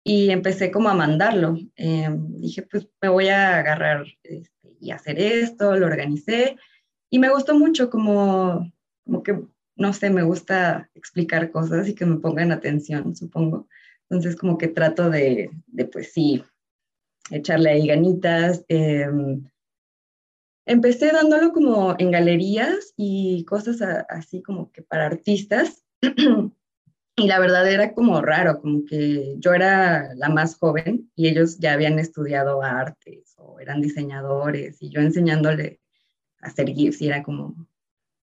y 0.04 0.30
empecé 0.30 0.72
como 0.72 0.90
a 0.90 0.94
mandarlo. 0.94 1.58
Em, 1.76 2.40
dije, 2.40 2.62
pues 2.64 2.88
me 3.02 3.10
voy 3.10 3.30
a 3.30 3.58
agarrar 3.60 4.06
este, 4.24 4.76
y 4.80 4.92
hacer 4.92 5.20
esto, 5.20 5.76
lo 5.76 5.86
organicé 5.86 6.58
y 7.10 7.20
me 7.20 7.30
gustó 7.30 7.58
mucho 7.58 7.90
como, 7.90 8.72
como 9.06 9.24
que, 9.24 9.40
no 9.78 9.94
sé, 9.94 10.10
me 10.10 10.24
gusta 10.24 10.90
explicar 10.96 11.50
cosas 11.50 11.88
y 11.88 11.96
que 11.96 12.06
me 12.06 12.18
pongan 12.18 12.52
atención, 12.52 13.16
supongo. 13.16 13.68
Entonces 14.10 14.36
como 14.36 14.58
que 14.58 14.68
trato 14.68 15.10
de, 15.10 15.50
de 15.68 15.86
pues 15.86 16.12
sí, 16.12 16.44
echarle 17.32 17.70
ahí 17.70 17.88
ganitas. 17.88 18.66
Em, 18.68 19.46
empecé 20.66 21.12
dándolo 21.12 21.54
como 21.54 21.96
en 21.98 22.12
galerías 22.12 22.94
y 22.98 23.46
cosas 23.46 23.82
así 24.10 24.42
como 24.42 24.72
que 24.72 24.82
para 24.82 25.06
artistas. 25.06 25.85
Y 27.18 27.28
la 27.28 27.40
verdad 27.40 27.72
era 27.72 27.94
como 27.94 28.22
raro, 28.22 28.60
como 28.60 28.84
que 28.84 29.36
yo 29.40 29.54
era 29.54 30.14
la 30.16 30.28
más 30.28 30.58
joven 30.58 31.10
y 31.16 31.30
ellos 31.30 31.58
ya 31.60 31.72
habían 31.72 31.98
estudiado 31.98 32.62
artes 32.62 33.36
o 33.38 33.58
eran 33.62 33.80
diseñadores 33.82 34.82
y 34.82 34.90
yo 34.90 35.00
enseñándole 35.00 35.80
a 36.42 36.48
hacer 36.48 36.68
GIFs 36.68 37.02
y 37.02 37.08
era 37.08 37.24
como, 37.24 37.56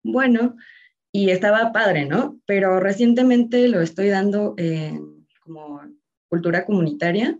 bueno, 0.01 0.55
y 1.11 1.29
estaba 1.29 1.71
padre, 1.71 2.07
¿no? 2.07 2.39
Pero 2.47 2.79
recientemente 2.79 3.67
lo 3.67 3.79
estoy 3.79 4.09
dando 4.09 4.55
como 5.43 5.81
cultura 6.27 6.65
comunitaria 6.65 7.39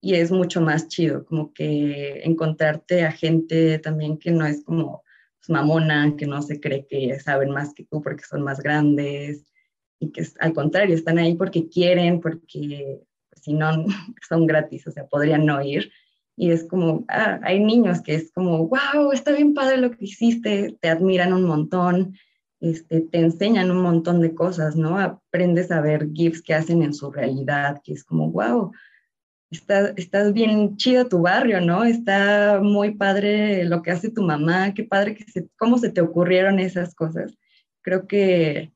y 0.00 0.14
es 0.14 0.30
mucho 0.30 0.62
más 0.62 0.88
chido, 0.88 1.26
como 1.26 1.52
que 1.52 2.22
encontrarte 2.24 3.04
a 3.04 3.12
gente 3.12 3.78
también 3.80 4.16
que 4.16 4.30
no 4.30 4.46
es 4.46 4.64
como 4.64 5.02
pues, 5.38 5.50
mamona, 5.50 6.14
que 6.16 6.26
no 6.26 6.40
se 6.40 6.58
cree 6.58 6.86
que 6.86 7.20
saben 7.20 7.50
más 7.50 7.74
que 7.74 7.84
tú 7.84 8.00
porque 8.00 8.24
son 8.24 8.42
más 8.42 8.60
grandes, 8.60 9.44
y 9.98 10.10
que 10.10 10.26
al 10.40 10.52
contrario, 10.52 10.94
están 10.94 11.18
ahí 11.18 11.34
porque 11.34 11.68
quieren, 11.68 12.20
porque 12.20 13.02
si 13.40 13.52
no, 13.52 13.70
son 14.28 14.46
gratis, 14.46 14.86
o 14.86 14.90
sea, 14.90 15.06
podrían 15.06 15.46
no 15.46 15.62
ir. 15.62 15.90
Y 16.36 16.50
es 16.50 16.64
como, 16.64 17.04
ah, 17.08 17.40
hay 17.42 17.60
niños 17.60 18.02
que 18.02 18.14
es 18.14 18.30
como, 18.32 18.68
wow, 18.68 19.12
está 19.12 19.32
bien 19.32 19.54
padre 19.54 19.78
lo 19.78 19.90
que 19.90 20.04
hiciste, 20.04 20.76
te 20.80 20.88
admiran 20.88 21.32
un 21.32 21.44
montón, 21.44 22.14
este, 22.60 23.00
te 23.00 23.18
enseñan 23.18 23.70
un 23.70 23.80
montón 23.80 24.20
de 24.20 24.34
cosas, 24.34 24.76
¿no? 24.76 24.98
Aprendes 24.98 25.70
a 25.70 25.80
ver 25.80 26.10
GIFs 26.12 26.42
que 26.42 26.54
hacen 26.54 26.82
en 26.82 26.92
su 26.92 27.10
realidad, 27.10 27.80
que 27.82 27.94
es 27.94 28.04
como, 28.04 28.30
wow, 28.30 28.72
está, 29.50 29.94
estás 29.96 30.32
bien 30.34 30.76
chido 30.76 31.08
tu 31.08 31.22
barrio, 31.22 31.60
¿no? 31.62 31.84
Está 31.84 32.60
muy 32.62 32.94
padre 32.94 33.64
lo 33.64 33.82
que 33.82 33.92
hace 33.92 34.10
tu 34.10 34.22
mamá, 34.22 34.74
qué 34.74 34.84
padre 34.84 35.14
que 35.14 35.24
se, 35.24 35.48
cómo 35.58 35.78
se 35.78 35.90
te 35.90 36.02
ocurrieron 36.02 36.58
esas 36.58 36.94
cosas. 36.94 37.34
Creo 37.82 38.06
que 38.06 38.72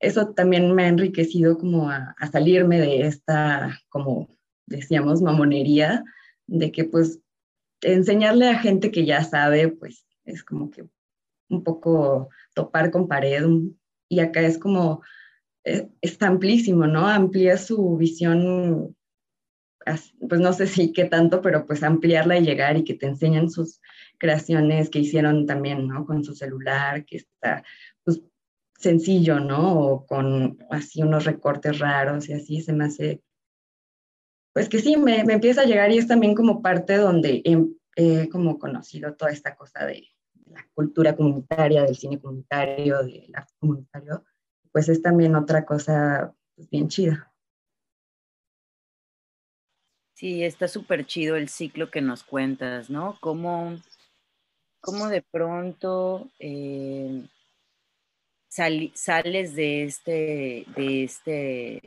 eso 0.00 0.28
también 0.28 0.74
me 0.74 0.84
ha 0.84 0.88
enriquecido 0.88 1.58
como 1.58 1.90
a, 1.90 2.14
salirme 2.30 2.80
de 2.80 3.02
esta, 3.02 3.80
como 3.88 4.28
decíamos, 4.66 5.22
mamonería, 5.22 6.04
de 6.46 6.70
que 6.70 6.84
pues 6.84 7.20
enseñarle 7.82 8.48
a 8.48 8.58
gente 8.58 8.90
que 8.90 9.04
ya 9.04 9.24
sabe, 9.24 9.68
pues 9.68 10.06
es 10.24 10.44
como 10.44 10.70
que 10.70 10.84
un 11.48 11.64
poco 11.64 12.28
topar 12.54 12.90
con 12.90 13.08
pared 13.08 13.44
y 14.08 14.20
acá 14.20 14.40
es 14.40 14.58
como, 14.58 15.02
eh, 15.64 15.88
está 16.00 16.28
amplísimo, 16.28 16.86
¿no? 16.86 17.06
Amplía 17.06 17.56
su 17.56 17.96
visión, 17.96 18.96
pues 20.28 20.40
no 20.40 20.52
sé 20.52 20.66
si 20.66 20.92
qué 20.92 21.06
tanto, 21.06 21.40
pero 21.42 21.66
pues 21.66 21.82
ampliarla 21.82 22.38
y 22.38 22.44
llegar 22.44 22.76
y 22.76 22.84
que 22.84 22.94
te 22.94 23.06
enseñan 23.06 23.50
sus 23.50 23.80
creaciones 24.18 24.90
que 24.90 25.00
hicieron 25.00 25.46
también, 25.46 25.88
¿no? 25.88 26.04
Con 26.04 26.24
su 26.24 26.34
celular, 26.34 27.04
que 27.04 27.18
está 27.18 27.64
sencillo, 28.78 29.40
¿no? 29.40 29.78
O 29.78 30.06
con 30.06 30.58
así 30.70 31.02
unos 31.02 31.24
recortes 31.24 31.78
raros 31.78 32.28
y 32.28 32.32
así 32.32 32.62
se 32.62 32.72
me 32.72 32.84
hace, 32.84 33.22
pues 34.54 34.68
que 34.68 34.78
sí, 34.78 34.96
me, 34.96 35.24
me 35.24 35.34
empieza 35.34 35.62
a 35.62 35.66
llegar 35.66 35.90
y 35.92 35.98
es 35.98 36.06
también 36.06 36.34
como 36.34 36.62
parte 36.62 36.96
donde 36.96 37.42
he, 37.44 38.28
como 38.30 38.58
conocido 38.58 39.14
toda 39.14 39.32
esta 39.32 39.56
cosa 39.56 39.84
de, 39.84 40.08
la 40.46 40.66
cultura 40.72 41.14
comunitaria, 41.14 41.82
del 41.82 41.96
cine 41.96 42.18
comunitario, 42.18 43.02
del 43.02 43.30
arte 43.34 43.52
comunitario, 43.58 44.24
pues 44.72 44.88
es 44.88 45.02
también 45.02 45.36
otra 45.36 45.66
cosa 45.66 46.34
pues, 46.54 46.70
bien 46.70 46.88
chida. 46.88 47.30
Sí, 50.14 50.42
está 50.42 50.66
súper 50.66 51.06
chido 51.06 51.36
el 51.36 51.48
ciclo 51.48 51.90
que 51.90 52.00
nos 52.00 52.24
cuentas, 52.24 52.88
¿no? 52.88 53.18
Cómo, 53.20 53.76
cómo 54.80 55.08
de 55.08 55.22
pronto 55.22 56.30
eh, 56.38 57.28
sales 58.94 59.54
de 59.54 59.84
este, 59.84 60.64
de 60.76 61.04
este, 61.04 61.82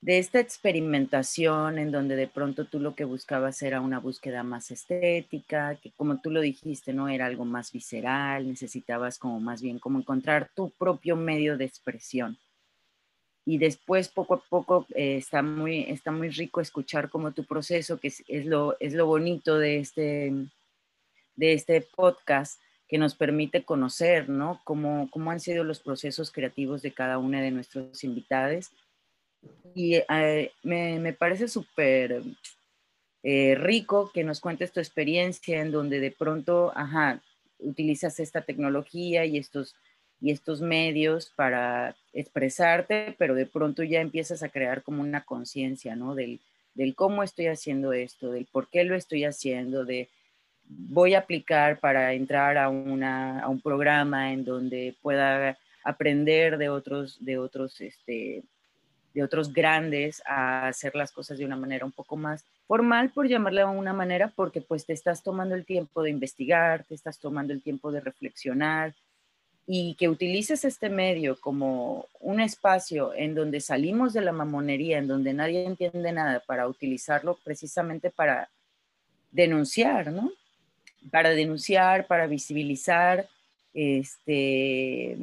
de 0.00 0.18
esta 0.18 0.40
experimentación 0.40 1.78
en 1.78 1.92
donde 1.92 2.16
de 2.16 2.26
pronto 2.26 2.64
tú 2.64 2.80
lo 2.80 2.94
que 2.94 3.04
buscabas 3.04 3.62
era 3.62 3.80
una 3.80 4.00
búsqueda 4.00 4.42
más 4.42 4.70
estética, 4.70 5.76
que 5.76 5.90
como 5.92 6.20
tú 6.20 6.30
lo 6.30 6.40
dijiste, 6.40 6.92
no 6.92 7.08
era 7.08 7.26
algo 7.26 7.44
más 7.44 7.70
visceral, 7.72 8.48
necesitabas 8.48 9.18
como 9.18 9.40
más 9.40 9.60
bien 9.60 9.78
como 9.78 9.98
encontrar 9.98 10.50
tu 10.54 10.70
propio 10.70 11.16
medio 11.16 11.58
de 11.58 11.66
expresión. 11.66 12.38
Y 13.44 13.58
después 13.58 14.08
poco 14.08 14.34
a 14.34 14.42
poco 14.48 14.86
eh, 14.94 15.16
está, 15.16 15.42
muy, 15.42 15.82
está 15.88 16.12
muy 16.12 16.30
rico 16.30 16.60
escuchar 16.60 17.10
como 17.10 17.32
tu 17.32 17.44
proceso, 17.44 17.98
que 17.98 18.08
es, 18.08 18.22
es, 18.28 18.46
lo, 18.46 18.76
es 18.80 18.94
lo 18.94 19.06
bonito 19.06 19.58
de 19.58 19.80
este, 19.80 20.32
de 21.36 21.52
este 21.52 21.80
podcast, 21.82 22.60
que 22.90 22.98
nos 22.98 23.14
permite 23.14 23.62
conocer, 23.62 24.28
¿no? 24.28 24.60
Cómo, 24.64 25.08
cómo 25.12 25.30
han 25.30 25.38
sido 25.38 25.62
los 25.62 25.78
procesos 25.78 26.32
creativos 26.32 26.82
de 26.82 26.90
cada 26.90 27.18
una 27.18 27.40
de 27.40 27.52
nuestros 27.52 28.02
invitados. 28.02 28.72
Y 29.76 29.94
eh, 29.94 30.50
me, 30.64 30.98
me, 30.98 31.12
parece 31.12 31.46
súper 31.46 32.20
eh, 33.22 33.54
rico 33.54 34.10
que 34.12 34.24
nos 34.24 34.40
cuentes 34.40 34.72
tu 34.72 34.80
experiencia 34.80 35.60
en 35.60 35.70
donde 35.70 36.00
de 36.00 36.10
pronto, 36.10 36.72
ajá, 36.74 37.22
utilizas 37.60 38.18
esta 38.18 38.40
tecnología 38.40 39.24
y 39.24 39.38
estos, 39.38 39.76
y 40.20 40.32
estos 40.32 40.60
medios 40.60 41.30
para 41.36 41.94
expresarte, 42.12 43.14
pero 43.18 43.36
de 43.36 43.46
pronto 43.46 43.84
ya 43.84 44.00
empiezas 44.00 44.42
a 44.42 44.48
crear 44.48 44.82
como 44.82 45.00
una 45.00 45.24
conciencia, 45.24 45.94
¿no? 45.94 46.16
Del, 46.16 46.40
del 46.74 46.96
cómo 46.96 47.22
estoy 47.22 47.46
haciendo 47.46 47.92
esto, 47.92 48.32
del 48.32 48.46
por 48.46 48.68
qué 48.68 48.82
lo 48.82 48.96
estoy 48.96 49.24
haciendo, 49.24 49.84
de 49.84 50.08
voy 50.70 51.14
a 51.14 51.20
aplicar 51.20 51.80
para 51.80 52.12
entrar 52.12 52.56
a, 52.56 52.68
una, 52.68 53.40
a 53.40 53.48
un 53.48 53.60
programa 53.60 54.32
en 54.32 54.44
donde 54.44 54.94
pueda 55.02 55.58
aprender 55.84 56.58
de 56.58 56.68
otros, 56.68 57.18
de 57.24 57.38
otros, 57.38 57.80
este, 57.80 58.42
de 59.14 59.22
otros 59.22 59.52
grandes 59.52 60.22
a 60.26 60.68
hacer 60.68 60.94
las 60.94 61.12
cosas 61.12 61.38
de 61.38 61.44
una 61.44 61.56
manera 61.56 61.84
un 61.84 61.92
poco 61.92 62.16
más 62.16 62.44
formal, 62.66 63.10
por 63.10 63.26
llamarle 63.26 63.62
de 63.62 63.66
una 63.66 63.92
manera, 63.92 64.32
porque 64.34 64.60
pues 64.60 64.86
te 64.86 64.92
estás 64.92 65.22
tomando 65.22 65.54
el 65.54 65.64
tiempo 65.64 66.02
de 66.02 66.10
investigar, 66.10 66.84
te 66.84 66.94
estás 66.94 67.18
tomando 67.18 67.52
el 67.52 67.62
tiempo 67.62 67.90
de 67.90 68.00
reflexionar 68.00 68.94
y 69.66 69.94
que 69.94 70.08
utilices 70.08 70.64
este 70.64 70.88
medio 70.88 71.40
como 71.40 72.06
un 72.20 72.40
espacio 72.40 73.12
en 73.14 73.34
donde 73.34 73.60
salimos 73.60 74.12
de 74.12 74.20
la 74.20 74.32
mamonería, 74.32 74.98
en 74.98 75.08
donde 75.08 75.32
nadie 75.32 75.64
entiende 75.64 76.12
nada, 76.12 76.40
para 76.46 76.68
utilizarlo 76.68 77.38
precisamente 77.44 78.10
para 78.10 78.48
denunciar, 79.32 80.10
¿no? 80.10 80.32
Para 81.10 81.30
denunciar, 81.30 82.06
para 82.06 82.26
visibilizar, 82.26 83.28
este, 83.74 85.16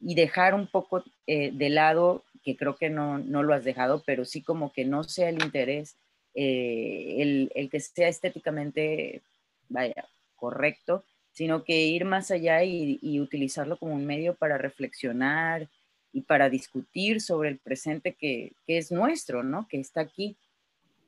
y 0.00 0.14
dejar 0.14 0.54
un 0.54 0.66
poco 0.66 1.04
eh, 1.26 1.50
de 1.52 1.70
lado, 1.70 2.24
que 2.44 2.56
creo 2.56 2.76
que 2.76 2.90
no, 2.90 3.18
lo 3.18 3.54
has 3.54 3.64
dejado, 3.64 4.02
pero 4.04 4.24
sí 4.24 4.42
como 4.42 4.72
que 4.72 4.84
no 4.84 5.04
sea 5.04 5.28
el 5.28 5.42
interés, 5.42 5.96
eh, 6.34 7.48
el, 7.54 7.70
que 7.70 7.78
sea 7.80 8.08
estéticamente, 8.08 9.22
vaya, 9.68 10.06
correcto, 10.36 11.04
sino 11.32 11.64
que 11.64 11.82
ir 11.82 12.04
más 12.04 12.30
allá 12.30 12.64
y, 12.64 13.20
utilizarlo 13.20 13.76
como 13.76 13.94
un 13.94 14.04
medio 14.04 14.34
para 14.34 14.58
reflexionar 14.58 15.68
y 16.12 16.22
para 16.22 16.50
discutir 16.50 17.20
sobre 17.20 17.48
el 17.48 17.58
presente 17.58 18.12
que, 18.12 18.52
es 18.66 18.90
nuestro, 18.90 19.42
¿no? 19.42 19.66
Que 19.68 19.78
está 19.78 20.00
aquí. 20.00 20.36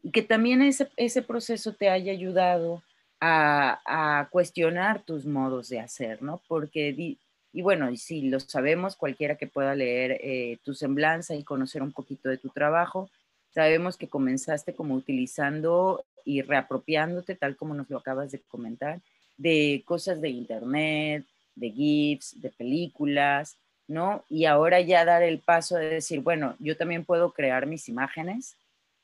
Y 0.02 0.10
que 0.10 0.22
también 0.22 0.62
ese, 0.62 0.88
ese 0.96 1.22
proceso 1.22 1.74
te 1.74 1.88
haya 1.88 2.12
ayudado 2.12 2.82
a, 3.26 4.28
cuestionar 4.30 5.02
tus 5.02 5.24
modos 5.24 5.68
de 5.68 5.80
hacer, 5.80 6.22
¿no? 6.22 6.42
Porque, 6.46 7.18
y 7.52 7.62
bueno, 7.62 7.90
y 7.90 7.96
si 7.96 8.28
lo 8.28 8.40
sabemos, 8.40 8.96
cualquiera 8.96 9.36
que 9.36 9.46
pueda 9.46 9.74
leer 9.74 10.18
eh, 10.20 10.58
tu 10.62 10.74
semblanza 10.74 11.34
y 11.34 11.44
conocer 11.44 11.82
un 11.82 11.92
poquito 11.92 12.28
de 12.28 12.38
tu 12.38 12.50
trabajo, 12.50 13.08
sabemos 13.54 13.96
que 13.96 14.08
comenzaste 14.08 14.74
como 14.74 14.94
utilizando 14.94 16.04
y 16.24 16.42
reapropiándote, 16.42 17.34
tal 17.34 17.56
como 17.56 17.74
nos 17.74 17.88
lo 17.88 17.98
acabas 17.98 18.32
de 18.32 18.40
comentar, 18.40 19.00
de 19.36 19.82
cosas 19.86 20.20
de 20.20 20.28
internet, 20.30 21.24
de 21.54 21.70
GIFs, 21.70 22.40
de 22.40 22.50
películas, 22.50 23.56
¿no? 23.88 24.24
Y 24.28 24.44
ahora 24.46 24.80
ya 24.80 25.04
dar 25.04 25.22
el 25.22 25.38
paso 25.38 25.76
de 25.76 25.88
decir, 25.88 26.20
bueno, 26.20 26.56
yo 26.58 26.76
también 26.76 27.04
puedo 27.04 27.32
crear 27.32 27.66
mis 27.66 27.88
imágenes, 27.88 28.56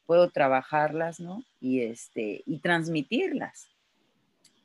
puedo 0.06 0.30
trabajarlas, 0.30 1.20
¿no? 1.20 1.42
Y, 1.60 1.80
este, 1.82 2.42
y 2.46 2.58
transmitirlas. 2.58 3.69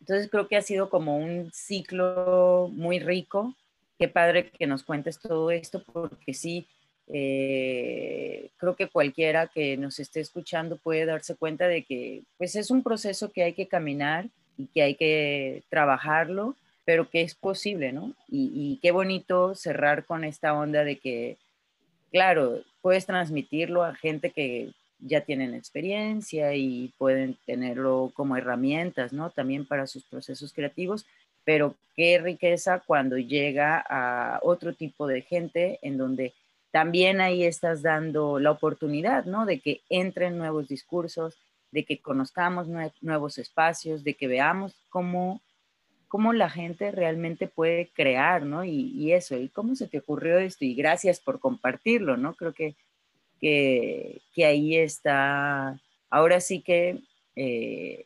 Entonces 0.05 0.29
creo 0.29 0.47
que 0.47 0.55
ha 0.55 0.61
sido 0.61 0.91
como 0.91 1.17
un 1.17 1.51
ciclo 1.51 2.69
muy 2.71 2.99
rico. 2.99 3.55
Qué 3.97 4.07
padre 4.07 4.51
que 4.51 4.67
nos 4.67 4.83
cuentes 4.83 5.17
todo 5.19 5.49
esto, 5.49 5.83
porque 5.83 6.35
sí, 6.35 6.67
eh, 7.07 8.51
creo 8.57 8.75
que 8.75 8.87
cualquiera 8.87 9.47
que 9.47 9.77
nos 9.77 9.97
esté 9.99 10.19
escuchando 10.19 10.77
puede 10.77 11.05
darse 11.05 11.35
cuenta 11.35 11.67
de 11.67 11.83
que 11.83 12.21
pues 12.37 12.55
es 12.55 12.69
un 12.69 12.83
proceso 12.83 13.31
que 13.31 13.41
hay 13.41 13.53
que 13.53 13.67
caminar 13.67 14.27
y 14.57 14.67
que 14.67 14.83
hay 14.83 14.93
que 14.93 15.63
trabajarlo 15.69 16.55
pero 16.85 17.09
que 17.09 17.23
es 17.23 17.33
posible, 17.33 17.91
¿no? 17.91 18.13
Y, 18.29 18.79
qué 18.81 18.91
bonito 18.91 19.55
cerrar 19.55 20.05
con 20.05 20.23
esta 20.23 20.53
onda 20.53 20.83
de 20.83 20.99
que, 20.99 21.37
claro, 22.11 22.61
puedes 22.81 23.07
transmitirlo 23.07 23.83
a 23.83 23.95
gente 23.95 24.29
que 24.29 24.71
ya 25.05 25.21
tienen 25.21 25.53
experiencia 25.53 26.53
y 26.55 26.93
pueden 26.97 27.37
tenerlo 27.45 28.11
como 28.13 28.37
herramientas, 28.37 29.13
¿no? 29.13 29.29
También 29.29 29.65
para 29.65 29.87
sus 29.87 30.03
procesos 30.03 30.53
creativos, 30.53 31.05
pero 31.43 31.75
qué 31.95 32.19
riqueza 32.19 32.81
cuando 32.85 33.17
llega 33.17 33.83
a 33.87 34.39
otro 34.41 34.73
tipo 34.73 35.07
de 35.07 35.21
gente 35.21 35.79
en 35.81 35.97
donde 35.97 36.33
también 36.71 37.21
ahí 37.21 37.43
estás 37.43 37.81
dando 37.81 38.39
la 38.39 38.51
oportunidad, 38.51 39.25
¿no? 39.25 39.45
De 39.45 39.59
que 39.59 39.81
entren 39.89 40.37
nuevos 40.37 40.67
discursos, 40.67 41.37
de 41.71 41.85
que 41.85 41.99
conozcamos 41.99 42.67
nuevos 43.01 43.37
espacios, 43.37 44.03
de 44.03 44.15
que 44.15 44.27
veamos 44.27 44.73
cómo 44.89 45.41
cómo 46.15 46.31
la 46.31 46.49
gente 46.49 46.91
realmente 46.91 47.47
puede 47.47 47.89
crear, 47.93 48.45
¿no? 48.45 48.63
Y, 48.63 49.11
eso, 49.11 49.35
y 49.35 49.49
cómo 49.49 49.75
se 49.75 49.87
te 49.87 49.97
ocurrió 49.97 50.37
esto, 50.37 50.63
y 50.63 50.73
gracias 50.73 51.19
por 51.19 51.41
compartirlo, 51.41 52.15
¿no? 52.15 52.35
Creo 52.35 52.53
que, 52.53 52.75
que, 53.39 54.21
ahí 54.37 54.75
está, 54.75 55.79
ahora 56.09 56.39
sí 56.39 56.61
que 56.61 56.99
eh, 57.35 58.05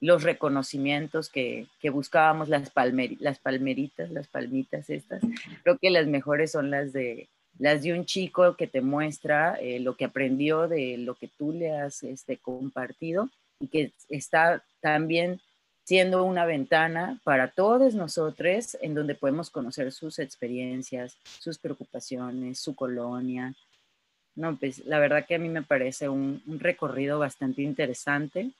los 0.00 0.22
reconocimientos 0.22 1.28
que, 1.28 1.68
buscábamos, 1.92 2.48
las, 2.48 2.72
las 3.20 3.38
palmeritas, 3.38 4.10
las 4.10 4.28
palmitas 4.28 4.90
estas, 4.90 5.22
creo 5.62 5.78
que 5.78 5.90
las 5.90 6.06
mejores 6.06 6.52
son 6.52 6.70
las 6.70 6.92
de, 6.92 7.28
las 7.58 7.82
de 7.82 7.92
un 7.92 8.04
chico 8.04 8.56
que 8.56 8.66
te 8.66 8.80
muestra 8.80 9.54
eh, 9.60 9.78
lo 9.78 9.96
que 9.96 10.04
aprendió 10.04 10.68
de 10.68 10.96
lo 10.98 11.14
que 11.14 11.28
tú 11.28 11.52
le 11.52 11.70
has 11.70 12.02
este, 12.02 12.38
compartido 12.38 13.30
y 13.60 13.68
que 13.68 13.92
está 14.08 14.64
también 14.80 15.40
siendo 15.84 16.24
una 16.24 16.46
ventana 16.46 17.20
para 17.24 17.52
todos 17.52 17.94
nosotros 17.94 18.76
en 18.80 18.94
donde 18.94 19.14
podemos 19.14 19.50
conocer 19.50 19.92
sus 19.92 20.18
experiencias, 20.18 21.16
sus 21.38 21.58
preocupaciones, 21.58 22.58
su 22.58 22.74
colonia. 22.74 23.54
No, 24.34 24.56
pues 24.56 24.84
la 24.86 24.98
verdad 24.98 25.26
que 25.26 25.34
a 25.34 25.38
mí 25.38 25.48
me 25.48 25.62
parece 25.62 26.08
un, 26.08 26.42
recorrido 26.46 27.18
bastante 27.18 27.62
interesante 27.62 28.50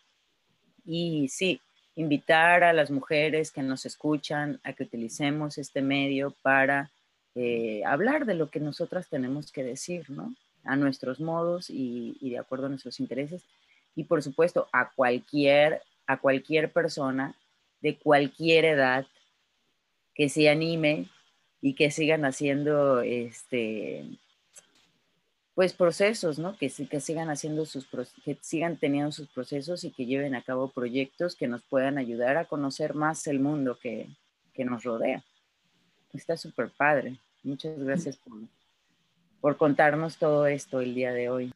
y 0.84 1.28
sí, 1.28 1.60
invitar 1.94 2.64
a 2.64 2.72
las 2.72 2.90
mujeres 2.90 3.50
que 3.50 3.62
nos 3.62 3.86
escuchan 3.86 4.60
a 4.64 4.72
que 4.72 4.84
utilicemos 4.84 5.58
este 5.58 5.80
medio 5.80 6.34
para 6.42 6.90
eh, 7.34 7.82
hablar 7.86 8.26
de 8.26 8.34
lo 8.34 8.50
que 8.50 8.60
nosotras 8.60 9.08
tenemos 9.08 9.50
que 9.52 9.64
decir, 9.64 10.10
¿no? 10.10 10.34
A 10.64 10.76
nuestros 10.76 11.20
modos 11.20 11.70
y, 11.70 12.16
y 12.20 12.30
de 12.30 12.38
acuerdo 12.38 12.66
a 12.66 12.68
nuestros 12.68 13.00
intereses. 13.00 13.42
Y 13.96 14.04
por 14.04 14.22
supuesto, 14.22 14.68
a 14.72 14.90
cualquier 14.90 15.82
a 16.06 16.18
cualquier 16.18 16.72
persona 16.72 17.34
de 17.80 17.96
cualquier 17.96 18.64
edad 18.64 19.06
que 20.14 20.28
se 20.28 20.48
anime 20.48 21.08
y 21.60 21.74
que 21.74 21.90
sigan 21.90 22.24
haciendo 22.24 23.00
este 23.00 24.04
pues 25.54 25.74
procesos, 25.74 26.38
¿no? 26.38 26.56
Que, 26.56 26.70
que 26.70 27.00
sigan 27.00 27.28
haciendo 27.28 27.66
sus 27.66 27.86
que 28.24 28.38
sigan 28.40 28.78
teniendo 28.78 29.12
sus 29.12 29.28
procesos 29.28 29.84
y 29.84 29.90
que 29.90 30.06
lleven 30.06 30.34
a 30.34 30.42
cabo 30.42 30.68
proyectos 30.68 31.36
que 31.36 31.46
nos 31.46 31.62
puedan 31.62 31.98
ayudar 31.98 32.36
a 32.36 32.46
conocer 32.46 32.94
más 32.94 33.26
el 33.26 33.40
mundo 33.40 33.78
que, 33.80 34.08
que 34.54 34.64
nos 34.64 34.82
rodea. 34.84 35.22
Está 36.14 36.36
súper 36.36 36.70
padre. 36.70 37.18
Muchas 37.42 37.78
gracias 37.78 38.16
por, 38.16 38.38
por 39.40 39.56
contarnos 39.56 40.16
todo 40.16 40.46
esto 40.46 40.80
el 40.80 40.94
día 40.94 41.12
de 41.12 41.28
hoy. 41.28 41.52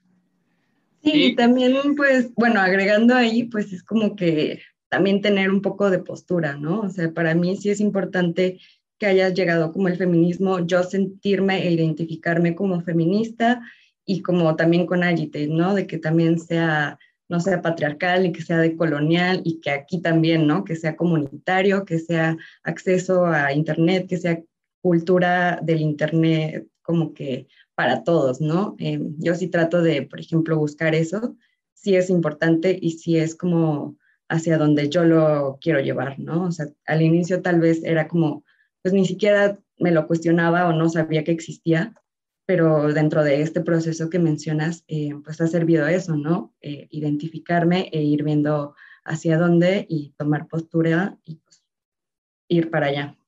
Sí, 1.03 1.27
y 1.27 1.37
también, 1.37 1.95
pues, 1.95 2.35
bueno, 2.35 2.61
agregando 2.61 3.15
ahí, 3.15 3.45
pues 3.45 3.73
es 3.73 3.83
como 3.83 4.17
que 4.17 4.61
también 4.89 5.21
tener 5.21 5.51
un 5.51 5.63
poco 5.63 5.89
de 5.91 6.01
postura, 6.01 6.57
¿no? 6.57 6.81
O 6.81 6.89
sea, 6.89 7.13
para 7.13 7.35
mí 7.35 7.57
sí 7.57 7.71
es 7.71 7.81
importante 7.81 8.59
que 8.99 9.07
hayas 9.07 9.35
llegado 9.35 9.73
como 9.73 9.89
el 9.89 9.97
feminismo, 9.97 10.67
yo 10.67 10.83
sentirme 10.83 11.67
e 11.67 11.71
identificarme 11.71 12.55
como 12.55 12.81
feminista 12.81 13.63
y 14.07 14.23
como 14.23 14.57
también 14.57 14.87
con 14.87 15.03
Agitate, 15.03 15.49
¿no? 15.49 15.75
De 15.75 15.87
que 15.87 15.99
también 15.99 16.39
sea, 16.39 16.99
no 17.29 17.41
sea 17.41 17.61
patriarcal 17.61 18.25
y 18.25 18.33
que 18.33 18.43
sea 18.43 18.59
decolonial 18.59 19.43
y 19.45 19.61
que 19.61 19.71
aquí 19.71 20.01
también, 20.01 20.47
¿no? 20.47 20.65
Que 20.65 20.77
sea 20.77 20.97
comunitario, 20.97 21.85
que 21.85 21.99
sea 21.99 22.37
acceso 22.63 23.27
a 23.27 23.53
Internet, 23.53 24.07
que 24.09 24.17
sea 24.17 24.41
cultura 24.81 25.59
del 25.63 25.81
Internet 25.81 26.69
como 26.83 27.13
que 27.13 27.49
para 27.75 28.05
todos, 28.05 28.41
¿no? 28.41 28.77
Eh, 28.79 29.01
yo 29.19 29.35
sí 29.35 29.49
trato 29.49 29.83
de, 29.83 30.03
por 30.03 30.21
ejemplo, 30.21 30.57
buscar 30.57 30.95
eso, 30.95 31.37
sí 31.75 31.97
es 31.97 32.09
importante 32.09 32.79
y 32.81 32.93
sí 32.93 33.19
es 33.19 33.35
como 33.35 33.97
hacia 34.29 34.57
donde 34.57 34.89
yo 34.89 35.05
lo 35.05 35.59
quiero 35.61 35.81
llevar, 35.81 36.19
¿no? 36.19 36.45
O 36.45 36.53
sea, 36.53 36.67
al 36.87 37.03
inicio 37.03 37.43
tal 37.43 37.61
vez 37.61 37.83
era 37.85 38.09
como, 38.09 38.45
pues 38.83 38.95
ni 38.95 39.05
siquiera 39.05 39.59
me 39.79 39.91
lo 39.91 40.07
cuestionaba 40.07 40.69
o 40.69 40.73
no 40.73 40.89
sabía 40.89 41.25
que 41.25 41.33
existía, 41.33 41.95
pero 42.47 42.93
dentro 42.93 43.23
de 43.23 43.43
este 43.43 43.61
proceso 43.61 44.09
que 44.09 44.19
mencionas, 44.19 44.85
eh, 44.89 45.15
pues 45.25 45.41
ha 45.41 45.47
servido 45.47 45.87
eso, 45.87 46.17
¿no? 46.17 46.55
Eh, 46.61 46.89
identificarme 46.91 47.91
e 47.93 48.03
ir 48.03 48.23
viendo 48.23 48.75
hacia 49.05 49.39
dónde 49.39 49.87
y 49.89 50.15
tomar 50.17 50.49
postura 50.49 51.19
y 51.25 51.37
pues, 51.37 51.63
ir 52.49 52.71
para 52.71 52.87
allá. 52.87 53.19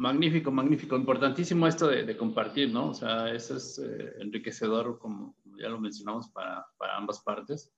Magnífico, 0.00 0.50
magnífico. 0.50 0.96
Importantísimo 0.96 1.66
esto 1.66 1.88
de, 1.88 2.16
compartir, 2.16 2.72
¿no? 2.72 2.88
O 2.88 2.94
sea, 2.94 3.30
eso 3.30 3.56
es 3.56 3.78
eh, 3.78 4.14
enriquecedor, 4.20 4.98
como, 4.98 5.36
ya 5.60 5.68
lo 5.68 5.78
mencionamos, 5.78 6.30
para, 6.30 6.66
para 6.78 6.96
ambas 6.96 7.20
partes. 7.20 7.70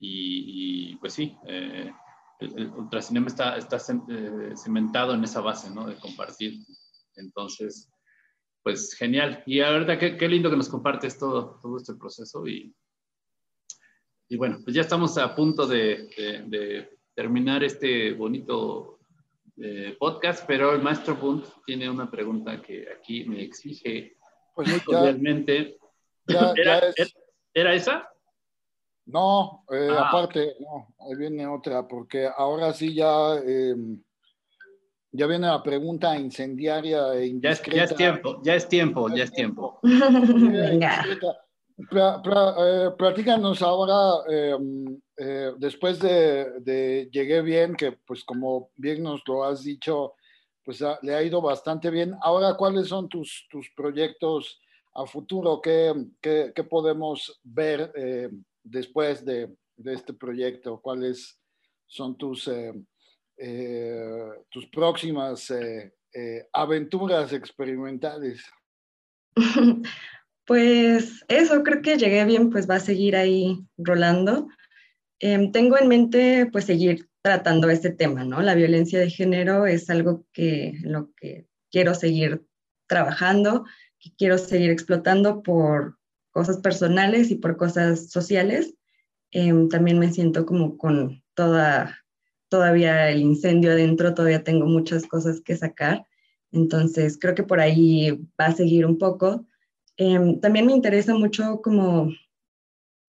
Y, 0.00 0.96
pues 0.96 1.12
sí, 1.12 1.36
eh, 1.46 1.92
el, 2.40 2.70
ultracinema 2.70 3.28
está, 3.28 3.56
está 3.56 3.76
eh, 3.76 4.54
cimentado 4.56 5.14
en 5.14 5.22
esa 5.22 5.42
base, 5.42 5.70
¿no? 5.70 5.86
De 5.86 5.94
compartir. 5.94 6.54
Entonces, 7.16 7.90
pues 8.62 8.94
genial. 8.94 9.42
Y 9.46 9.60
la 9.60 9.70
verdad, 9.70 9.98
qué, 9.98 10.16
qué 10.16 10.28
lindo 10.28 10.50
que 10.50 10.56
nos 10.56 10.68
compartes 10.68 11.18
todo, 11.18 11.58
todo 11.60 11.76
este 11.76 11.94
proceso. 11.94 12.46
Y, 12.46 12.74
y 14.28 14.36
bueno, 14.36 14.58
pues 14.62 14.74
ya 14.74 14.82
estamos 14.82 15.16
a 15.18 15.34
punto 15.34 15.66
de, 15.66 16.08
de, 16.16 16.44
de 16.46 16.98
terminar 17.14 17.64
este 17.64 18.12
bonito 18.12 18.96
podcast, 19.98 20.46
pero 20.46 20.74
el 20.74 20.80
maestro 20.80 21.16
Bunt 21.16 21.44
tiene 21.66 21.90
una 21.90 22.10
pregunta 22.10 22.62
que 22.62 22.86
aquí 22.90 23.24
me 23.24 23.42
exige 23.42 24.16
pues 24.54 24.82
cordialmente. 24.84 25.78
¿Era, 27.52 27.74
esa? 27.74 28.08
No, 29.06 29.64
eh, 29.72 29.88
ah. 29.90 30.08
aparte, 30.08 30.54
no, 30.60 30.94
ahí 31.00 31.16
viene 31.16 31.46
otra, 31.46 31.86
porque 31.88 32.28
ahora 32.28 32.72
sí 32.72 32.94
ya, 32.94 33.36
em, 33.44 34.00
ya 35.12 35.26
viene 35.26 35.46
la 35.46 35.62
pregunta 35.62 36.16
incendiaria 36.16 37.14
e 37.14 37.38
Ya 37.40 37.50
es, 37.50 37.62
ya 37.62 37.84
es 37.84 37.94
tiempo, 37.94 38.40
ya 38.42 38.54
es 38.54 38.68
tiempo, 38.68 39.08
ya 39.08 39.24
es 39.24 39.32
tiempo. 39.32 39.80
Venga. 39.82 41.04
Eh, 41.92 42.90
platícanos 42.98 43.62
ahora, 43.62 44.22
em, 44.28 45.00
eh, 45.16 45.52
después 45.56 45.98
de, 45.98 47.08
Llegué 47.10 47.42
Bien, 47.42 47.74
que 47.74 47.92
pues 47.92 48.22
como 48.24 48.70
bien 48.76 49.02
nos 49.02 49.22
lo 49.26 49.44
has 49.44 49.64
dicho, 49.64 50.14
pues 50.64 50.82
le 51.02 51.14
ha 51.14 51.22
ido 51.22 51.40
bastante 51.40 51.90
bien. 51.90 52.14
Ahora, 52.22 52.54
¿cuáles 52.54 52.88
son 52.88 53.08
tus, 53.08 53.46
tus 53.50 53.70
proyectos 53.74 54.60
a 54.94 55.06
futuro? 55.06 55.60
¿Qué, 55.60 55.94
qué, 56.20 56.64
podemos 56.68 57.40
ver 57.42 57.92
eh, 57.96 58.28
después 58.62 59.24
de, 59.24 59.56
de, 59.76 59.94
este 59.94 60.12
proyecto? 60.12 60.80
¿Cuáles 60.80 61.40
son 61.86 62.16
tus, 62.16 62.48
tus 64.50 64.66
próximas 64.66 65.52
aventuras 66.52 67.32
experimentales? 67.32 68.42
Pues 70.50 71.24
eso, 71.28 71.62
creo 71.62 71.80
que 71.80 71.96
llegué 71.96 72.24
bien, 72.24 72.50
pues 72.50 72.68
va 72.68 72.74
a 72.74 72.80
seguir 72.80 73.14
ahí 73.14 73.64
rolando. 73.78 74.48
Em, 75.20 75.52
tengo 75.52 75.78
en 75.78 75.86
mente 75.86 76.48
pues 76.50 76.64
seguir 76.64 77.08
tratando 77.22 77.70
este 77.70 77.90
tema, 77.90 78.24
¿no? 78.24 78.42
La 78.42 78.56
violencia 78.56 78.98
de 78.98 79.10
género 79.10 79.66
es 79.66 79.88
algo 79.90 80.26
que 80.32 80.72
lo 80.82 81.12
que 81.14 81.46
quiero 81.70 81.94
seguir 81.94 82.44
trabajando, 82.88 83.64
que 84.00 84.10
quiero 84.18 84.38
seguir 84.38 84.70
explotando 84.70 85.40
por 85.40 85.98
cosas 86.32 86.58
personales 86.58 87.30
y 87.30 87.36
por 87.36 87.56
cosas 87.56 88.10
sociales. 88.10 88.74
Em, 89.30 89.68
también 89.68 90.00
me 90.00 90.12
siento 90.12 90.46
como 90.46 90.76
con 90.78 91.22
toda, 91.34 91.99
todavía 92.50 93.08
el 93.10 93.20
incendio 93.20 93.70
adentro, 93.72 94.12
todavía 94.12 94.44
tengo 94.44 94.66
muchas 94.66 95.06
cosas 95.06 95.40
que 95.40 95.56
sacar. 95.56 96.06
Entonces, 96.52 97.16
creo 97.18 97.34
que 97.34 97.44
por 97.44 97.60
ahí 97.60 98.10
va 98.38 98.46
a 98.46 98.54
seguir 98.54 98.84
un 98.84 98.98
poco. 98.98 99.46
Em, 99.96 100.40
también 100.40 100.66
me 100.66 100.72
interesa 100.72 101.14
mucho 101.14 101.62
como 101.62 102.10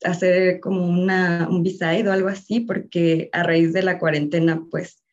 hacer 0.03 0.59
como 0.61 0.87
una, 0.87 1.47
un 1.49 1.63
b 1.63 1.75
o 2.07 2.11
algo 2.11 2.29
así, 2.29 2.61
porque 2.61 3.29
a 3.33 3.43
raíz 3.43 3.73
de 3.73 3.83
la 3.83 3.99
cuarentena, 3.99 4.65
pues 4.69 5.03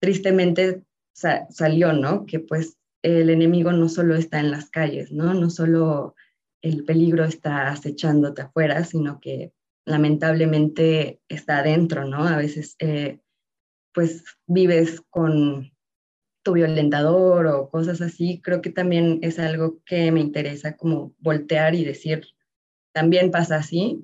tristemente 0.00 0.82
salió, 1.12 1.92
¿no? 1.92 2.26
Que 2.26 2.40
pues 2.40 2.76
el 3.02 3.30
enemigo 3.30 3.72
no 3.72 3.88
solo 3.88 4.14
está 4.14 4.40
en 4.40 4.50
las 4.50 4.70
calles, 4.70 5.12
¿no? 5.12 5.34
No 5.34 5.50
solo 5.50 6.14
el 6.62 6.84
peligro 6.84 7.24
está 7.24 7.68
acechándote 7.68 8.42
afuera, 8.42 8.84
sino 8.84 9.20
que 9.20 9.52
lamentablemente 9.84 11.20
está 11.28 11.58
adentro, 11.58 12.04
¿no? 12.04 12.26
A 12.26 12.36
veces, 12.36 12.76
eh, 12.78 13.20
pues, 13.92 14.24
vives 14.46 15.02
con 15.10 15.72
tu 16.42 16.52
violentador 16.54 17.46
o 17.46 17.70
cosas 17.70 18.00
así. 18.00 18.40
Creo 18.42 18.62
que 18.62 18.70
también 18.70 19.18
es 19.22 19.38
algo 19.38 19.80
que 19.84 20.10
me 20.12 20.20
interesa 20.20 20.76
como 20.76 21.14
voltear 21.18 21.74
y 21.74 21.84
decir, 21.84 22.26
también 22.92 23.30
pasa 23.30 23.56
así. 23.56 24.02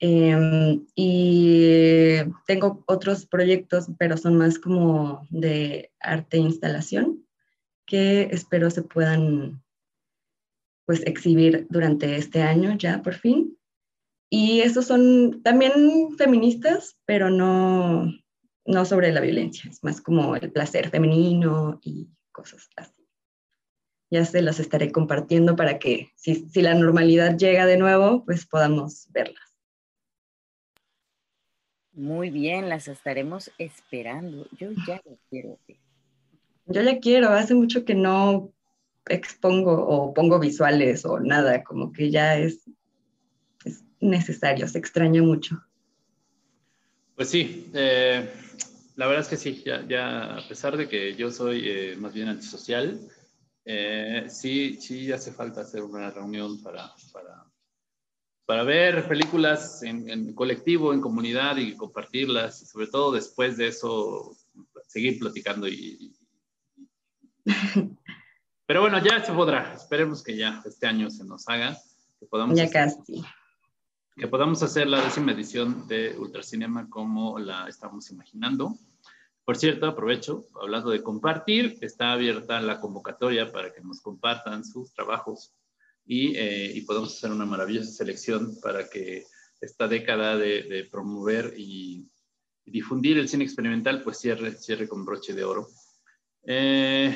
Em, 0.00 0.84
y 0.96 2.16
tengo 2.46 2.82
otros 2.86 3.26
proyectos, 3.26 3.86
pero 3.98 4.16
son 4.16 4.36
más 4.36 4.58
como 4.58 5.26
de 5.30 5.92
arte 6.00 6.38
e 6.38 6.40
instalación, 6.40 7.24
que 7.86 8.22
espero 8.32 8.70
se 8.70 8.82
puedan 8.82 9.62
pues 10.86 11.06
exhibir 11.06 11.66
durante 11.70 12.16
este 12.16 12.42
año 12.42 12.76
ya 12.76 13.00
por 13.02 13.14
fin. 13.14 13.56
Y 14.28 14.62
estos 14.62 14.86
son 14.86 15.42
también 15.42 16.16
feministas, 16.18 16.96
pero 17.04 17.30
no, 17.30 18.10
no 18.64 18.84
sobre 18.84 19.12
la 19.12 19.20
violencia, 19.20 19.70
es 19.70 19.82
más 19.82 20.00
como 20.00 20.36
el 20.36 20.52
placer 20.52 20.90
femenino 20.90 21.80
y 21.82 22.08
cosas 22.30 22.68
así. 22.76 23.06
Ya 24.10 24.24
se 24.24 24.42
los 24.42 24.60
estaré 24.60 24.92
compartiendo 24.92 25.56
para 25.56 25.78
que 25.78 26.12
si, 26.16 26.48
si 26.48 26.62
la 26.62 26.74
normalidad 26.74 27.36
llega 27.36 27.66
de 27.66 27.78
nuevo, 27.78 28.24
pues 28.24 28.46
podamos 28.46 29.08
verlas. 29.10 29.52
Muy 31.94 32.30
bien, 32.30 32.68
las 32.68 32.88
estaremos 32.88 33.50
esperando. 33.58 34.46
Yo 34.58 34.70
ya 34.86 35.00
lo 35.04 35.18
quiero. 35.28 35.58
Yo 36.66 36.82
ya 36.82 37.00
quiero, 37.00 37.30
hace 37.30 37.54
mucho 37.54 37.84
que 37.84 37.94
no 37.94 38.52
expongo 39.06 39.72
o 39.72 40.14
pongo 40.14 40.38
visuales 40.38 41.04
o 41.04 41.20
nada, 41.20 41.62
como 41.62 41.92
que 41.92 42.10
ya 42.10 42.38
es 42.38 42.64
necesario, 44.00 44.68
se 44.68 44.78
extraña 44.78 45.22
mucho. 45.22 45.62
Pues 47.22 47.30
sí, 47.30 47.70
eh, 47.72 48.34
la 48.96 49.06
verdad 49.06 49.22
es 49.22 49.28
que 49.28 49.36
sí, 49.36 49.62
ya, 49.64 50.38
a 50.38 50.48
pesar 50.48 50.76
de 50.76 50.88
que 50.88 51.14
yo 51.14 51.30
soy 51.30 51.62
eh, 51.68 51.96
más 51.96 52.12
bien 52.12 52.26
antisocial, 52.26 52.98
eh, 53.64 54.26
sí, 54.28 54.80
sí 54.80 55.12
hace 55.12 55.30
falta 55.30 55.60
hacer 55.60 55.84
una 55.84 56.10
reunión 56.10 56.60
para, 56.64 56.92
para, 57.12 57.44
para 58.44 58.64
ver 58.64 59.06
películas 59.06 59.84
en, 59.84 60.34
colectivo, 60.34 60.92
en 60.92 61.00
comunidad 61.00 61.58
y 61.58 61.76
compartirlas, 61.76 62.60
y 62.62 62.66
sobre 62.66 62.88
todo 62.88 63.12
después 63.12 63.56
de 63.56 63.68
eso 63.68 64.36
seguir 64.88 65.20
platicando 65.20 65.68
y... 65.68 66.16
Pero 68.66 68.80
bueno, 68.80 68.98
ya 68.98 69.24
se 69.24 69.32
podrá. 69.32 69.74
Esperemos 69.74 70.24
que 70.24 70.36
ya 70.36 70.60
este 70.64 70.88
año 70.88 71.08
se 71.08 71.24
nos 71.24 71.48
haga. 71.48 71.78
Que 72.18 72.26
podamos 72.26 72.58
ya 72.58 72.68
casi 72.68 73.22
que 74.16 74.28
podamos 74.28 74.62
hacer 74.62 74.86
la 74.86 75.02
décima 75.02 75.32
edición 75.32 75.86
de 75.88 76.16
Ultracinema 76.18 76.88
como 76.88 77.38
la 77.38 77.66
estamos 77.68 78.10
imaginando. 78.10 78.76
Por 79.44 79.56
cierto, 79.56 79.86
aprovecho, 79.86 80.46
hablando 80.60 80.90
de 80.90 81.02
compartir, 81.02 81.78
está 81.80 82.12
abierta 82.12 82.60
la 82.60 82.80
convocatoria 82.80 83.50
para 83.50 83.72
que 83.72 83.80
nos 83.80 84.00
compartan 84.00 84.64
sus 84.64 84.92
trabajos 84.92 85.52
y, 86.04 86.36
eh, 86.36 86.72
y 86.74 86.82
podamos 86.82 87.16
hacer 87.16 87.30
una 87.30 87.46
maravillosa 87.46 87.90
selección 87.90 88.60
para 88.60 88.88
que 88.88 89.24
esta 89.60 89.88
década 89.88 90.36
de, 90.36 90.86
promover 90.90 91.54
y, 91.56 92.06
difundir 92.64 93.18
el 93.18 93.28
cine 93.28 93.42
experimental 93.42 94.02
pues 94.02 94.18
cierre, 94.18 94.52
cierre 94.52 94.88
con 94.88 95.04
broche 95.04 95.34
de 95.34 95.44
oro. 95.44 95.68
Eh, 96.44 97.12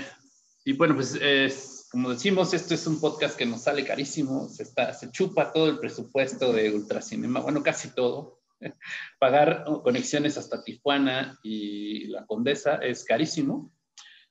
y 0.65 0.73
bueno, 0.73 0.97
pues 0.97 1.15
es 1.15 1.76
como 1.97 2.11
decimos, 2.11 2.53
esto 2.53 2.75
es 2.75 2.87
un 2.87 3.01
podcast 3.01 3.39
que 3.39 3.47
nos 3.47 3.63
sale 3.63 3.83
carísimo, 3.83 4.51
se, 4.51 4.65
está, 4.65 4.93
se 4.93 5.11
chupa 5.11 5.51
todo 5.51 5.71
el 5.71 5.79
presupuesto 5.79 6.53
de 6.53 6.71
Ultracinema, 6.71 7.41
bueno, 7.41 7.63
casi 7.63 7.89
todo. 7.95 8.43
Pagar 9.19 9.65
conexiones 9.83 10.37
hasta 10.37 10.63
Tijuana 10.63 11.39
y 11.43 12.09
la 12.09 12.27
Condesa 12.27 12.75
es 12.75 13.03
carísimo. 13.03 13.73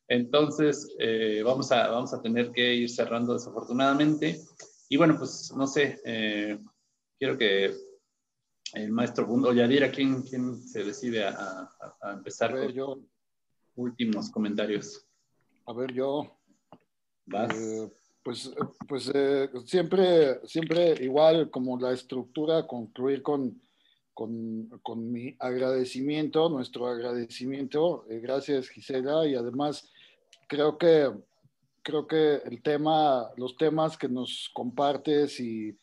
Entonces, 0.08 0.96
eh, 1.00 1.42
vamos, 1.44 1.72
a, 1.72 1.88
vamos 1.88 2.14
a 2.14 2.22
tener 2.22 2.52
que 2.52 2.76
ir 2.76 2.88
cerrando 2.88 3.34
desafortunadamente. 3.34 4.40
Y 4.88 4.98
bueno, 4.98 5.18
pues 5.18 5.52
no 5.58 5.66
sé, 5.66 6.00
eh, 6.06 6.60
quiero 7.18 7.36
que 7.36 7.74
el 8.76 8.92
maestro 8.92 9.26
Bundo, 9.26 9.52
Yadira, 9.52 9.90
¿quién, 9.90 10.22
quién 10.22 10.62
se 10.62 10.84
decide 10.84 11.26
a, 11.26 11.68
empezar 12.14 12.52
con 12.52 12.72
yo, 12.72 13.00
últimos 13.74 14.30
comentarios? 14.30 15.08
A 15.66 15.74
ver, 15.74 15.92
yo, 15.92 16.38
eh, 17.34 17.90
pues 18.24 18.52
pues 18.88 19.12
eh, 19.14 19.50
siempre, 19.66 20.40
siempre 20.48 20.96
igual 21.04 21.50
como 21.50 21.80
la 21.80 21.92
estructura, 21.92 22.66
concluir 22.68 23.22
con, 23.22 23.62
con, 24.14 24.68
con 24.82 25.12
mi 25.12 25.36
agradecimiento, 25.40 26.50
nuestro 26.50 26.88
agradecimiento. 26.88 28.06
Eh, 28.10 28.20
gracias 28.20 28.70
Gisela 28.70 29.28
y 29.28 29.36
además 29.36 29.88
creo 30.48 30.78
que, 30.78 31.12
creo 31.82 32.08
que 32.08 32.42
el 32.46 32.62
tema, 32.62 33.30
los 33.38 33.58
temas 33.58 33.98
que 33.98 34.10
nos 34.10 34.50
compartes 34.54 35.40
y, 35.40 35.78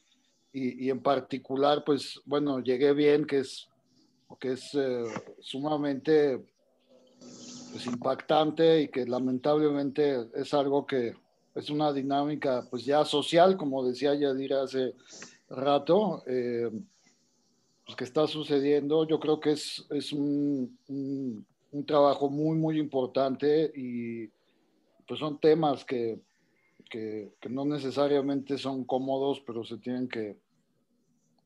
y, 0.53 0.91
en 0.91 1.01
particular, 1.01 1.83
pues 1.85 2.21
bueno, 2.25 2.61
llegué 2.61 2.93
bien, 2.93 3.25
que 3.25 3.39
es, 3.39 3.69
que 4.39 4.53
es 4.53 4.77
sumamente 5.41 6.45
pues, 7.71 7.87
impactante 7.87 8.83
y 8.83 8.89
que 8.89 9.07
lamentablemente 9.07 10.29
es 10.35 10.53
algo 10.53 10.87
que 10.87 11.15
es 11.55 11.71
una 11.71 11.93
dinámica 11.93 12.67
pues 12.71 12.85
ya 12.85 13.05
social, 13.05 13.57
como 13.57 13.85
decía 13.85 14.15
Yadira 14.15 14.63
hace 14.63 14.95
rato, 15.49 16.23
eh, 16.27 16.71
pues 17.85 17.97
que 17.97 18.05
está 18.05 18.27
sucediendo. 18.27 19.07
Yo 19.07 19.21
creo 19.21 19.41
que 19.41 19.53
es, 19.53 19.85
es 19.91 20.13
un, 20.13 20.79
un, 20.89 21.47
trabajo 21.87 22.31
muy, 22.31 22.57
muy 22.57 22.79
importante 22.79 23.73
y 23.75 24.29
pues 25.07 25.21
son 25.21 25.39
temas 25.41 25.85
que, 25.85 26.21
que, 26.89 27.33
que 27.41 27.49
no 27.49 27.65
necesariamente 27.65 28.57
son 28.57 28.85
cómodos, 28.85 29.43
pero 29.47 29.65
se 29.65 29.79
tienen 29.79 30.09
que, 30.09 30.37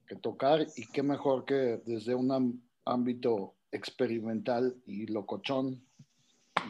que 0.06 0.16
tocar 0.16 0.66
y 0.76 0.86
qué 0.88 1.02
mejor 1.02 1.44
que 1.44 1.80
desde 1.84 2.14
un 2.14 2.60
ámbito 2.84 3.54
experimental 3.72 4.76
y 4.86 5.06
locochón 5.06 5.85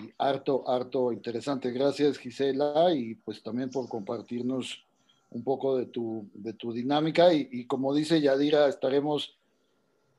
y 0.03 0.12
harto, 0.18 0.68
harto 0.68 1.12
interesante. 1.12 1.70
Gracias 1.70 2.18
Gisela 2.18 2.93
y 2.95 3.14
pues 3.14 3.43
también 3.43 3.70
por 3.70 3.89
compartirnos 3.89 4.84
un 5.30 5.43
poco 5.43 5.76
de 5.76 5.87
tu, 5.87 6.28
de 6.34 6.53
tu 6.53 6.72
dinámica 6.72 7.32
y, 7.32 7.66
como 7.66 7.95
dice 7.95 8.20
Yadira, 8.20 8.68
estaremos 8.68 9.37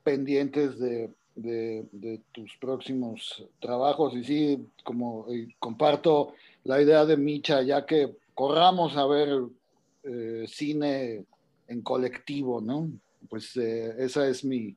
pendientes 0.04 0.78
de, 0.78 1.10
de, 1.34 2.20
tus 2.32 2.56
próximos 2.60 3.44
trabajos 3.60 4.14
y 4.14 4.24
sí, 4.24 4.66
como 4.84 5.26
comparto 5.58 6.34
la 6.64 6.80
idea 6.80 7.04
de 7.04 7.16
Micha, 7.16 7.62
ya 7.62 7.86
que 7.86 8.16
corramos 8.34 8.96
a 8.96 9.06
ver 9.06 9.28
eh, 10.04 10.44
cine 10.46 11.24
en 11.66 11.82
colectivo, 11.82 12.60
¿no? 12.60 12.90
Pues 13.28 13.56
eh, 13.56 13.94
esa 13.98 14.28
es 14.28 14.44
mi, 14.44 14.74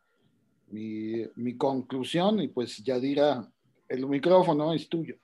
mi, 0.71 1.23
mi 1.35 1.55
conclusión 1.55 2.41
y 2.41 2.47
pues 2.47 2.77
Yadira 2.83 3.47
el 3.91 4.07
micrófono 4.07 4.73
es 4.73 4.87
tuyo. 4.87 5.15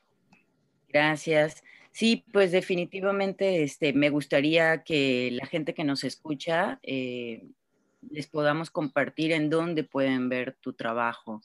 Gracias. 0.89 1.63
Sí, 1.91 2.23
pues 2.31 2.51
definitivamente 2.51 3.63
este, 3.63 3.93
me 3.93 4.09
gustaría 4.09 4.83
que 4.83 5.31
la 5.31 5.45
gente 5.45 5.73
que 5.73 5.83
nos 5.83 6.03
escucha 6.03 6.79
eh, 6.83 7.47
les 8.09 8.27
podamos 8.27 8.69
compartir 8.69 9.31
en 9.31 9.49
dónde 9.49 9.83
pueden 9.83 10.29
ver 10.29 10.57
tu 10.61 10.73
trabajo. 10.73 11.41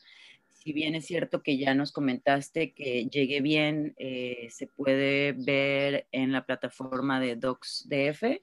Si 0.53 0.73
bien 0.73 0.95
es 0.95 1.07
cierto 1.07 1.43
que 1.43 1.59
ya 1.59 1.75
nos 1.75 1.91
comentaste 1.93 2.73
que 2.73 3.07
llegue 3.07 3.41
bien, 3.41 3.95
eh, 3.99 4.49
se 4.51 4.67
puede 4.67 5.33
ver 5.33 6.07
en 6.13 6.33
la 6.33 6.45
plataforma 6.45 7.19
de 7.19 7.37
DocsDF 7.37 8.41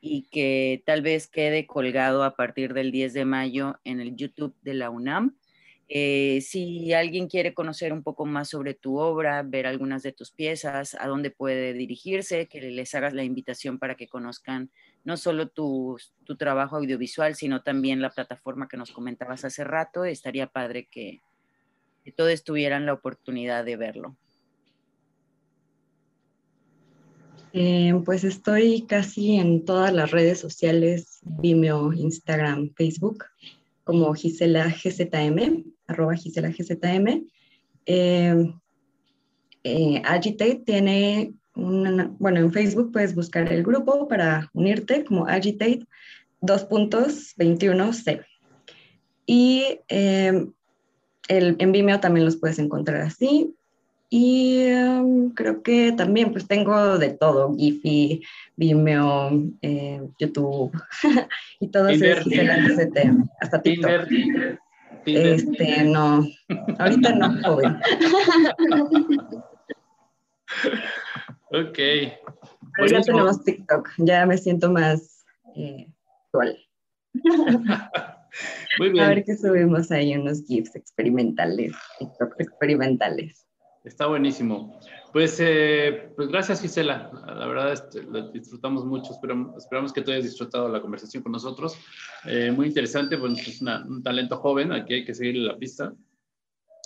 y 0.00 0.22
que 0.30 0.82
tal 0.86 1.02
vez 1.02 1.28
quede 1.28 1.66
colgado 1.66 2.24
a 2.24 2.36
partir 2.36 2.74
del 2.74 2.92
10 2.92 3.12
de 3.12 3.24
mayo 3.24 3.80
en 3.84 4.00
el 4.00 4.16
YouTube 4.16 4.54
de 4.62 4.74
la 4.74 4.90
UNAM 4.90 5.39
eh, 5.92 6.40
si 6.40 6.92
alguien 6.92 7.26
quiere 7.26 7.52
conocer 7.52 7.92
un 7.92 8.04
poco 8.04 8.24
más 8.24 8.50
sobre 8.50 8.74
tu 8.74 8.98
obra, 8.98 9.42
ver 9.42 9.66
algunas 9.66 10.04
de 10.04 10.12
tus 10.12 10.30
piezas, 10.30 10.94
a 10.94 11.08
dónde 11.08 11.32
puede 11.32 11.72
dirigirse, 11.72 12.46
que 12.46 12.60
les 12.60 12.94
hagas 12.94 13.12
la 13.12 13.24
invitación 13.24 13.80
para 13.80 13.96
que 13.96 14.06
conozcan 14.06 14.70
no 15.02 15.16
solo 15.16 15.48
tu, 15.48 15.98
trabajo 16.38 16.76
audiovisual, 16.76 17.34
sino 17.34 17.64
también 17.64 18.00
la 18.00 18.10
plataforma 18.10 18.68
que 18.68 18.76
nos 18.76 18.92
comentabas 18.92 19.44
hace 19.44 19.64
rato. 19.64 20.04
Estaría 20.04 20.46
padre 20.46 20.86
que, 20.88 21.22
que 22.04 22.12
todos 22.12 22.44
tuvieran 22.44 22.86
la 22.86 22.92
oportunidad 22.92 23.64
de 23.64 23.76
verlo. 23.76 24.16
Eh, 27.52 28.00
pues 28.04 28.22
estoy 28.22 28.86
casi 28.86 29.38
en 29.38 29.64
todas 29.64 29.92
las 29.92 30.12
redes 30.12 30.38
sociales, 30.38 31.18
Vimeo, 31.24 31.92
Instagram, 31.92 32.70
Facebook, 32.76 33.24
como 33.82 34.14
Gisela 34.14 34.68
GZM, 34.68 35.64
arroba 35.90 36.14
Gisela 36.14 36.50
GZM. 36.50 37.26
Eh, 37.86 38.54
eh, 39.64 40.02
Agitate 40.04 40.62
tiene 40.64 41.34
bueno, 41.54 42.40
en 42.40 42.52
Facebook 42.52 42.92
puedes 42.92 43.14
buscar 43.14 43.52
el 43.52 43.62
grupo 43.62 44.08
para 44.08 44.48
unirte 44.54 45.04
como 45.04 45.26
Agitate 45.26 45.86
2.21c. 46.40 48.24
Y 49.26 49.80
el, 49.88 51.56
en 51.58 51.72
Vimeo 51.72 52.00
también 52.00 52.24
los 52.24 52.36
puedes 52.36 52.58
encontrar 52.58 53.02
así. 53.02 53.54
Y 54.12 54.62
em, 54.64 55.30
creo 55.30 55.62
que 55.62 55.92
también 55.92 56.32
pues 56.32 56.48
tengo 56.48 56.98
de 56.98 57.10
todo, 57.10 57.54
Giphy, 57.54 58.22
Vimeo, 58.56 59.30
eh, 59.62 60.02
YouTube 60.18 60.72
y 61.60 61.68
todo 61.68 61.88
eso 61.88 62.04
hasta 63.40 63.62
TikTok. 63.62 64.08
Este, 65.16 65.84
no, 65.84 66.26
ahorita 66.78 67.14
no, 67.14 67.42
joven. 67.42 67.76
ok. 71.50 71.78
Pero 72.76 72.88
ya 72.88 73.00
tenemos 73.00 73.44
TikTok, 73.44 73.88
ya 73.98 74.26
me 74.26 74.38
siento 74.38 74.70
más 74.70 75.24
eh, 75.56 75.86
actual. 76.26 76.58
Muy 78.78 78.90
bien. 78.90 79.04
A 79.04 79.08
ver 79.08 79.24
qué 79.24 79.36
subimos 79.36 79.90
ahí 79.90 80.16
unos 80.16 80.44
GIFs 80.46 80.76
experimentales, 80.76 81.72
TikTok 81.98 82.34
experimentales. 82.38 83.46
Está 83.84 84.06
buenísimo. 84.06 84.78
Pues, 85.12 85.38
eh, 85.40 86.12
pues 86.14 86.28
gracias 86.28 86.60
Gisela, 86.60 87.10
la 87.26 87.46
verdad 87.46 87.72
este, 87.72 88.00
disfrutamos 88.32 88.84
mucho, 88.84 89.12
esperamos, 89.12 89.92
que 89.92 90.02
tú 90.02 90.12
hayas 90.12 90.24
disfrutado 90.24 90.68
la 90.68 90.80
conversación 90.80 91.22
con 91.22 91.32
nosotros. 91.32 91.76
Eh, 92.24 92.52
muy 92.52 92.68
interesante, 92.68 93.16
bueno, 93.16 93.36
es 93.36 93.60
un 93.60 94.02
talento 94.02 94.36
joven, 94.36 94.72
aquí 94.72 94.94
hay 94.94 95.04
que 95.04 95.14
seguirle 95.14 95.48
la 95.48 95.58
pista. 95.58 95.92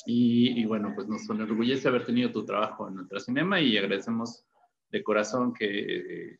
Y, 0.06 0.60
y, 0.60 0.64
bueno, 0.66 0.92
pues 0.94 1.08
nos 1.08 1.28
enorgullece 1.30 1.88
haber 1.88 2.04
tenido 2.04 2.30
tu 2.30 2.44
trabajo 2.44 2.88
en 2.88 2.98
Ultracinema 2.98 3.60
y 3.60 3.78
agradecemos 3.78 4.44
de 4.90 5.02
corazón 5.02 5.54
que, 5.54 6.38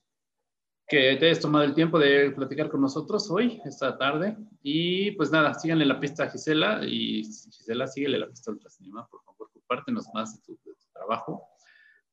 que 0.87 1.17
te 1.17 1.27
hayas 1.27 1.41
tomado 1.41 1.65
el 1.65 1.75
tiempo 1.75 1.99
de 1.99 2.31
platicar 2.31 2.69
con 2.71 2.83
nosotros 2.83 3.31
hoy, 3.31 3.61
esta 3.65 3.97
tarde. 3.97 4.37
Y 4.63 5.13
pues 5.13 5.31
nada, 5.31 5.55
síganle 5.55 5.87
la 5.87 5.99
pista 5.99 6.25
a 6.25 6.31
Gisela 6.31 6.81
y 6.85 7.25
Gisela, 7.25 7.87
síguele 7.87 8.19
la 8.19 8.29
pista 8.29 8.51
a 8.51 8.55
Ultracinema, 8.55 9.07
por 9.07 9.23
favor 9.23 9.51
compártenos 9.53 10.07
más 10.15 10.37
de 10.37 10.43
tu, 10.43 10.59
trabajo. 10.93 11.49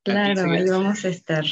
Claro, 0.04 0.50
ahí 0.50 0.68
vamos 0.68 1.04
a 1.04 1.08
estar. 1.08 1.44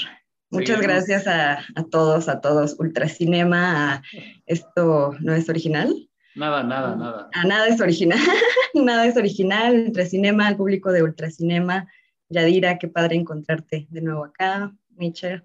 Muchas 0.51 0.81
gracias 0.81 1.29
a, 1.29 1.61
a, 1.77 1.85
todos, 1.91 2.29
a 2.29 2.41
todos. 2.41 2.75
Ultracinema, 2.79 4.03
esto 4.47 5.15
no 5.21 5.33
es 5.33 5.49
original. 5.49 5.95
Nada, 6.35 6.63
nada, 6.63 6.97
nada. 6.97 7.29
A 7.33 7.45
nada 7.45 7.69
es 7.69 7.81
original, 7.81 8.19
nada 8.75 9.07
es 9.07 9.17
original. 9.17 9.85
Ultracinema, 9.87 10.49
al 10.49 10.57
público 10.57 10.91
de 10.91 11.03
Ultracinema. 11.03 11.89
Yadira, 12.29 12.79
qué 12.79 12.89
padre 12.89 13.17
encontrarte 13.17 13.87
de 13.91 14.01
nuevo 14.01 14.25
acá. 14.25 14.73
Mitchell, 14.97 15.45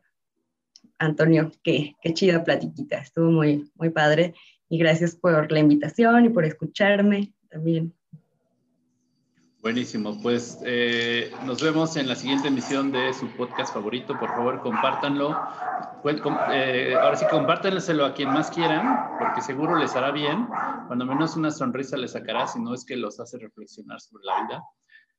Antonio, 1.00 1.52
qué, 1.64 1.96
qué 2.02 2.14
chida 2.14 2.44
platiquita, 2.44 2.98
estuvo 2.98 3.32
muy, 3.32 3.72
muy 3.76 3.90
padre. 3.90 4.34
Y 4.70 4.78
gracias 4.78 5.16
por 5.16 5.52
la 5.52 5.60
invitación 5.60 6.26
y 6.26 6.30
por 6.30 6.46
escucharme 6.46 7.34
también. 7.50 7.94
Buenísimo, 9.66 10.16
pues 10.22 10.60
eh, 10.64 11.32
nos 11.44 11.60
vemos 11.60 11.98
en 11.98 12.08
la 12.08 12.14
siguiente 12.14 12.50
emisión 12.50 12.92
de 12.92 13.12
su 13.16 13.28
podcast 13.30 13.74
favorito. 13.74 14.16
Por 14.20 14.30
favor, 14.30 14.62
compártanlo. 14.62 15.36
Eh, 16.52 16.94
ahora 17.02 17.16
sí, 17.16 17.26
compártanselo 17.32 18.06
a 18.06 18.14
quien 18.14 18.30
más 18.30 18.52
quieran, 18.52 19.10
porque 19.18 19.42
seguro 19.42 19.76
les 19.76 19.96
hará 19.96 20.12
bien. 20.12 20.48
Cuando 20.86 21.04
menos 21.08 21.36
una 21.36 21.50
sonrisa 21.50 21.98
les 21.98 22.12
sacará, 22.12 22.46
si 22.46 22.62
no 22.62 22.76
es 22.76 22.86
que 22.86 22.96
los 22.96 23.20
hace 23.20 23.40
reflexionar 23.40 24.00
sobre 24.00 24.26
la 24.26 24.44
vida. 24.44 24.64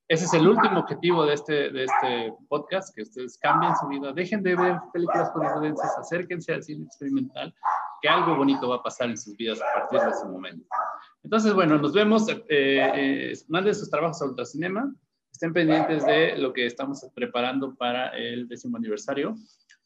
Ese 0.07 0.27
es 0.27 0.35
el 0.35 0.47
último 0.47 0.79
objetivo 0.79 1.27
de 1.27 1.35
este, 1.35 1.71
de 1.71 1.83
este 1.83 2.33
podcast, 2.49 2.95
que 2.95 3.03
ustedes 3.03 3.37
cambien 3.43 3.75
su 3.75 3.89
vida, 3.89 4.13
dejen 4.13 4.45
de 4.45 4.55
ver 4.55 4.79
películas 4.93 5.29
hollywoodenses, 5.35 5.91
acérquense 5.99 6.55
al 6.55 6.63
cine 6.63 6.85
experimental, 6.85 7.53
que 8.01 8.09
algo 8.09 8.37
bonito 8.37 8.69
va 8.69 8.77
a 8.77 8.83
pasar 8.85 9.09
en 9.09 9.19
sus 9.19 9.37
vidas 9.37 9.61
a 9.61 9.81
partir 9.81 9.99
de 10.03 10.11
ese 10.11 10.25
momento. 10.27 10.65
Entonces, 11.27 11.55
bueno, 11.55 11.77
nos 11.77 11.93
vemos. 11.93 12.29
Eh, 12.29 12.37
eh, 12.49 13.33
manden 13.49 13.75
sus 13.75 13.91
trabajos 13.91 14.23
a 14.23 14.27
Ultracinema. 14.27 14.95
Estén 15.33 15.53
pendientes 15.53 16.07
de 16.07 16.39
lo 16.39 16.53
que 16.53 16.67
estamos 16.67 17.05
preparando 17.17 17.75
para 17.75 18.11
el 18.11 18.47
décimo 18.47 18.77
aniversario. 18.77 19.35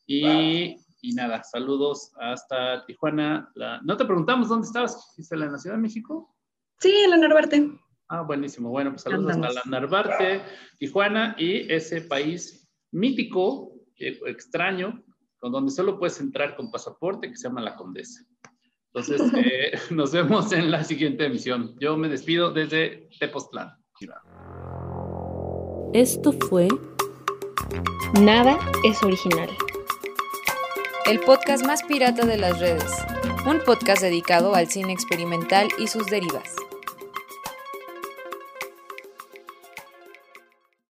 Y, 0.07 0.77
y 1.01 1.15
nada, 1.15 1.43
saludos 1.43 2.13
hasta 2.21 2.85
Tijuana. 2.85 3.51
¿No 3.83 3.97
te 3.97 4.05
preguntamos 4.05 4.51
dónde 4.51 4.67
estabas, 4.67 5.15
Gisela, 5.17 5.47
en 5.47 5.53
la 5.53 5.59
Ciudad 5.59 5.77
de 5.77 5.83
México? 5.83 6.37
Sí, 6.79 6.93
en 7.05 7.09
la 7.09 7.17
Narvarte. 7.17 7.73
Ah, 8.09 8.21
buenísimo. 8.21 8.69
Bueno, 8.69 8.91
pues 8.91 9.01
saludos 9.01 9.31
hasta 9.31 9.51
la 9.51 9.63
Narvarte, 9.65 10.43
Tijuana 10.79 11.35
y 11.39 11.73
ese 11.73 12.03
país 12.03 12.69
mítico, 12.91 13.73
eh, 13.99 14.21
extraño, 14.27 15.03
con 15.39 15.53
donde 15.53 15.73
solo 15.73 15.99
puedes 15.99 16.21
entrar 16.21 16.55
con 16.55 16.71
pasaporte, 16.71 17.31
que 17.31 17.37
se 17.37 17.49
llama 17.49 17.63
La 17.63 17.77
Condesa. 17.77 18.27
Entonces, 18.95 19.33
eh, 19.37 19.79
nos 19.91 20.13
vemos 20.13 20.53
en 20.53 20.71
la 20.71 20.85
siguiente 20.85 21.27
emisión. 21.27 21.75
Yo 21.81 21.97
me 21.97 22.09
despido 22.09 22.53
desde 22.53 23.09
Tepoztlán. 23.19 23.77
Esto 25.93 26.33
fue 26.33 26.69
Nada 28.21 28.59
es 28.85 29.03
original. 29.03 29.49
El 31.07 31.21
podcast 31.21 31.67
más 31.67 31.83
pirata 31.83 32.25
de 32.25 32.39
las 32.39 32.59
redes. 32.59 32.93
Un 33.47 33.61
podcast 33.61 34.03
dedicado 34.03 34.55
al 34.55 34.69
cine 34.69 34.93
experimental 34.93 35.69
y 35.79 35.87
sus 35.87 36.07
derivas. 36.07 36.55